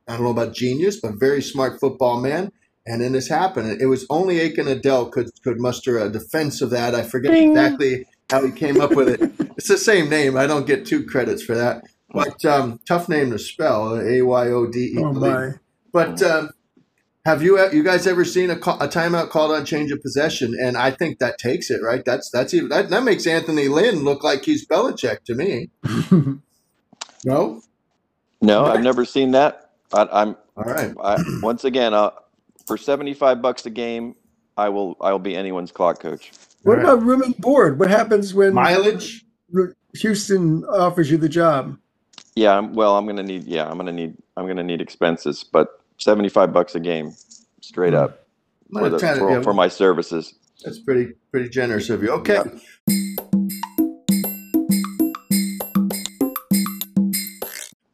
I 0.07 0.13
don't 0.13 0.23
know 0.23 0.31
about 0.31 0.53
genius, 0.53 0.99
but 0.99 1.19
very 1.19 1.41
smart 1.41 1.79
football 1.79 2.19
man. 2.21 2.51
And 2.85 3.01
then 3.01 3.11
this 3.11 3.27
happened. 3.27 3.81
It 3.81 3.87
was 3.87 4.05
only 4.09 4.39
Akin 4.39 4.65
Ayodele 4.65 5.11
could 5.11 5.29
could 5.43 5.59
muster 5.59 5.97
a 5.97 6.09
defense 6.09 6.61
of 6.61 6.69
that. 6.69 6.95
I 6.95 7.03
forget 7.03 7.33
Ding. 7.33 7.51
exactly 7.51 8.05
how 8.29 8.45
he 8.45 8.51
came 8.51 8.79
up 8.79 8.95
with 8.95 9.09
it. 9.09 9.31
It's 9.57 9.67
the 9.69 9.77
same 9.79 10.07
name. 10.07 10.37
I 10.37 10.45
don't 10.45 10.67
get 10.67 10.85
two 10.85 11.03
credits 11.03 11.41
for 11.41 11.55
that. 11.55 11.81
But 12.13 12.45
um, 12.45 12.79
tough 12.87 13.09
name 13.09 13.31
to 13.31 13.39
spell. 13.39 13.99
A 13.99 14.21
Y 14.21 14.47
O 14.49 14.67
D 14.67 14.93
E. 14.93 14.99
Oh 14.99 15.13
my. 15.13 15.53
But 15.91 16.21
um, 16.21 16.51
have 17.27 17.43
you 17.43 17.59
you 17.73 17.83
guys 17.83 18.07
ever 18.07 18.23
seen 18.23 18.49
a, 18.49 18.53
a 18.53 18.87
timeout 18.87 19.29
called 19.29 19.51
on 19.51 19.65
change 19.65 19.91
of 19.91 20.01
possession? 20.01 20.55
And 20.57 20.77
I 20.77 20.91
think 20.91 21.19
that 21.19 21.37
takes 21.37 21.69
it 21.69 21.81
right. 21.83 22.01
That's 22.05 22.29
that's 22.31 22.53
even 22.53 22.69
that, 22.69 22.89
that 22.89 23.03
makes 23.03 23.27
Anthony 23.27 23.67
Lynn 23.67 24.05
look 24.05 24.23
like 24.23 24.45
he's 24.45 24.65
Belichick 24.65 25.25
to 25.25 25.35
me. 25.35 25.69
no, 27.25 27.61
no, 28.41 28.65
I've 28.65 28.81
never 28.81 29.03
seen 29.03 29.31
that. 29.31 29.71
I, 29.93 30.21
am 30.21 30.37
all 30.55 30.63
right. 30.63 30.93
I, 31.03 31.17
once 31.41 31.65
again, 31.65 31.93
uh, 31.93 32.11
for 32.65 32.77
seventy 32.77 33.13
five 33.13 33.41
bucks 33.41 33.65
a 33.65 33.71
game, 33.71 34.15
I 34.55 34.69
will 34.69 34.95
I 35.01 35.11
will 35.11 35.19
be 35.19 35.35
anyone's 35.35 35.73
clock 35.73 35.99
coach. 35.99 36.31
What 36.63 36.79
about 36.79 37.03
room 37.03 37.21
and 37.23 37.35
board? 37.35 37.77
What 37.77 37.89
happens 37.89 38.33
when 38.33 38.53
mileage? 38.53 39.25
Houston 39.95 40.63
offers 40.63 41.11
you 41.11 41.17
the 41.17 41.29
job. 41.29 41.77
Yeah, 42.35 42.61
well, 42.61 42.95
I'm 42.95 43.05
gonna 43.05 43.21
need. 43.21 43.43
Yeah, 43.43 43.69
I'm 43.69 43.77
gonna 43.77 43.91
need. 43.91 44.15
I'm 44.37 44.47
gonna 44.47 44.63
need 44.63 44.79
expenses, 44.79 45.43
but 45.43 45.81
75 45.97 46.53
bucks 46.53 46.75
a 46.75 46.79
game 46.79 47.13
straight 47.61 47.93
hmm. 47.93 47.99
up 47.99 48.27
for, 48.71 48.89
the, 48.89 48.99
for, 48.99 49.35
to, 49.35 49.43
for, 49.43 49.53
my 49.53 49.67
services. 49.67 50.33
That's 50.63 50.79
pretty 50.79 51.13
pretty 51.31 51.49
generous 51.49 51.89
of 51.89 52.03
you. 52.03 52.09
Okay. 52.09 52.41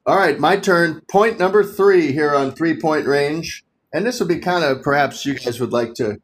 All 0.06 0.18
right, 0.18 0.38
my 0.38 0.58
turn. 0.58 1.02
Point 1.10 1.40
number 1.40 1.64
three 1.64 2.12
here 2.12 2.36
on 2.36 2.52
three 2.52 2.80
point 2.80 3.06
range. 3.06 3.64
And 3.94 4.06
this 4.06 4.20
will 4.20 4.28
be 4.28 4.40
kind 4.40 4.64
of 4.64 4.82
perhaps 4.82 5.26
you 5.26 5.36
guys 5.36 5.60
would 5.60 5.72
like 5.72 5.94
to 5.96 6.18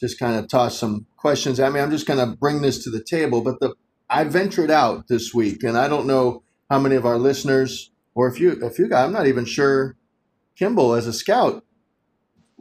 just 0.00 0.18
kind 0.18 0.36
of 0.36 0.48
toss 0.48 0.76
some 0.76 1.06
questions 1.16 1.60
at 1.60 1.72
me. 1.72 1.80
I'm 1.80 1.90
just 1.90 2.06
going 2.06 2.18
to 2.18 2.36
bring 2.36 2.62
this 2.62 2.82
to 2.84 2.90
the 2.90 3.02
table, 3.02 3.40
but 3.40 3.60
the 3.60 3.74
I 4.10 4.24
ventured 4.24 4.70
out 4.70 5.08
this 5.08 5.32
week, 5.32 5.62
and 5.62 5.78
I 5.78 5.88
don't 5.88 6.06
know 6.06 6.42
how 6.68 6.78
many 6.78 6.96
of 6.96 7.06
our 7.06 7.16
listeners, 7.16 7.90
or 8.14 8.28
if 8.28 8.38
you 8.38 8.58
if 8.62 8.78
you 8.78 8.88
guys, 8.88 9.06
I'm 9.06 9.12
not 9.12 9.26
even 9.26 9.46
sure 9.46 9.96
Kimball 10.56 10.94
as 10.94 11.06
a 11.06 11.12
scout 11.12 11.64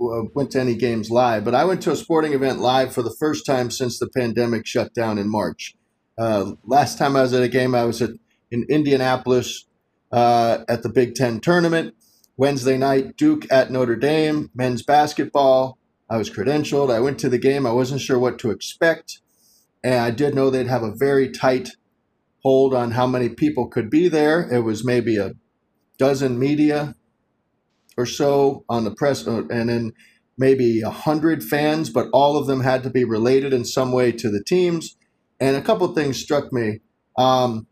uh, 0.02 0.24
went 0.34 0.52
to 0.52 0.60
any 0.60 0.76
games 0.76 1.12
live, 1.12 1.46
but 1.46 1.56
I 1.56 1.66
went 1.66 1.82
to 1.84 1.92
a 1.92 1.96
sporting 1.96 2.34
event 2.34 2.60
live 2.60 2.94
for 2.94 3.02
the 3.02 3.16
first 3.20 3.46
time 3.46 3.70
since 3.70 4.00
the 4.00 4.10
pandemic 4.10 4.66
shut 4.66 4.94
down 4.94 5.18
in 5.18 5.30
March. 5.30 5.76
Uh, 6.18 6.54
last 6.66 6.98
time 6.98 7.16
I 7.16 7.22
was 7.22 7.34
at 7.34 7.44
a 7.44 7.48
game, 7.48 7.76
I 7.76 7.86
was 7.86 8.02
at 8.02 8.12
in 8.52 8.66
Indianapolis 8.70 9.66
uh, 10.12 10.60
at 10.68 10.84
the 10.84 10.90
Big 10.90 11.16
Ten 11.16 11.40
tournament. 11.40 11.96
Wednesday 12.38 12.78
night, 12.78 13.18
Duke 13.18 13.46
at 13.52 13.72
Notre 13.72 13.96
Dame, 13.96 14.50
men's 14.54 14.84
basketball. 14.84 15.78
I 16.10 16.18
was 16.18 16.30
credentialed. 16.30 16.94
I 16.94 17.00
went 17.00 17.20
to 17.20 17.30
the 17.30 17.38
game. 17.38 17.66
I 17.66 17.72
wasn't 17.72 18.02
sure 18.02 18.20
what 18.20 18.40
to 18.40 18.52
expect. 18.52 19.20
And 19.84 19.96
I 19.96 20.12
did 20.12 20.36
know 20.36 20.50
they'd 20.50 20.68
have 20.68 20.84
a 20.84 20.94
very 20.94 21.30
tight 21.30 21.70
hold 22.44 22.74
on 22.74 22.92
how 22.92 23.08
many 23.08 23.30
people 23.30 23.68
could 23.68 23.90
be 23.90 24.08
there. 24.08 24.50
It 24.52 24.62
was 24.62 24.84
maybe 24.84 25.18
a 25.18 25.34
dozen 25.98 26.38
media 26.40 26.96
or 28.02 28.06
so 28.06 28.66
on 28.68 28.84
the 28.84 28.92
press, 28.92 29.28
uh, 29.28 29.44
and 29.50 29.70
then 29.70 29.94
maybe 30.38 30.82
a 30.82 30.90
hundred 30.90 31.44
fans, 31.44 31.90
but 31.90 32.08
all 32.12 32.36
of 32.36 32.48
them 32.48 32.62
had 32.62 32.84
to 32.84 32.90
be 32.90 33.04
related 33.04 33.54
in 33.54 33.64
some 33.64 33.92
way 33.92 34.12
to 34.12 34.30
the 34.30 34.44
teams. 34.44 34.98
And 35.40 35.56
a 35.56 35.62
couple 35.62 35.88
things 35.94 36.20
struck 36.20 36.52
me. 36.52 36.80
Um, 37.18 37.68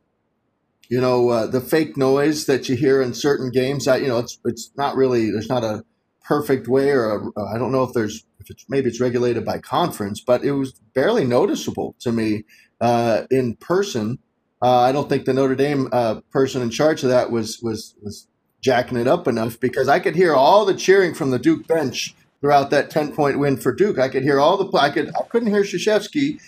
you 0.89 0.99
know, 0.99 1.29
uh, 1.29 1.47
the 1.47 1.61
fake 1.61 1.97
noise 1.97 2.45
that 2.45 2.67
you 2.67 2.75
hear 2.75 3.01
in 3.01 3.13
certain 3.13 3.51
games. 3.51 3.87
I, 3.87 3.97
you 3.97 4.07
know, 4.07 4.17
it's 4.17 4.39
it's 4.45 4.71
not 4.75 4.95
really 4.95 5.29
there's 5.31 5.49
not 5.49 5.63
a 5.63 5.83
perfect 6.25 6.67
way, 6.67 6.89
or 6.89 7.31
I 7.53 7.57
don't 7.57 7.71
know 7.71 7.83
if 7.83 7.93
there's 7.93 8.25
if 8.39 8.49
it's 8.49 8.65
maybe 8.69 8.89
it's 8.89 8.99
regulated 8.99 9.45
by 9.45 9.59
conference, 9.59 10.21
but 10.21 10.43
it 10.43 10.53
was 10.53 10.73
barely 10.95 11.25
noticeable 11.25 11.95
to 11.99 12.11
me 12.11 12.43
uh, 12.81 13.23
in 13.29 13.55
person. 13.55 14.19
Uh, 14.61 14.79
I 14.79 14.91
don't 14.91 15.07
think 15.07 15.25
the 15.25 15.33
Notre 15.33 15.55
Dame 15.55 15.89
uh, 15.91 16.21
person 16.31 16.61
in 16.61 16.71
charge 16.71 17.03
of 17.03 17.09
that 17.09 17.31
was 17.31 17.59
was 17.61 17.95
was 18.01 18.27
jacking 18.61 18.97
it 18.97 19.07
up 19.07 19.27
enough 19.27 19.59
because 19.59 19.87
I 19.87 19.99
could 19.99 20.15
hear 20.15 20.33
all 20.33 20.65
the 20.65 20.73
cheering 20.73 21.13
from 21.13 21.31
the 21.31 21.39
Duke 21.39 21.67
bench 21.67 22.15
throughout 22.41 22.69
that 22.69 22.89
10 22.89 23.13
point 23.13 23.39
win 23.39 23.57
for 23.57 23.73
Duke. 23.73 23.99
I 23.99 24.09
could 24.09 24.23
hear 24.23 24.39
all 24.39 24.57
the, 24.57 24.77
I 24.77 24.89
could, 24.89 25.09
I 25.15 25.23
couldn't 25.23 25.49
hear 25.49 25.63
Krzyzewski. 25.63 26.39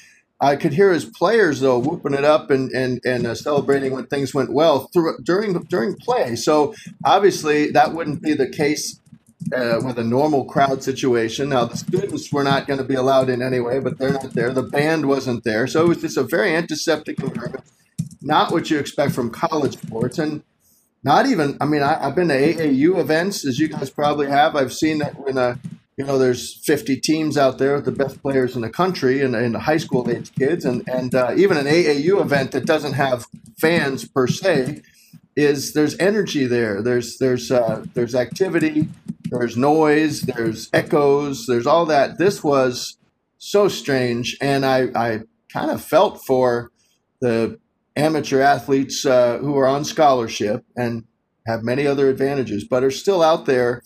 I 0.41 0.55
could 0.55 0.73
hear 0.73 0.91
his 0.91 1.05
players 1.05 1.59
though 1.59 1.77
whooping 1.77 2.15
it 2.15 2.25
up 2.25 2.49
and 2.49 2.71
and 2.71 2.99
and 3.05 3.27
uh, 3.27 3.35
celebrating 3.35 3.93
when 3.93 4.07
things 4.07 4.33
went 4.33 4.51
well 4.51 4.89
through, 4.91 5.19
during 5.23 5.53
during 5.53 5.95
play. 5.95 6.35
So 6.35 6.73
obviously 7.05 7.69
that 7.71 7.93
wouldn't 7.93 8.23
be 8.23 8.33
the 8.33 8.49
case 8.49 8.99
uh, 9.55 9.81
with 9.83 9.99
a 9.99 10.03
normal 10.03 10.45
crowd 10.45 10.83
situation. 10.83 11.49
Now 11.49 11.65
the 11.65 11.77
students 11.77 12.33
were 12.33 12.43
not 12.43 12.65
going 12.65 12.79
to 12.79 12.83
be 12.83 12.95
allowed 12.95 13.29
in 13.29 13.43
anyway, 13.43 13.79
but 13.79 13.99
they're 13.99 14.13
not 14.13 14.33
there. 14.33 14.51
The 14.51 14.63
band 14.63 15.07
wasn't 15.07 15.43
there, 15.43 15.67
so 15.67 15.85
it 15.85 15.87
was 15.87 16.01
just 16.01 16.17
a 16.17 16.23
very 16.23 16.55
antiseptic 16.55 17.19
environment. 17.19 17.65
Not 18.23 18.51
what 18.51 18.71
you 18.71 18.79
expect 18.79 19.13
from 19.13 19.29
college 19.29 19.73
sports, 19.79 20.17
and 20.17 20.43
not 21.03 21.25
even. 21.25 21.57
I 21.59 21.65
mean, 21.65 21.81
I, 21.81 22.01
have 22.03 22.15
been 22.15 22.27
to 22.27 22.35
AAU 22.35 22.99
events, 22.99 23.45
as 23.45 23.59
you 23.59 23.67
guys 23.67 23.89
probably 23.89 24.27
have. 24.27 24.55
I've 24.55 24.73
seen 24.73 24.99
that 24.99 25.17
when 25.19 25.37
a 25.37 25.59
you 25.97 26.05
know 26.05 26.17
there's 26.17 26.55
50 26.65 26.99
teams 27.01 27.37
out 27.37 27.57
there 27.57 27.75
with 27.75 27.85
the 27.85 27.91
best 27.91 28.21
players 28.21 28.55
in 28.55 28.61
the 28.61 28.69
country 28.69 29.21
and, 29.21 29.35
and 29.35 29.55
high 29.55 29.77
school 29.77 30.09
age 30.09 30.33
kids, 30.35 30.65
and 30.65 30.87
and 30.87 31.15
uh, 31.15 31.33
even 31.35 31.57
an 31.57 31.65
AAU 31.65 32.21
event 32.21 32.51
that 32.51 32.65
doesn't 32.65 32.93
have 32.93 33.25
fans 33.59 34.07
per 34.07 34.27
se 34.27 34.81
is 35.35 35.73
there's 35.73 35.97
energy 35.99 36.45
there. 36.45 36.81
There's 36.81 37.17
there's 37.17 37.51
uh, 37.51 37.85
there's 37.93 38.15
activity. 38.15 38.87
There's 39.29 39.55
noise. 39.55 40.21
There's 40.21 40.69
echoes. 40.73 41.45
There's 41.47 41.67
all 41.67 41.85
that. 41.87 42.17
This 42.17 42.43
was 42.43 42.97
so 43.37 43.67
strange, 43.67 44.37
and 44.41 44.65
I 44.65 44.89
I 44.95 45.21
kind 45.51 45.71
of 45.71 45.83
felt 45.83 46.21
for 46.25 46.71
the 47.21 47.59
amateur 47.95 48.41
athletes 48.41 49.05
uh, 49.05 49.37
who 49.39 49.57
are 49.57 49.67
on 49.67 49.83
scholarship 49.83 50.65
and 50.75 51.05
have 51.47 51.63
many 51.63 51.87
other 51.87 52.07
advantages, 52.09 52.63
but 52.63 52.83
are 52.83 52.91
still 52.91 53.21
out 53.21 53.45
there 53.45 53.81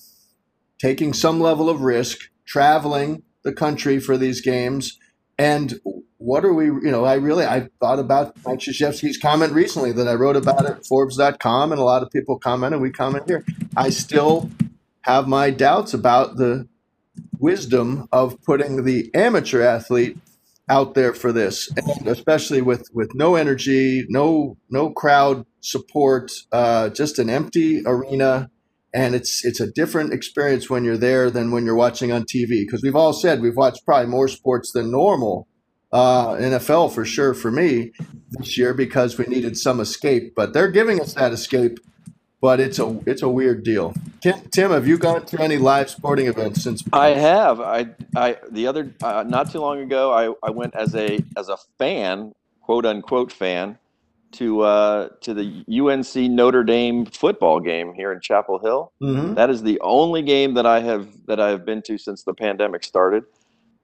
taking 0.79 1.13
some 1.13 1.39
level 1.39 1.69
of 1.69 1.81
risk, 1.81 2.29
traveling 2.45 3.23
the 3.43 3.53
country 3.53 3.99
for 3.99 4.17
these 4.17 4.41
games. 4.41 4.99
And 5.37 5.79
what 6.17 6.45
are 6.45 6.53
we, 6.53 6.65
you 6.65 6.91
know, 6.91 7.05
I 7.05 7.15
really, 7.15 7.45
I 7.45 7.69
thought 7.79 7.99
about 7.99 8.35
Mike 8.45 8.59
Krzyzewski's 8.59 9.17
comment 9.17 9.53
recently 9.53 9.91
that 9.93 10.07
I 10.07 10.13
wrote 10.13 10.35
about 10.35 10.65
at 10.65 10.85
Forbes.com, 10.85 11.71
and 11.71 11.79
a 11.79 11.83
lot 11.83 12.03
of 12.03 12.11
people 12.11 12.39
comment, 12.39 12.73
and 12.73 12.81
we 12.81 12.91
comment 12.91 13.25
here. 13.27 13.43
I 13.75 13.89
still 13.89 14.49
have 15.01 15.27
my 15.27 15.49
doubts 15.51 15.93
about 15.93 16.37
the 16.37 16.67
wisdom 17.37 18.07
of 18.11 18.41
putting 18.43 18.83
the 18.85 19.13
amateur 19.13 19.61
athlete 19.61 20.17
out 20.69 20.95
there 20.95 21.13
for 21.13 21.32
this, 21.32 21.69
and 21.78 22.08
especially 22.08 22.62
with 22.62 22.89
with 22.93 23.12
no 23.13 23.36
energy, 23.36 24.06
no 24.10 24.58
no 24.69 24.89
crowd 24.89 25.45
support, 25.62 26.32
uh, 26.51 26.89
just 26.89 27.19
an 27.19 27.30
empty 27.30 27.84
arena, 27.86 28.49
and 28.93 29.15
it's 29.15 29.45
it's 29.45 29.60
a 29.60 29.71
different 29.71 30.13
experience 30.13 30.69
when 30.69 30.84
you're 30.84 30.97
there 30.97 31.30
than 31.30 31.51
when 31.51 31.65
you're 31.65 31.75
watching 31.75 32.12
on 32.12 32.23
TV. 32.23 32.65
Because 32.65 32.82
we've 32.82 32.95
all 32.95 33.13
said 33.13 33.41
we've 33.41 33.58
watched 33.58 33.86
probably 33.86 34.10
more 34.10 34.28
sports 34.28 34.71
than 34.71 34.91
normal, 34.91 35.47
uh, 35.91 36.34
NFL 36.36 36.93
for 36.93 37.06
sure 37.06 37.34
for 37.34 37.51
me 37.51 37.91
this 38.32 38.58
year 38.58 38.73
because 38.73 39.17
we 39.17 39.25
needed 39.25 39.58
some 39.58 39.80
escape. 39.80 40.34
But 40.36 40.54
they're 40.54 40.71
giving 40.71 40.99
us 40.99 41.13
that 41.13 41.32
escape 41.32 41.80
but 42.45 42.60
it's 42.60 42.77
a 42.77 43.01
it's 43.08 43.23
a 43.23 43.27
weird 43.27 43.63
deal. 43.63 43.91
Tim, 44.21 44.39
Tim, 44.51 44.69
have 44.69 44.88
you 44.88 44.99
gone 44.99 45.25
to 45.25 45.41
any 45.41 45.58
live 45.58 45.89
sporting 45.89 46.27
events 46.27 46.62
since? 46.62 46.84
I 46.93 47.08
have. 47.08 47.60
I 47.60 47.88
I 48.15 48.38
the 48.51 48.67
other 48.67 48.93
uh, 49.01 49.23
not 49.27 49.51
too 49.51 49.60
long 49.60 49.79
ago, 49.79 50.13
I, 50.13 50.47
I 50.47 50.51
went 50.51 50.75
as 50.75 50.93
a 50.93 51.19
as 51.36 51.49
a 51.49 51.58
fan, 51.79 52.36
quote 52.62 52.86
unquote 52.86 53.31
fan, 53.31 53.79
to 54.34 54.62
uh, 54.62 55.10
to 55.21 55.34
the 55.34 55.65
UNC 55.67 56.15
Notre 56.31 56.63
Dame 56.63 57.08
football 57.08 57.60
game 57.60 57.95
here 57.95 58.12
in 58.12 58.21
Chapel 58.21 58.60
Hill. 58.60 58.93
Mm-hmm. 59.01 59.34
That 59.34 59.49
is 59.49 59.63
the 59.63 59.79
only 59.79 60.21
game 60.21 60.53
that 60.53 60.67
I 60.67 60.81
have 60.81 61.08
that 61.25 61.39
I 61.39 61.49
have 61.49 61.65
been 61.65 61.81
to 61.88 61.97
since 61.97 62.21
the 62.21 62.36
pandemic 62.36 62.84
started, 62.84 63.23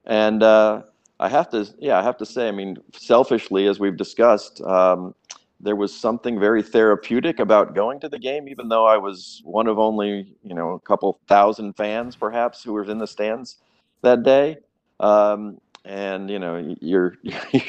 and 0.06 0.40
uh, 0.40 0.82
I 1.18 1.28
have 1.28 1.50
to 1.50 1.68
yeah 1.80 1.98
I 1.98 2.02
have 2.04 2.16
to 2.18 2.26
say 2.26 2.46
I 2.46 2.52
mean 2.52 2.76
selfishly 2.94 3.66
as 3.66 3.80
we've 3.80 3.96
discussed. 3.96 4.60
Um, 4.60 5.16
there 5.62 5.76
was 5.76 5.94
something 5.94 6.40
very 6.40 6.62
therapeutic 6.62 7.38
about 7.38 7.74
going 7.74 8.00
to 8.00 8.08
the 8.08 8.18
game, 8.18 8.48
even 8.48 8.68
though 8.68 8.84
I 8.84 8.96
was 8.96 9.40
one 9.44 9.68
of 9.68 9.78
only 9.78 10.34
you 10.42 10.54
know 10.54 10.72
a 10.72 10.80
couple 10.80 11.20
thousand 11.28 11.74
fans 11.74 12.16
perhaps 12.16 12.62
who 12.62 12.72
were 12.72 12.84
in 12.84 12.98
the 12.98 13.06
stands 13.06 13.58
that 14.02 14.24
day. 14.24 14.58
Um, 15.00 15.58
and 15.84 16.30
you 16.30 16.38
know 16.38 16.76
you're 16.80 17.16
you're 17.22 17.62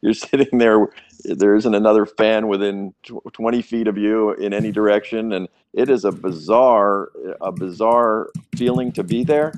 you're 0.00 0.14
sitting 0.14 0.58
there. 0.58 0.88
There 1.24 1.54
isn't 1.54 1.74
another 1.74 2.04
fan 2.04 2.48
within 2.48 2.92
20 3.32 3.62
feet 3.62 3.88
of 3.88 3.96
you 3.96 4.32
in 4.32 4.52
any 4.52 4.70
direction, 4.70 5.32
and 5.32 5.48
it 5.72 5.88
is 5.88 6.04
a 6.04 6.12
bizarre 6.12 7.10
a 7.40 7.52
bizarre 7.52 8.30
feeling 8.56 8.92
to 8.92 9.02
be 9.02 9.24
there. 9.24 9.52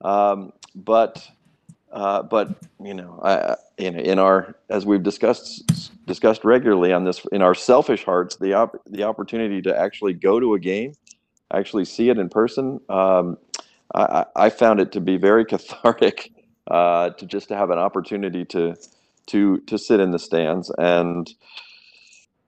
Um, 0.00 0.52
but 0.74 1.28
Uh, 1.92 2.22
but 2.22 2.48
you 2.82 2.94
know, 2.94 3.20
I, 3.22 3.56
in 3.76 3.98
in 3.98 4.18
our 4.18 4.56
as 4.70 4.86
we've 4.86 5.02
discussed 5.02 5.92
discussed 6.06 6.44
regularly 6.44 6.92
on 6.92 7.04
this, 7.04 7.24
in 7.32 7.42
our 7.42 7.54
selfish 7.54 8.04
hearts, 8.04 8.36
the 8.36 8.54
op- 8.54 8.82
the 8.86 9.02
opportunity 9.02 9.60
to 9.62 9.78
actually 9.78 10.14
go 10.14 10.40
to 10.40 10.54
a 10.54 10.58
game, 10.58 10.94
actually 11.52 11.84
see 11.84 12.08
it 12.08 12.18
in 12.18 12.30
person, 12.30 12.80
um, 12.88 13.36
I, 13.94 14.24
I, 14.34 14.50
found 14.50 14.80
it 14.80 14.92
to 14.92 15.00
be 15.00 15.16
very 15.18 15.44
cathartic 15.52 16.32
uh, 16.66 17.10
to 17.10 17.26
just 17.26 17.48
to 17.48 17.56
have 17.56 17.70
an 17.70 17.78
opportunity 17.78 18.44
to 18.46 18.74
to 19.26 19.58
to 19.58 19.78
sit 19.78 20.00
in 20.00 20.10
the 20.10 20.18
stands 20.18 20.70
and 20.78 21.32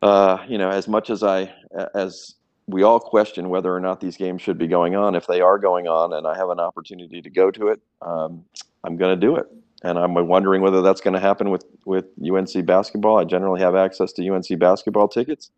uh, 0.03 0.39
you 0.49 0.59
know 0.59 0.71
as 0.71 0.89
much 0.89 1.11
as 1.11 1.23
I 1.23 1.53
as 1.95 2.35
we 2.67 2.83
all 2.83 2.99
question 2.99 3.51
whether 3.51 3.75
or 3.75 3.81
not 3.81 4.01
these 4.01 4.17
games 4.17 4.41
should 4.41 4.59
be 4.59 4.67
going 4.67 4.97
on. 4.97 5.15
If 5.15 5.27
they 5.27 5.41
are 5.41 5.59
going 5.59 5.87
on, 5.87 6.15
and 6.15 6.27
I 6.27 6.37
have 6.37 6.49
an 6.49 6.61
opportunity 6.61 7.21
to 7.21 7.31
go 7.31 7.51
to 7.51 7.69
it, 7.69 7.81
um, 8.01 8.45
I'm 8.85 8.97
going 8.97 9.19
to 9.19 9.27
do 9.27 9.37
it. 9.37 9.47
And 9.83 9.99
I'm 9.99 10.15
wondering 10.15 10.63
whether 10.63 10.81
that's 10.81 11.01
going 11.01 11.15
to 11.15 11.21
happen 11.21 11.51
with 11.51 11.65
with 11.85 12.07
UNC 12.25 12.65
basketball. 12.65 13.19
I 13.19 13.25
generally 13.25 13.61
have 13.61 13.75
access 13.75 14.13
to 14.15 14.27
UNC 14.27 14.59
basketball 14.59 15.09
tickets, 15.09 15.51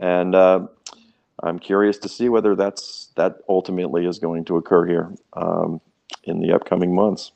and 0.00 0.34
uh, 0.34 0.66
I'm 1.44 1.60
curious 1.60 1.96
to 1.98 2.08
see 2.08 2.28
whether 2.28 2.56
that's 2.56 3.12
that 3.14 3.36
ultimately 3.48 4.04
is 4.04 4.18
going 4.18 4.46
to 4.46 4.56
occur 4.56 4.84
here 4.84 5.14
um, 5.34 5.80
in 6.24 6.40
the 6.40 6.52
upcoming 6.52 6.92
months 6.92 7.30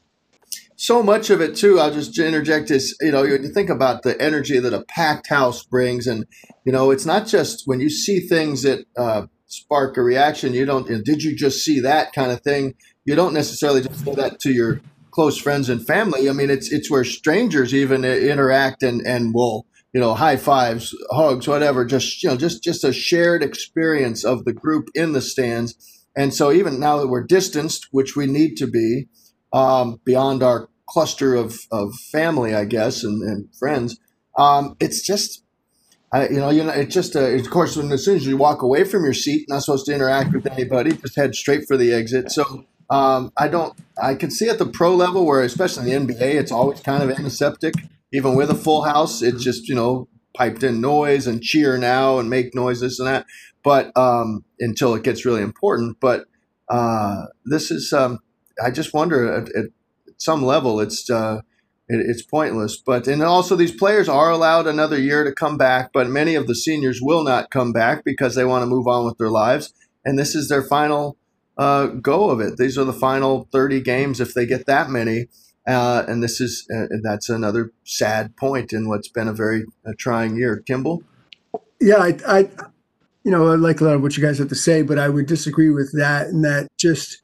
so 0.82 1.00
much 1.00 1.30
of 1.30 1.40
it 1.40 1.54
too. 1.54 1.78
I'll 1.78 1.92
just 1.92 2.18
interject 2.18 2.68
is 2.72 2.96
you 3.00 3.12
know 3.12 3.22
you 3.22 3.38
think 3.48 3.70
about 3.70 4.02
the 4.02 4.20
energy 4.20 4.58
that 4.58 4.74
a 4.74 4.84
packed 4.88 5.28
house 5.28 5.62
brings, 5.62 6.08
and 6.08 6.26
you 6.64 6.72
know 6.72 6.90
it's 6.90 7.06
not 7.06 7.28
just 7.28 7.62
when 7.66 7.78
you 7.78 7.88
see 7.88 8.18
things 8.18 8.62
that 8.62 8.84
uh, 8.96 9.26
spark 9.46 9.96
a 9.96 10.02
reaction. 10.02 10.54
You 10.54 10.66
don't. 10.66 10.88
You 10.88 10.96
know, 10.96 11.02
did 11.04 11.22
you 11.22 11.36
just 11.36 11.64
see 11.64 11.78
that 11.80 12.12
kind 12.12 12.32
of 12.32 12.40
thing? 12.40 12.74
You 13.04 13.14
don't 13.14 13.32
necessarily 13.32 13.82
just 13.82 14.04
say 14.04 14.14
that 14.16 14.40
to 14.40 14.52
your 14.52 14.80
close 15.12 15.38
friends 15.38 15.68
and 15.68 15.86
family. 15.86 16.28
I 16.28 16.32
mean, 16.32 16.50
it's 16.50 16.72
it's 16.72 16.90
where 16.90 17.04
strangers 17.04 17.74
even 17.74 18.04
interact 18.04 18.82
and 18.82 19.00
and 19.06 19.32
will 19.34 19.66
you 19.92 20.00
know 20.00 20.14
high 20.14 20.36
fives, 20.36 20.94
hugs, 21.10 21.46
whatever. 21.46 21.84
Just 21.84 22.22
you 22.22 22.30
know 22.30 22.36
just 22.36 22.64
just 22.64 22.84
a 22.84 22.92
shared 22.92 23.42
experience 23.42 24.24
of 24.24 24.44
the 24.44 24.52
group 24.52 24.88
in 24.94 25.12
the 25.12 25.20
stands. 25.20 25.74
And 26.14 26.34
so 26.34 26.52
even 26.52 26.78
now 26.78 26.98
that 26.98 27.08
we're 27.08 27.24
distanced, 27.24 27.88
which 27.90 28.16
we 28.16 28.26
need 28.26 28.56
to 28.56 28.66
be 28.66 29.08
um, 29.52 30.00
beyond 30.04 30.42
our 30.42 30.68
cluster 30.86 31.34
of, 31.34 31.58
of 31.70 31.94
family, 31.94 32.54
I 32.54 32.64
guess, 32.64 33.02
and, 33.02 33.22
and 33.22 33.48
friends. 33.56 33.98
Um, 34.36 34.76
it's 34.80 35.02
just, 35.02 35.42
I, 36.12 36.28
you 36.28 36.36
know, 36.36 36.50
you 36.50 36.64
know, 36.64 36.72
it's 36.72 36.94
just, 36.94 37.16
uh, 37.16 37.20
of 37.20 37.48
course, 37.50 37.76
when 37.76 37.90
as 37.92 38.04
soon 38.04 38.16
as 38.16 38.26
you 38.26 38.36
walk 38.36 38.62
away 38.62 38.84
from 38.84 39.04
your 39.04 39.14
seat, 39.14 39.46
not 39.48 39.62
supposed 39.62 39.86
to 39.86 39.94
interact 39.94 40.34
with 40.34 40.46
anybody, 40.46 40.92
just 40.92 41.16
head 41.16 41.34
straight 41.34 41.66
for 41.66 41.76
the 41.76 41.92
exit. 41.92 42.30
So 42.30 42.66
um, 42.92 43.32
I 43.38 43.48
don't, 43.48 43.74
I 44.00 44.14
can 44.14 44.30
see 44.30 44.50
at 44.50 44.58
the 44.58 44.66
pro 44.66 44.94
level 44.94 45.24
where, 45.24 45.42
especially 45.42 45.92
in 45.92 46.06
the 46.06 46.14
NBA, 46.14 46.34
it's 46.34 46.52
always 46.52 46.80
kind 46.80 47.02
of 47.02 47.10
antiseptic. 47.10 47.72
Even 48.12 48.34
with 48.34 48.50
a 48.50 48.54
full 48.54 48.82
house, 48.82 49.22
it's 49.22 49.42
just, 49.42 49.66
you 49.66 49.74
know, 49.74 50.08
piped 50.36 50.62
in 50.62 50.82
noise 50.82 51.26
and 51.26 51.42
cheer 51.42 51.78
now 51.78 52.18
and 52.18 52.28
make 52.28 52.54
noises 52.54 52.98
and 52.98 53.08
that. 53.08 53.24
But 53.64 53.96
um, 53.96 54.44
until 54.60 54.94
it 54.94 55.04
gets 55.04 55.24
really 55.24 55.40
important. 55.40 56.00
But 56.00 56.26
uh, 56.68 57.28
this 57.46 57.70
is, 57.70 57.94
um, 57.94 58.18
I 58.62 58.70
just 58.70 58.92
wonder 58.92 59.32
at, 59.32 59.48
at 59.56 59.70
some 60.18 60.44
level, 60.44 60.78
it's 60.78 61.08
uh, 61.08 61.40
it, 61.88 62.04
it's 62.06 62.22
pointless. 62.22 62.76
But 62.76 63.06
and 63.06 63.22
also 63.22 63.56
these 63.56 63.74
players 63.74 64.06
are 64.06 64.30
allowed 64.30 64.66
another 64.66 64.98
year 64.98 65.24
to 65.24 65.32
come 65.32 65.56
back, 65.56 65.92
but 65.94 66.10
many 66.10 66.34
of 66.34 66.46
the 66.46 66.54
seniors 66.54 67.00
will 67.00 67.24
not 67.24 67.50
come 67.50 67.72
back 67.72 68.04
because 68.04 68.34
they 68.34 68.44
want 68.44 68.62
to 68.62 68.66
move 68.66 68.86
on 68.86 69.06
with 69.06 69.16
their 69.16 69.30
lives, 69.30 69.72
and 70.04 70.18
this 70.18 70.34
is 70.34 70.50
their 70.50 70.62
final 70.62 71.16
uh, 71.58 71.86
go 71.86 72.30
of 72.30 72.40
it. 72.40 72.56
These 72.56 72.78
are 72.78 72.84
the 72.84 72.92
final 72.92 73.48
thirty 73.52 73.80
games 73.80 74.20
if 74.20 74.34
they 74.34 74.46
get 74.46 74.66
that 74.66 74.90
many. 74.90 75.28
Uh, 75.66 76.04
and 76.08 76.22
this 76.22 76.40
is 76.40 76.66
uh, 76.74 76.86
that's 77.02 77.28
another 77.28 77.70
sad 77.84 78.36
point 78.36 78.72
in 78.72 78.88
what's 78.88 79.08
been 79.08 79.28
a 79.28 79.32
very 79.32 79.64
uh, 79.86 79.92
trying 79.96 80.36
year. 80.36 80.56
Kimball, 80.66 81.04
yeah, 81.82 81.96
I, 81.96 82.18
I, 82.26 82.38
you 83.24 83.30
know, 83.30 83.48
I 83.48 83.56
like 83.56 83.80
a 83.80 83.84
lot 83.84 83.94
of 83.94 84.02
what 84.02 84.16
you 84.16 84.22
guys 84.22 84.38
have 84.38 84.48
to 84.48 84.54
say, 84.54 84.82
but 84.82 84.98
I 84.98 85.08
would 85.08 85.26
disagree 85.26 85.70
with 85.70 85.92
that. 85.96 86.28
And 86.28 86.44
that 86.44 86.68
just 86.78 87.22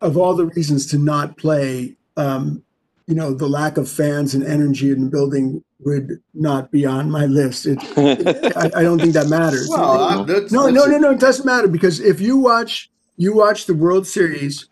of 0.00 0.16
all 0.16 0.34
the 0.34 0.46
reasons 0.46 0.86
to 0.86 0.98
not 0.98 1.36
play, 1.36 1.96
um, 2.16 2.62
you 3.06 3.14
know, 3.14 3.32
the 3.32 3.48
lack 3.48 3.76
of 3.76 3.90
fans 3.90 4.34
and 4.34 4.44
energy 4.44 4.90
in 4.90 5.04
the 5.04 5.10
building 5.10 5.62
would 5.80 6.22
not 6.34 6.70
be 6.70 6.86
on 6.86 7.10
my 7.10 7.26
list. 7.26 7.66
It, 7.66 7.78
it, 7.96 8.56
I, 8.56 8.80
I, 8.80 8.82
don't 8.82 8.98
think 8.98 9.14
that 9.14 9.28
matters. 9.28 9.68
Well, 9.68 10.24
that's, 10.24 10.52
no, 10.52 10.68
that's 10.68 10.76
no, 10.76 10.86
no, 10.86 10.98
no. 10.98 11.10
It 11.10 11.20
doesn't 11.20 11.44
matter 11.44 11.68
because 11.68 12.00
if 12.00 12.20
you 12.20 12.36
watch, 12.36 12.90
you 13.16 13.34
watch 13.34 13.66
the 13.66 13.74
World 13.74 14.06
Series, 14.06 14.68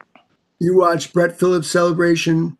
you 0.59 0.77
watch 0.77 1.13
Brett 1.13 1.39
Phillips' 1.39 1.71
celebration, 1.71 2.57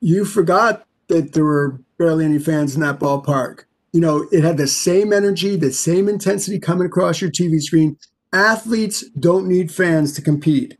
you 0.00 0.24
forgot 0.24 0.86
that 1.08 1.32
there 1.32 1.44
were 1.44 1.80
barely 1.98 2.24
any 2.24 2.38
fans 2.38 2.74
in 2.74 2.80
that 2.80 2.98
ballpark. 2.98 3.64
You 3.92 4.00
know, 4.00 4.26
it 4.32 4.42
had 4.42 4.56
the 4.56 4.66
same 4.66 5.12
energy, 5.12 5.56
the 5.56 5.72
same 5.72 6.08
intensity 6.08 6.58
coming 6.58 6.86
across 6.86 7.20
your 7.20 7.30
TV 7.30 7.60
screen. 7.60 7.96
Athletes 8.32 9.04
don't 9.10 9.46
need 9.46 9.72
fans 9.72 10.12
to 10.14 10.22
compete. 10.22 10.76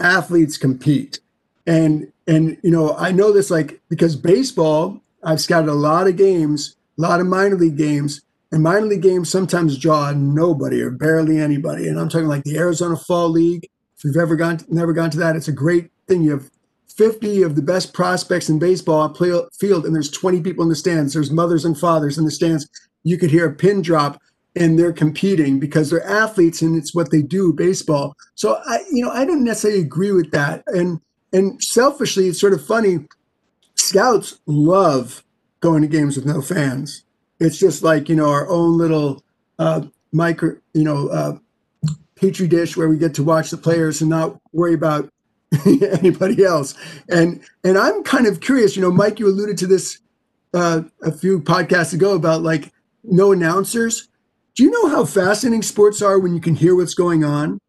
Athletes 0.00 0.56
compete. 0.58 1.20
And 1.66 2.12
and 2.26 2.58
you 2.62 2.70
know, 2.70 2.96
I 2.96 3.12
know 3.12 3.32
this 3.32 3.50
like 3.50 3.80
because 3.88 4.16
baseball, 4.16 5.00
I've 5.22 5.40
scouted 5.40 5.68
a 5.68 5.74
lot 5.74 6.08
of 6.08 6.16
games, 6.16 6.76
a 6.98 7.02
lot 7.02 7.20
of 7.20 7.26
minor 7.26 7.56
league 7.56 7.76
games, 7.76 8.22
and 8.52 8.62
minor 8.62 8.86
league 8.86 9.02
games 9.02 9.30
sometimes 9.30 9.78
draw 9.78 10.12
nobody 10.12 10.80
or 10.80 10.90
barely 10.90 11.38
anybody. 11.38 11.88
And 11.88 11.98
I'm 11.98 12.08
talking 12.08 12.28
like 12.28 12.44
the 12.44 12.58
Arizona 12.58 12.96
Fall 12.96 13.28
League. 13.28 13.68
If 13.96 14.04
you've 14.04 14.16
ever 14.16 14.36
gone, 14.36 14.58
to, 14.58 14.74
never 14.74 14.92
gone 14.92 15.10
to 15.10 15.18
that, 15.18 15.36
it's 15.36 15.48
a 15.48 15.52
great 15.52 15.90
thing. 16.06 16.22
You 16.22 16.32
have 16.32 16.50
50 16.96 17.42
of 17.42 17.56
the 17.56 17.62
best 17.62 17.92
prospects 17.92 18.48
in 18.48 18.58
baseball 18.58 19.00
on 19.00 19.12
play 19.12 19.38
field, 19.58 19.84
and 19.84 19.94
there's 19.94 20.10
20 20.10 20.40
people 20.42 20.62
in 20.62 20.68
the 20.68 20.76
stands. 20.76 21.12
There's 21.12 21.30
mothers 21.30 21.64
and 21.64 21.78
fathers 21.78 22.18
in 22.18 22.24
the 22.24 22.30
stands. 22.30 22.68
You 23.04 23.18
could 23.18 23.30
hear 23.30 23.46
a 23.46 23.54
pin 23.54 23.82
drop, 23.82 24.20
and 24.54 24.78
they're 24.78 24.92
competing 24.92 25.58
because 25.58 25.90
they're 25.90 26.06
athletes, 26.06 26.62
and 26.62 26.76
it's 26.76 26.94
what 26.94 27.10
they 27.10 27.22
do, 27.22 27.52
baseball. 27.52 28.16
So 28.34 28.60
I, 28.64 28.78
you 28.90 29.04
know, 29.04 29.10
I 29.10 29.24
don't 29.24 29.44
necessarily 29.44 29.80
agree 29.80 30.12
with 30.12 30.30
that. 30.30 30.62
And 30.68 31.00
and 31.32 31.62
selfishly, 31.62 32.28
it's 32.28 32.40
sort 32.40 32.54
of 32.54 32.64
funny. 32.64 33.06
Scouts 33.74 34.38
love 34.46 35.22
going 35.60 35.82
to 35.82 35.88
games 35.88 36.16
with 36.16 36.24
no 36.24 36.40
fans. 36.40 37.02
It's 37.40 37.58
just 37.58 37.82
like 37.82 38.08
you 38.08 38.16
know 38.16 38.30
our 38.30 38.48
own 38.48 38.78
little 38.78 39.24
uh, 39.58 39.82
micro, 40.12 40.56
you 40.74 40.84
know, 40.84 41.08
uh, 41.08 41.38
petri 42.16 42.48
dish 42.48 42.76
where 42.76 42.88
we 42.88 42.98
get 42.98 43.14
to 43.14 43.22
watch 43.22 43.50
the 43.50 43.56
players 43.56 44.00
and 44.00 44.10
not 44.10 44.40
worry 44.52 44.74
about 44.74 45.10
anybody 45.66 46.44
else. 46.44 46.74
And 47.08 47.40
and 47.64 47.78
I'm 47.78 48.02
kind 48.02 48.26
of 48.26 48.40
curious. 48.40 48.76
You 48.76 48.82
know, 48.82 48.90
Mike, 48.90 49.20
you 49.20 49.28
alluded 49.28 49.58
to 49.58 49.66
this 49.66 49.98
uh, 50.54 50.82
a 51.02 51.12
few 51.12 51.40
podcasts 51.40 51.92
ago 51.92 52.14
about 52.14 52.42
like 52.42 52.72
no 53.04 53.32
announcers. 53.32 54.08
Do 54.54 54.64
you 54.64 54.70
know 54.70 54.88
how 54.88 55.04
fascinating 55.04 55.62
sports 55.62 56.00
are 56.00 56.18
when 56.18 56.34
you 56.34 56.40
can 56.40 56.54
hear 56.54 56.74
what's 56.74 56.94
going 56.94 57.24
on? 57.24 57.60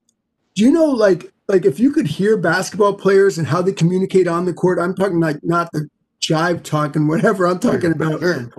Do 0.55 0.63
you 0.63 0.71
know 0.71 0.85
like 0.85 1.31
like 1.47 1.65
if 1.65 1.79
you 1.79 1.91
could 1.91 2.07
hear 2.07 2.37
basketball 2.37 2.93
players 2.93 3.37
and 3.37 3.47
how 3.47 3.61
they 3.61 3.73
communicate 3.73 4.27
on 4.27 4.45
the 4.45 4.53
court, 4.53 4.79
I'm 4.79 4.95
talking 4.95 5.19
like 5.19 5.37
not 5.43 5.71
the 5.71 5.89
jive 6.27 6.63
talking, 6.63 7.07
whatever 7.07 7.45
I'm 7.45 7.59
talking 7.59 7.91
about. 7.91 8.19
Sure. 8.19 8.49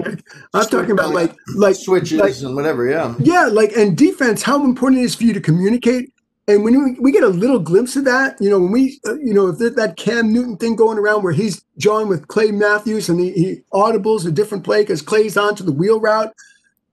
I'm 0.54 0.66
talking 0.66 0.92
about 0.92 1.10
like 1.10 1.34
like 1.54 1.76
switches 1.76 2.18
like, 2.18 2.40
and 2.40 2.54
whatever, 2.54 2.88
yeah. 2.88 3.14
Yeah, 3.18 3.46
like 3.46 3.72
and 3.76 3.96
defense, 3.96 4.42
how 4.42 4.64
important 4.64 5.02
it 5.02 5.04
is 5.04 5.14
for 5.14 5.24
you 5.24 5.32
to 5.34 5.40
communicate. 5.40 6.12
And 6.46 6.64
when 6.64 6.82
we, 6.82 6.98
we 6.98 7.12
get 7.12 7.24
a 7.24 7.28
little 7.28 7.58
glimpse 7.58 7.94
of 7.94 8.06
that, 8.06 8.40
you 8.40 8.48
know, 8.48 8.58
when 8.58 8.72
we, 8.72 8.98
uh, 9.06 9.16
you 9.16 9.34
know, 9.34 9.48
if 9.48 9.58
that 9.58 9.96
Cam 9.98 10.32
Newton 10.32 10.56
thing 10.56 10.76
going 10.76 10.96
around 10.96 11.22
where 11.22 11.34
he's 11.34 11.62
jawing 11.76 12.08
with 12.08 12.26
Clay 12.28 12.52
Matthews 12.52 13.10
and 13.10 13.20
he, 13.20 13.32
he 13.32 13.62
audibles 13.74 14.26
a 14.26 14.30
different 14.30 14.64
play 14.64 14.80
because 14.80 15.02
Clay's 15.02 15.36
onto 15.36 15.62
the 15.62 15.72
wheel 15.72 16.00
route, 16.00 16.32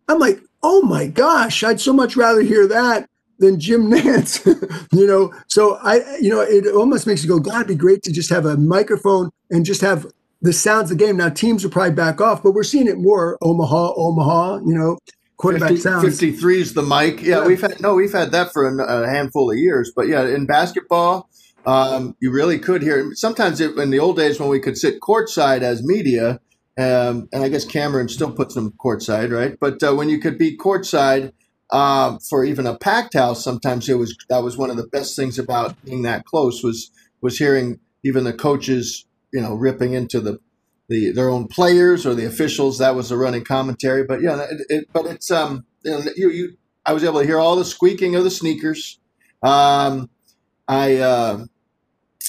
I'm 0.10 0.20
like, 0.20 0.42
oh 0.62 0.82
my 0.82 1.08
gosh, 1.08 1.64
I'd 1.64 1.80
so 1.80 1.94
much 1.94 2.18
rather 2.18 2.42
hear 2.42 2.68
that 2.68 3.10
than 3.40 3.58
Jim 3.58 3.86
Nantz, 3.92 4.46
you 4.92 5.08
know. 5.08 5.34
So 5.48 5.78
I, 5.82 6.18
you 6.20 6.30
know, 6.30 6.42
it 6.42 6.68
almost 6.76 7.08
makes 7.08 7.24
you 7.24 7.30
go, 7.30 7.40
God, 7.40 7.56
it'd 7.56 7.68
be 7.68 7.76
great 7.76 8.04
to 8.04 8.12
just 8.12 8.30
have 8.32 8.46
a 8.46 8.58
microphone 8.58 9.32
and 9.52 9.66
just 9.66 9.80
have 9.80 10.06
the 10.46 10.54
sounds 10.54 10.92
of 10.92 10.98
the 10.98 11.06
game. 11.06 11.18
Now 11.18 11.30
teams 11.30 11.64
will 11.64 11.72
probably 11.72 11.96
back 11.96 12.22
off, 12.22 12.44
but 12.44 12.52
we're 12.52 12.64
seeing 12.64 12.88
it 12.88 12.98
more. 12.98 13.38
Omaha, 13.42 13.94
Omaha, 13.96 14.60
you 14.66 14.76
know, 14.76 14.98
quarterback 15.38 15.70
50, 15.70 15.82
sounds. 15.82 16.04
53 16.04 16.62
is 16.62 16.74
the 16.74 16.82
mic. 16.82 17.22
Yeah, 17.22 17.40
yeah, 17.40 17.48
we've 17.48 17.62
had 17.62 17.82
no, 17.82 17.96
we've 17.96 18.14
had 18.14 18.32
that 18.32 18.54
for 18.54 18.68
a, 18.68 19.04
a 19.04 19.10
handful 19.10 19.52
of 19.52 19.58
years. 19.58 19.92
But 19.96 20.08
yeah, 20.08 20.26
in 20.26 20.46
basketball, 20.46 21.30
um, 21.66 22.16
you 22.22 22.32
really 22.32 22.60
could 22.60 22.82
hear. 22.82 23.12
Sometimes 23.16 23.60
it, 23.60 23.78
in 23.78 23.90
the 23.90 24.00
old 24.00 24.18
days 24.18 24.40
when 24.40 24.50
we 24.50 24.60
could 24.60 24.78
sit 24.78 25.00
courtside 25.02 25.62
as 25.62 25.84
media, 25.84 26.40
um, 26.78 27.28
and 27.34 27.44
I 27.44 27.50
guess 27.50 27.66
Cameron 27.66 28.10
still 28.10 28.32
puts 28.32 28.56
them 28.56 28.74
courtside, 28.84 29.32
right? 29.32 29.58
But 29.60 29.82
uh, 29.84 29.94
when 29.96 30.10
you 30.10 30.20
could 30.20 30.38
be 30.38 30.58
courtside 30.58 31.32
uh, 31.72 32.18
for 32.30 32.46
even 32.46 32.68
a 32.68 32.78
packed 32.78 33.16
house, 33.16 33.44
sometimes 33.44 33.90
it 33.90 33.98
was 33.98 34.16
that 34.30 34.44
was 34.44 34.58
one 34.58 34.70
of 34.70 34.78
the 34.78 34.88
best 34.88 35.16
things 35.16 35.40
about 35.40 35.76
being 35.84 36.04
that 36.04 36.26
close 36.26 36.64
was 36.64 36.92
was 37.22 37.38
hearing 37.38 37.80
even 38.04 38.24
the 38.24 38.34
coaches, 38.34 39.05
you 39.32 39.42
know, 39.42 39.54
ripping 39.56 39.94
into 39.94 40.20
the 40.20 40.40
the 40.88 41.12
their 41.12 41.30
own 41.30 41.48
players 41.48 42.06
or 42.06 42.14
the 42.14 42.26
officials. 42.26 42.78
That 42.80 42.96
was 42.96 43.10
the 43.10 43.18
running 43.18 43.44
commentary. 43.44 44.04
But 44.04 44.22
yeah, 44.22 44.46
it, 44.50 44.62
it, 44.70 44.88
but 44.94 45.06
it's 45.06 45.32
um 45.32 45.66
you 45.84 45.92
know, 45.92 46.04
you 46.16 46.58
I 46.86 46.94
was 46.94 47.04
able 47.04 47.20
to 47.20 47.26
hear 47.26 47.40
all 47.40 47.56
the 47.56 47.66
squeaking 47.66 48.16
of 48.16 48.24
the 48.24 48.30
sneakers. 48.30 49.00
Um, 49.42 50.10
I 50.68 50.98
uh, 50.98 51.46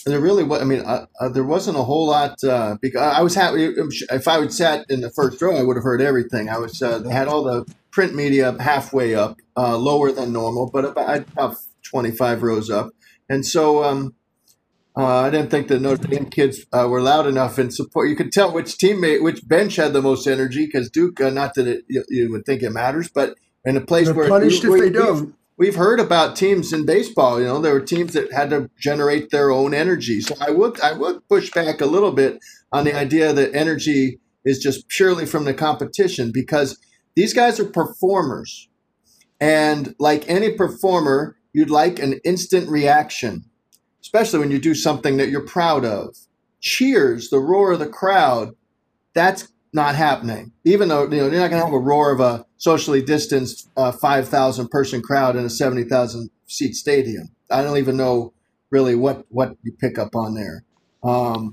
there 0.07 0.21
really 0.21 0.43
was. 0.43 0.61
I 0.61 0.65
mean, 0.65 0.81
uh, 0.81 1.07
uh, 1.21 1.29
there 1.29 1.45
wasn't 1.45 1.77
a 1.77 1.83
whole 1.83 2.07
lot. 2.07 2.43
Uh, 2.43 2.77
because 2.81 3.03
I 3.03 3.23
was 3.23 3.35
happy 3.35 3.75
if 4.11 4.29
I 4.29 4.39
would 4.39 4.53
sat 4.53 4.87
in 4.89 5.01
the 5.01 5.11
first 5.11 5.41
row, 5.41 5.57
I 5.57 5.63
would 5.63 5.77
have 5.77 5.85
heard 5.85 6.01
everything. 6.01 6.49
I 6.49 6.59
was 6.59 6.81
uh, 6.81 6.99
they 6.99 7.13
had 7.13 7.29
all 7.29 7.45
the 7.45 7.71
print 7.91 8.15
media 8.15 8.57
halfway 8.61 9.15
up, 9.15 9.39
uh, 9.57 9.77
lower 9.77 10.13
than 10.13 10.33
normal, 10.33 10.71
but 10.71 10.85
about, 10.85 11.29
about 11.33 11.57
twenty 11.83 12.11
five 12.11 12.43
rows 12.43 12.71
up, 12.71 12.91
and 13.29 13.45
so. 13.47 13.85
Um, 13.85 14.15
uh, 14.97 15.05
I 15.05 15.31
didn't 15.31 15.51
think 15.51 15.69
the 15.69 15.79
Notre 15.79 16.09
Dame 16.09 16.31
kids 16.31 16.65
uh, 16.73 16.89
were 16.89 17.03
loud 17.03 17.27
enough 17.27 17.59
in 17.59 17.71
support. 17.71 18.09
You 18.09 18.17
could 18.17 18.33
tell 18.33 18.51
which 18.51 18.79
teammate, 18.79 19.23
which 19.23 19.47
bench 19.47 19.77
had 19.77 19.93
the 19.93 20.01
most 20.01 20.27
energy 20.27 20.65
because 20.65 20.91
Duke. 20.91 21.21
Uh, 21.21 21.29
not 21.29 21.55
that 21.55 21.67
it, 21.67 21.85
you, 21.87 22.03
you, 22.09 22.33
would 22.33 22.47
think 22.47 22.63
it 22.63 22.71
matters, 22.71 23.11
but 23.11 23.37
in 23.67 23.77
a 23.77 23.83
place 23.83 24.07
They're 24.07 24.15
where 24.15 24.29
punished 24.29 24.65
we, 24.65 24.71
if 24.71 24.81
they 24.81 24.87
we, 24.87 24.91
don't. 24.91 25.35
We've 25.59 25.75
heard 25.75 26.01
about 26.01 26.35
teams 26.35 26.73
in 26.73 26.87
baseball. 26.87 27.41
You 27.41 27.47
know, 27.47 27.61
there 27.61 27.75
were 27.75 27.81
teams 27.81 28.15
that 28.15 28.33
had 28.33 28.51
to 28.51 28.71
generate 28.79 29.31
their 29.31 29.51
own 29.51 29.75
energy. 29.75 30.23
So 30.23 30.35
I 30.41 30.51
would 30.51 30.81
I 30.81 30.95
would 30.95 31.29
push 31.29 31.51
back 31.51 31.83
a 31.83 31.87
little 31.87 32.13
bit 32.13 32.39
on 32.73 32.85
the 32.85 32.97
idea 32.97 33.35
that 33.35 33.55
energy 33.55 34.19
is 34.47 34.59
just 34.59 34.89
purely 34.89 35.27
from 35.27 35.45
the 35.45 35.55
competition 35.55 36.31
because 36.33 36.79
these 37.15 37.35
guys 37.35 37.61
are 37.61 37.67
performers, 37.67 38.69
and 39.39 39.95
like 39.99 40.27
any 40.27 40.53
performer, 40.53 41.37
you'd 41.53 41.69
like 41.69 41.99
an 41.99 42.15
instant 42.25 42.71
reaction 42.71 43.45
especially 44.07 44.39
when 44.39 44.53
you 44.53 44.61
do 44.61 44.73
something 44.73 45.17
that 45.17 45.31
you're 45.31 45.45
proud 45.45 45.85
of. 45.85 46.17
Cheers, 46.61 47.29
the 47.29 47.41
roar 47.41 47.73
of 47.73 47.81
the 47.81 47.89
crowd, 47.89 48.55
that's 49.15 49.49
not 49.73 49.97
happening. 49.97 50.53
Even 50.65 50.89
though 50.89 51.03
you 51.03 51.09
know 51.09 51.29
you're 51.29 51.41
not 51.41 51.51
going 51.51 51.61
to 51.61 51.67
have 51.67 51.73
a 51.73 51.79
roar 51.79 52.13
of 52.13 52.21
a 52.21 52.47
socially 52.57 53.03
distanced 53.03 53.69
uh, 53.77 53.91
5,000 53.91 54.69
person 54.69 55.03
crowd 55.03 55.35
in 55.35 55.45
a 55.45 55.51
70,000 55.51 56.31
seat 56.47 56.75
stadium. 56.75 57.31
I 57.51 57.63
don't 57.63 57.79
even 57.79 57.97
know 57.97 58.33
really 58.71 58.95
what 58.95 59.27
what 59.29 59.57
you 59.65 59.73
pick 59.73 59.99
up 59.99 60.15
on 60.15 60.35
there. 60.35 60.63
Um, 61.03 61.53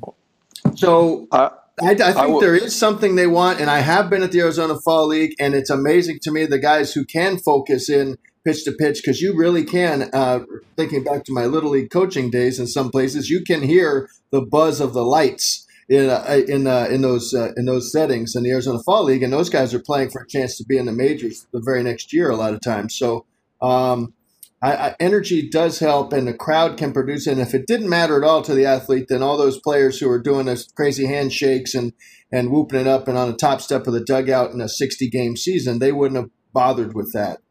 so 0.75 1.27
I, 1.31 1.49
I, 1.81 1.91
I 1.91 1.95
think 1.95 2.17
I 2.17 2.39
there 2.39 2.55
is 2.55 2.75
something 2.75 3.15
they 3.15 3.27
want, 3.27 3.61
and 3.61 3.69
I 3.69 3.79
have 3.79 4.11
been 4.11 4.21
at 4.21 4.31
the 4.31 4.41
Arizona 4.41 4.75
Fall 4.79 5.07
League, 5.07 5.33
and 5.39 5.55
it's 5.55 5.71
amazing 5.71 6.19
to 6.21 6.31
me 6.31 6.45
the 6.45 6.59
guys 6.59 6.93
who 6.93 7.03
can 7.03 7.39
focus 7.39 7.89
in 7.89 8.17
pitch 8.45 8.63
to 8.65 8.71
pitch 8.71 9.01
because 9.03 9.21
you 9.21 9.35
really 9.35 9.63
can. 9.63 10.09
Uh, 10.13 10.41
thinking 10.75 11.03
back 11.03 11.23
to 11.25 11.33
my 11.33 11.45
little 11.45 11.71
league 11.71 11.89
coaching 11.89 12.29
days, 12.29 12.59
in 12.59 12.67
some 12.67 12.89
places 12.91 13.29
you 13.29 13.43
can 13.43 13.61
hear 13.61 14.09
the 14.31 14.41
buzz 14.41 14.79
of 14.79 14.93
the 14.93 15.03
lights 15.03 15.67
in 15.89 16.09
uh, 16.09 16.41
in 16.47 16.67
uh, 16.67 16.87
in 16.89 17.01
those 17.01 17.33
uh, 17.33 17.51
in 17.57 17.65
those 17.65 17.91
settings 17.91 18.35
in 18.35 18.43
the 18.43 18.51
Arizona 18.51 18.79
Fall 18.85 19.03
League, 19.03 19.23
and 19.23 19.33
those 19.33 19.49
guys 19.49 19.73
are 19.73 19.79
playing 19.79 20.09
for 20.09 20.21
a 20.21 20.27
chance 20.27 20.57
to 20.57 20.65
be 20.65 20.77
in 20.77 20.85
the 20.85 20.91
majors 20.91 21.47
the 21.51 21.61
very 21.63 21.83
next 21.83 22.13
year 22.13 22.29
a 22.29 22.35
lot 22.35 22.53
of 22.53 22.61
times. 22.61 22.95
So. 22.97 23.25
Um, 23.61 24.13
I, 24.61 24.75
I, 24.75 24.95
energy 25.01 25.49
does 25.49 25.79
help, 25.79 26.13
and 26.13 26.25
the 26.25 26.33
crowd 26.33 26.77
can 26.77 26.93
produce. 26.93 27.27
And 27.27 27.41
if 27.41 27.53
it 27.53 27.67
didn't 27.67 27.89
matter 27.89 28.15
at 28.17 28.27
all 28.27 28.41
to 28.43 28.53
the 28.53 28.65
athlete, 28.65 29.07
then 29.09 29.21
all 29.21 29.35
those 29.35 29.59
players 29.59 29.99
who 29.99 30.09
are 30.09 30.21
doing 30.21 30.45
those 30.45 30.71
crazy 30.73 31.05
handshakes 31.05 31.75
and 31.75 31.91
and 32.31 32.49
whooping 32.49 32.79
it 32.79 32.87
up 32.87 33.07
and 33.07 33.17
on 33.17 33.29
the 33.29 33.37
top 33.37 33.61
step 33.61 33.85
of 33.85 33.93
the 33.93 34.03
dugout 34.03 34.51
in 34.51 34.59
a 34.59 34.67
60 34.67 35.09
game 35.09 35.37
season, 35.37 35.79
they 35.79 35.91
wouldn't 35.91 36.19
have 36.19 36.31
bothered 36.53 36.95
with 36.95 37.11
that. 37.13 37.42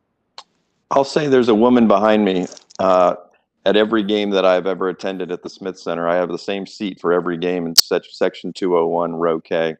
I'll 0.92 1.04
say 1.04 1.26
there's 1.26 1.48
a 1.48 1.54
woman 1.54 1.88
behind 1.88 2.24
me. 2.24 2.46
Uh, 2.78 3.16
at 3.64 3.76
every 3.76 4.02
game 4.02 4.30
that 4.30 4.44
I've 4.44 4.66
ever 4.66 4.88
attended 4.88 5.30
at 5.30 5.42
the 5.42 5.48
Smith 5.48 5.78
Center, 5.78 6.08
I 6.08 6.16
have 6.16 6.28
the 6.28 6.38
same 6.38 6.66
seat 6.66 7.00
for 7.00 7.12
every 7.12 7.36
game 7.36 7.66
in 7.66 7.74
section 7.76 8.52
201, 8.52 9.14
row 9.14 9.40
K, 9.40 9.76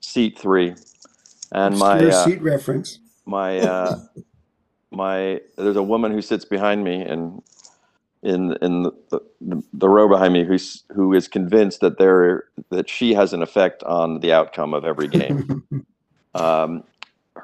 seat 0.00 0.38
three. 0.38 0.74
And 1.52 1.78
my 1.78 1.98
uh, 1.98 2.24
seat 2.24 2.40
reference. 2.42 2.98
My 3.26 3.58
uh, 3.60 3.98
my 4.90 5.40
there's 5.56 5.76
a 5.76 5.82
woman 5.82 6.12
who 6.12 6.22
sits 6.22 6.44
behind 6.44 6.82
me 6.82 7.02
and 7.02 7.42
in 8.22 8.56
in 8.62 8.84
the, 8.84 8.92
the, 9.40 9.62
the, 9.72 9.88
row 9.88 10.08
behind 10.08 10.32
me 10.32 10.44
who's 10.44 10.84
who 10.94 11.12
is 11.12 11.28
convinced 11.28 11.80
that 11.80 11.98
there 11.98 12.44
that 12.70 12.88
she 12.88 13.14
has 13.14 13.32
an 13.32 13.42
effect 13.42 13.82
on 13.84 14.20
the 14.20 14.32
outcome 14.32 14.74
of 14.74 14.84
every 14.84 15.08
game. 15.08 15.64
um, 16.34 16.82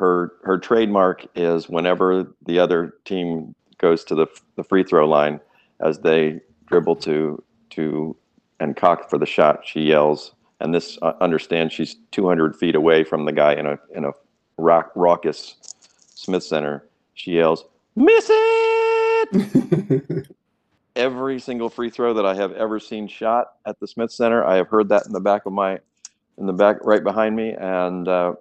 her 0.03 0.33
her 0.43 0.59
trademark 0.59 1.25
is 1.37 1.69
whenever 1.69 2.27
the 2.45 2.59
other 2.59 2.95
team 3.05 3.55
goes 3.79 4.03
to 4.03 4.17
the 4.17 4.27
the 4.57 4.65
free 4.65 4.83
throw 4.83 5.09
line, 5.09 5.39
as 5.79 6.01
they 6.01 6.41
dribble 6.67 6.97
to 6.97 7.41
to 7.71 8.17
and 8.59 8.77
cock 8.77 9.09
for 9.09 9.17
the 9.17 9.27
shot, 9.27 9.61
she 9.65 9.83
yells. 9.83 10.35
And 10.59 10.75
this 10.75 10.99
uh, 11.03 11.13
understands 11.21 11.73
she's 11.73 11.97
200 12.11 12.57
feet 12.57 12.75
away 12.75 13.05
from 13.05 13.25
the 13.27 13.33
guy 13.33 13.55
in 13.55 13.67
a 13.67 13.79
in 13.95 14.05
a 14.05 14.11
rock, 14.57 14.91
raucous 14.97 15.57
Smith 16.17 16.43
Center. 16.43 16.85
She 17.15 17.35
yells, 17.37 17.65
"Miss 17.95 18.27
it!" 18.29 20.27
Every 20.97 21.39
single 21.39 21.71
free 21.71 21.91
throw 21.91 22.13
that 22.15 22.27
I 22.27 22.35
have 22.35 22.53
ever 22.53 22.81
seen 22.81 23.07
shot 23.07 23.53
at 23.65 23.79
the 23.79 23.87
Smith 23.87 24.11
Center, 24.11 24.45
I 24.45 24.57
have 24.57 24.69
heard 24.69 24.89
that 24.89 25.07
in 25.07 25.13
the 25.13 25.21
back 25.21 25.47
of 25.47 25.53
my 25.53 25.79
in 26.39 26.47
the 26.47 26.53
back 26.53 26.79
right 26.83 27.05
behind 27.05 27.37
me, 27.37 27.53
and 27.53 28.09
uh, 28.09 28.35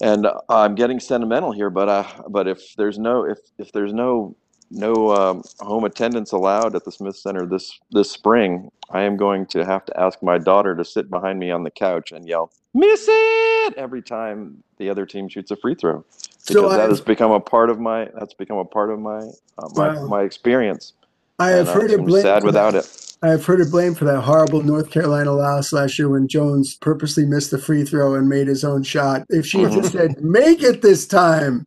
and 0.00 0.26
I'm 0.48 0.74
getting 0.74 1.00
sentimental 1.00 1.52
here, 1.52 1.70
but 1.70 1.88
uh, 1.88 2.04
but 2.28 2.46
if 2.46 2.74
there's 2.76 2.98
no 2.98 3.24
if 3.24 3.38
if 3.58 3.72
there's 3.72 3.92
no 3.92 4.36
no 4.70 5.14
um, 5.14 5.42
home 5.60 5.84
attendance 5.84 6.32
allowed 6.32 6.74
at 6.74 6.84
the 6.84 6.92
Smith 6.92 7.16
Center 7.16 7.46
this 7.46 7.78
this 7.90 8.10
spring, 8.10 8.70
I 8.90 9.02
am 9.02 9.16
going 9.16 9.46
to 9.46 9.64
have 9.64 9.84
to 9.86 10.00
ask 10.00 10.22
my 10.22 10.38
daughter 10.38 10.74
to 10.74 10.84
sit 10.84 11.08
behind 11.08 11.38
me 11.38 11.50
on 11.50 11.62
the 11.62 11.70
couch 11.70 12.12
and 12.12 12.28
yell 12.28 12.52
"Miss 12.74 13.06
it!" 13.08 13.74
every 13.76 14.02
time 14.02 14.62
the 14.78 14.90
other 14.90 15.06
team 15.06 15.28
shoots 15.28 15.50
a 15.50 15.56
free 15.56 15.74
throw, 15.74 16.04
because 16.46 16.46
so 16.46 16.68
that 16.68 16.90
has 16.90 17.00
become 17.00 17.30
a 17.30 17.40
part 17.40 17.70
of 17.70 17.80
my 17.80 18.08
that's 18.18 18.34
become 18.34 18.58
a 18.58 18.64
part 18.64 18.90
of 18.90 18.98
my 18.98 19.18
uh, 19.18 19.68
my, 19.74 19.94
wow. 19.94 20.06
my 20.06 20.22
experience. 20.22 20.92
I 21.38 21.50
have 21.50 21.68
heard 21.68 21.90
it. 21.90 22.22
Sad 22.22 22.44
without 22.44 22.74
it. 22.74 23.05
I've 23.22 23.44
heard 23.44 23.58
her 23.58 23.68
blamed 23.68 23.98
for 23.98 24.04
that 24.04 24.20
horrible 24.20 24.62
North 24.62 24.90
Carolina 24.90 25.32
loss 25.32 25.72
last 25.72 25.98
year 25.98 26.08
when 26.08 26.28
Jones 26.28 26.76
purposely 26.76 27.24
missed 27.24 27.50
the 27.50 27.58
free 27.58 27.84
throw 27.84 28.14
and 28.14 28.28
made 28.28 28.46
his 28.46 28.62
own 28.62 28.82
shot. 28.82 29.24
If 29.30 29.46
she 29.46 29.62
had 29.62 29.72
just 29.72 29.92
said, 29.92 30.22
"Make 30.22 30.62
it 30.62 30.82
this 30.82 31.06
time," 31.06 31.66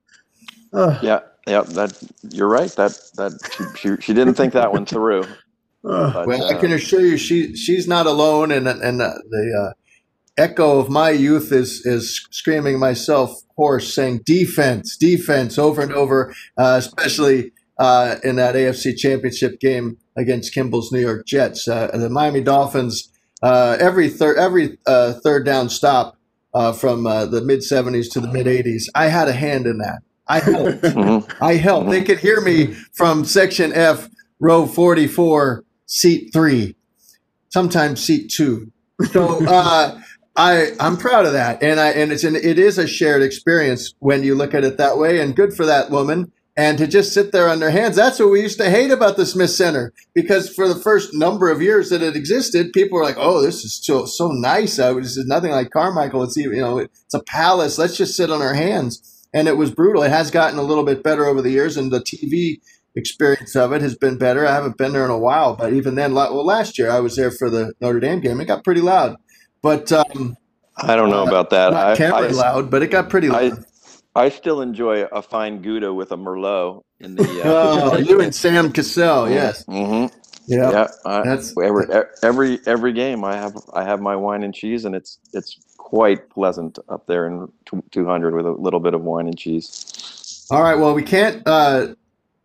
yeah, 0.73 1.19
yeah, 1.47 1.61
that 1.61 2.01
you're 2.31 2.47
right. 2.47 2.71
That 2.71 2.99
that 3.15 3.33
she 3.55 3.95
she, 3.95 4.01
she 4.01 4.13
didn't 4.13 4.35
think 4.35 4.53
that 4.53 4.71
one 4.71 4.85
through. 4.85 5.23
But, 5.81 6.27
well, 6.27 6.43
uh, 6.43 6.49
I 6.49 6.59
can 6.59 6.73
assure 6.73 6.99
you, 6.99 7.15
she 7.15 7.55
she's 7.55 7.87
not 7.87 8.05
alone, 8.05 8.51
and 8.51 8.67
and 8.67 9.01
uh, 9.01 9.13
the 9.29 9.71
uh, 9.71 10.41
echo 10.41 10.77
of 10.77 10.89
my 10.89 11.09
youth 11.09 11.53
is 11.53 11.85
is 11.85 12.27
screaming 12.31 12.79
myself 12.79 13.31
hoarse, 13.55 13.95
saying 13.95 14.19
defense, 14.25 14.97
defense 14.97 15.57
over 15.57 15.81
and 15.81 15.93
over, 15.93 16.35
uh, 16.57 16.75
especially 16.79 17.53
uh, 17.77 18.15
in 18.23 18.35
that 18.35 18.55
AFC 18.55 18.97
Championship 18.97 19.59
game 19.61 19.97
against 20.19 20.53
Kimball's 20.53 20.91
New 20.91 20.99
York 20.99 21.25
Jets. 21.25 21.67
Uh, 21.67 21.87
the 21.93 22.09
Miami 22.09 22.41
Dolphins, 22.41 23.09
uh, 23.41 23.77
every 23.79 24.09
third 24.09 24.37
every 24.37 24.77
uh, 24.85 25.13
third 25.13 25.45
down 25.45 25.69
stop 25.69 26.17
uh, 26.53 26.73
from 26.73 27.07
uh, 27.07 27.25
the 27.25 27.41
mid 27.41 27.61
'70s 27.61 28.11
to 28.11 28.19
the 28.19 28.27
mid 28.27 28.45
'80s, 28.45 28.83
I 28.93 29.07
had 29.07 29.27
a 29.27 29.33
hand 29.33 29.65
in 29.65 29.77
that. 29.79 30.01
I 30.27 30.39
helped. 30.41 30.81
Mm-hmm. 30.81 31.43
I 31.43 31.53
helped. 31.53 31.83
Mm-hmm. 31.83 31.91
They 31.91 32.03
could 32.03 32.19
hear 32.19 32.41
me 32.41 32.73
from 32.93 33.23
section 33.25 33.71
F, 33.73 34.09
row 34.39 34.67
44, 34.67 35.63
seat 35.85 36.31
three, 36.33 36.75
sometimes 37.49 38.03
seat 38.03 38.29
two. 38.29 38.71
So 39.11 39.45
uh, 39.47 39.99
I 40.35 40.71
I'm 40.79 40.97
proud 40.97 41.25
of 41.25 41.33
that, 41.33 41.63
and 41.63 41.79
I 41.79 41.91
and 41.91 42.11
it's 42.11 42.25
an 42.25 42.35
it 42.35 42.59
is 42.59 42.77
a 42.77 42.87
shared 42.87 43.21
experience 43.21 43.93
when 43.99 44.23
you 44.23 44.35
look 44.35 44.53
at 44.53 44.65
it 44.65 44.77
that 44.77 44.97
way, 44.97 45.21
and 45.21 45.35
good 45.35 45.53
for 45.53 45.65
that 45.65 45.89
woman 45.89 46.31
and 46.59 46.77
to 46.77 46.85
just 46.87 47.13
sit 47.13 47.31
there 47.31 47.47
on 47.47 47.61
their 47.61 47.71
hands. 47.71 47.95
That's 47.95 48.19
what 48.19 48.31
we 48.31 48.41
used 48.41 48.57
to 48.57 48.69
hate 48.69 48.91
about 48.91 49.15
the 49.15 49.25
Smith 49.25 49.51
Center 49.51 49.93
because 50.13 50.53
for 50.53 50.67
the 50.67 50.75
first 50.75 51.13
number 51.13 51.49
of 51.49 51.61
years 51.61 51.89
that 51.89 52.01
it 52.01 52.17
existed, 52.17 52.73
people 52.73 52.97
were 52.97 53.03
like, 53.05 53.15
"Oh, 53.17 53.41
this 53.41 53.63
is 53.63 53.79
so 53.81 54.05
so 54.05 54.27
nice. 54.27 54.75
This 54.75 55.15
is 55.15 55.25
nothing 55.25 55.51
like 55.51 55.69
Carmichael. 55.71 56.21
It's 56.23 56.37
even 56.37 56.57
you 56.57 56.61
know, 56.61 56.77
it's 56.79 57.13
a 57.13 57.23
palace. 57.23 57.77
Let's 57.77 57.95
just 57.95 58.17
sit 58.17 58.29
on 58.29 58.41
our 58.41 58.55
hands." 58.55 59.25
And 59.33 59.47
it 59.47 59.55
was 59.55 59.71
brutal. 59.71 60.03
It 60.03 60.09
has 60.09 60.31
gotten 60.31 60.59
a 60.59 60.63
little 60.63 60.83
bit 60.83 61.01
better 61.01 61.25
over 61.25 61.41
the 61.41 61.49
years, 61.49 61.77
and 61.77 61.93
the 61.93 62.01
TV 62.01 62.59
experience 62.93 63.55
of 63.55 63.71
it 63.71 63.81
has 63.81 63.95
been 63.95 64.17
better. 64.17 64.45
I 64.45 64.53
haven't 64.53 64.77
been 64.77 64.91
there 64.91 65.05
in 65.05 65.11
a 65.11 65.17
while, 65.17 65.55
but 65.55 65.71
even 65.71 65.95
then, 65.95 66.13
well, 66.13 66.45
last 66.45 66.77
year 66.77 66.91
I 66.91 66.99
was 66.99 67.15
there 67.15 67.31
for 67.31 67.49
the 67.49 67.71
Notre 67.79 68.01
Dame 68.01 68.19
game. 68.19 68.41
It 68.41 68.47
got 68.47 68.65
pretty 68.65 68.81
loud, 68.81 69.15
but 69.61 69.93
um, 69.93 70.35
I 70.75 70.97
don't 70.97 71.09
know 71.09 71.25
about 71.25 71.51
that. 71.51 71.71
Not 71.71 71.95
terribly 71.95 72.33
loud, 72.33 72.69
but 72.69 72.83
it 72.83 72.91
got 72.91 73.09
pretty 73.09 73.29
loud. 73.29 73.53
I, 73.53 73.57
I 74.19 74.27
still 74.27 74.61
enjoy 74.61 75.05
a 75.05 75.21
fine 75.21 75.61
Gouda 75.61 75.93
with 75.93 76.11
a 76.11 76.17
Merlot 76.17 76.83
in 76.99 77.15
the. 77.15 77.23
Uh, 77.23 77.41
oh, 77.45 77.97
you 77.97 78.19
and 78.19 78.35
Sam 78.35 78.71
Cassell, 78.73 79.29
yes. 79.29 79.63
Mm-hmm. 79.63 80.13
Yeah, 80.45 80.71
yeah. 80.71 80.87
I, 81.05 81.21
that's 81.23 81.55
every 81.57 81.85
every 82.21 82.59
every 82.65 82.91
game. 82.91 83.23
I 83.23 83.37
have 83.37 83.55
I 83.71 83.83
have 83.85 84.01
my 84.01 84.17
wine 84.17 84.43
and 84.43 84.53
cheese, 84.53 84.83
and 84.83 84.93
it's 84.93 85.19
it's 85.31 85.57
quite 85.77 86.29
pleasant 86.29 86.79
up 86.89 87.07
there 87.07 87.27
in 87.27 87.49
200 87.91 88.35
with 88.35 88.45
a 88.45 88.51
little 88.51 88.81
bit 88.81 88.93
of 88.93 89.01
wine 89.03 89.27
and 89.27 89.37
cheese. 89.37 90.45
All 90.51 90.63
right. 90.63 90.75
Well, 90.75 90.93
we 90.93 91.03
can't 91.03 91.41
uh, 91.47 91.95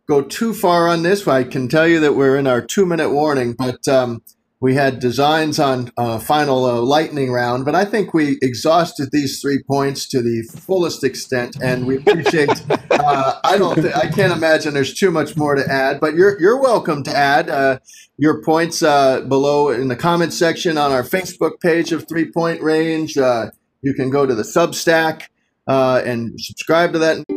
go 0.07 0.21
too 0.21 0.53
far 0.53 0.87
on 0.87 1.03
this. 1.03 1.27
I 1.27 1.43
can 1.43 1.67
tell 1.67 1.87
you 1.87 1.99
that 1.99 2.13
we're 2.13 2.37
in 2.37 2.47
our 2.47 2.61
two 2.61 2.85
minute 2.85 3.09
warning, 3.09 3.53
but 3.53 3.85
um, 3.89 4.21
we 4.61 4.75
had 4.75 4.99
designs 4.99 5.59
on 5.59 5.91
uh, 5.97 6.17
final 6.17 6.65
uh, 6.65 6.79
lightning 6.79 7.31
round, 7.31 7.65
but 7.65 7.75
I 7.75 7.83
think 7.83 8.13
we 8.13 8.37
exhausted 8.41 9.09
these 9.11 9.41
three 9.41 9.61
points 9.61 10.07
to 10.09 10.21
the 10.21 10.43
fullest 10.43 11.03
extent, 11.03 11.57
and 11.61 11.85
we 11.85 11.97
appreciate. 11.97 12.49
uh, 12.91 13.39
I 13.43 13.57
don't. 13.57 13.75
Th- 13.75 13.93
I 13.93 14.07
can't 14.07 14.31
imagine 14.31 14.73
there's 14.73 14.93
too 14.93 15.11
much 15.11 15.35
more 15.35 15.55
to 15.55 15.65
add, 15.69 15.99
but 15.99 16.15
you're 16.15 16.39
you're 16.39 16.59
welcome 16.59 17.03
to 17.03 17.15
add 17.15 17.49
uh, 17.49 17.79
your 18.17 18.41
points 18.43 18.81
uh, 18.81 19.21
below 19.21 19.69
in 19.69 19.89
the 19.89 19.95
comment 19.95 20.33
section 20.33 20.77
on 20.77 20.91
our 20.91 21.03
Facebook 21.03 21.59
page 21.61 21.91
of 21.91 22.07
Three 22.07 22.31
Point 22.31 22.61
Range. 22.61 23.17
Uh, 23.17 23.51
you 23.81 23.93
can 23.93 24.09
go 24.09 24.25
to 24.25 24.33
the 24.33 24.43
Substack 24.43 25.23
and 25.67 26.39
subscribe 26.39 26.93
to 26.93 26.99
that. 26.99 27.34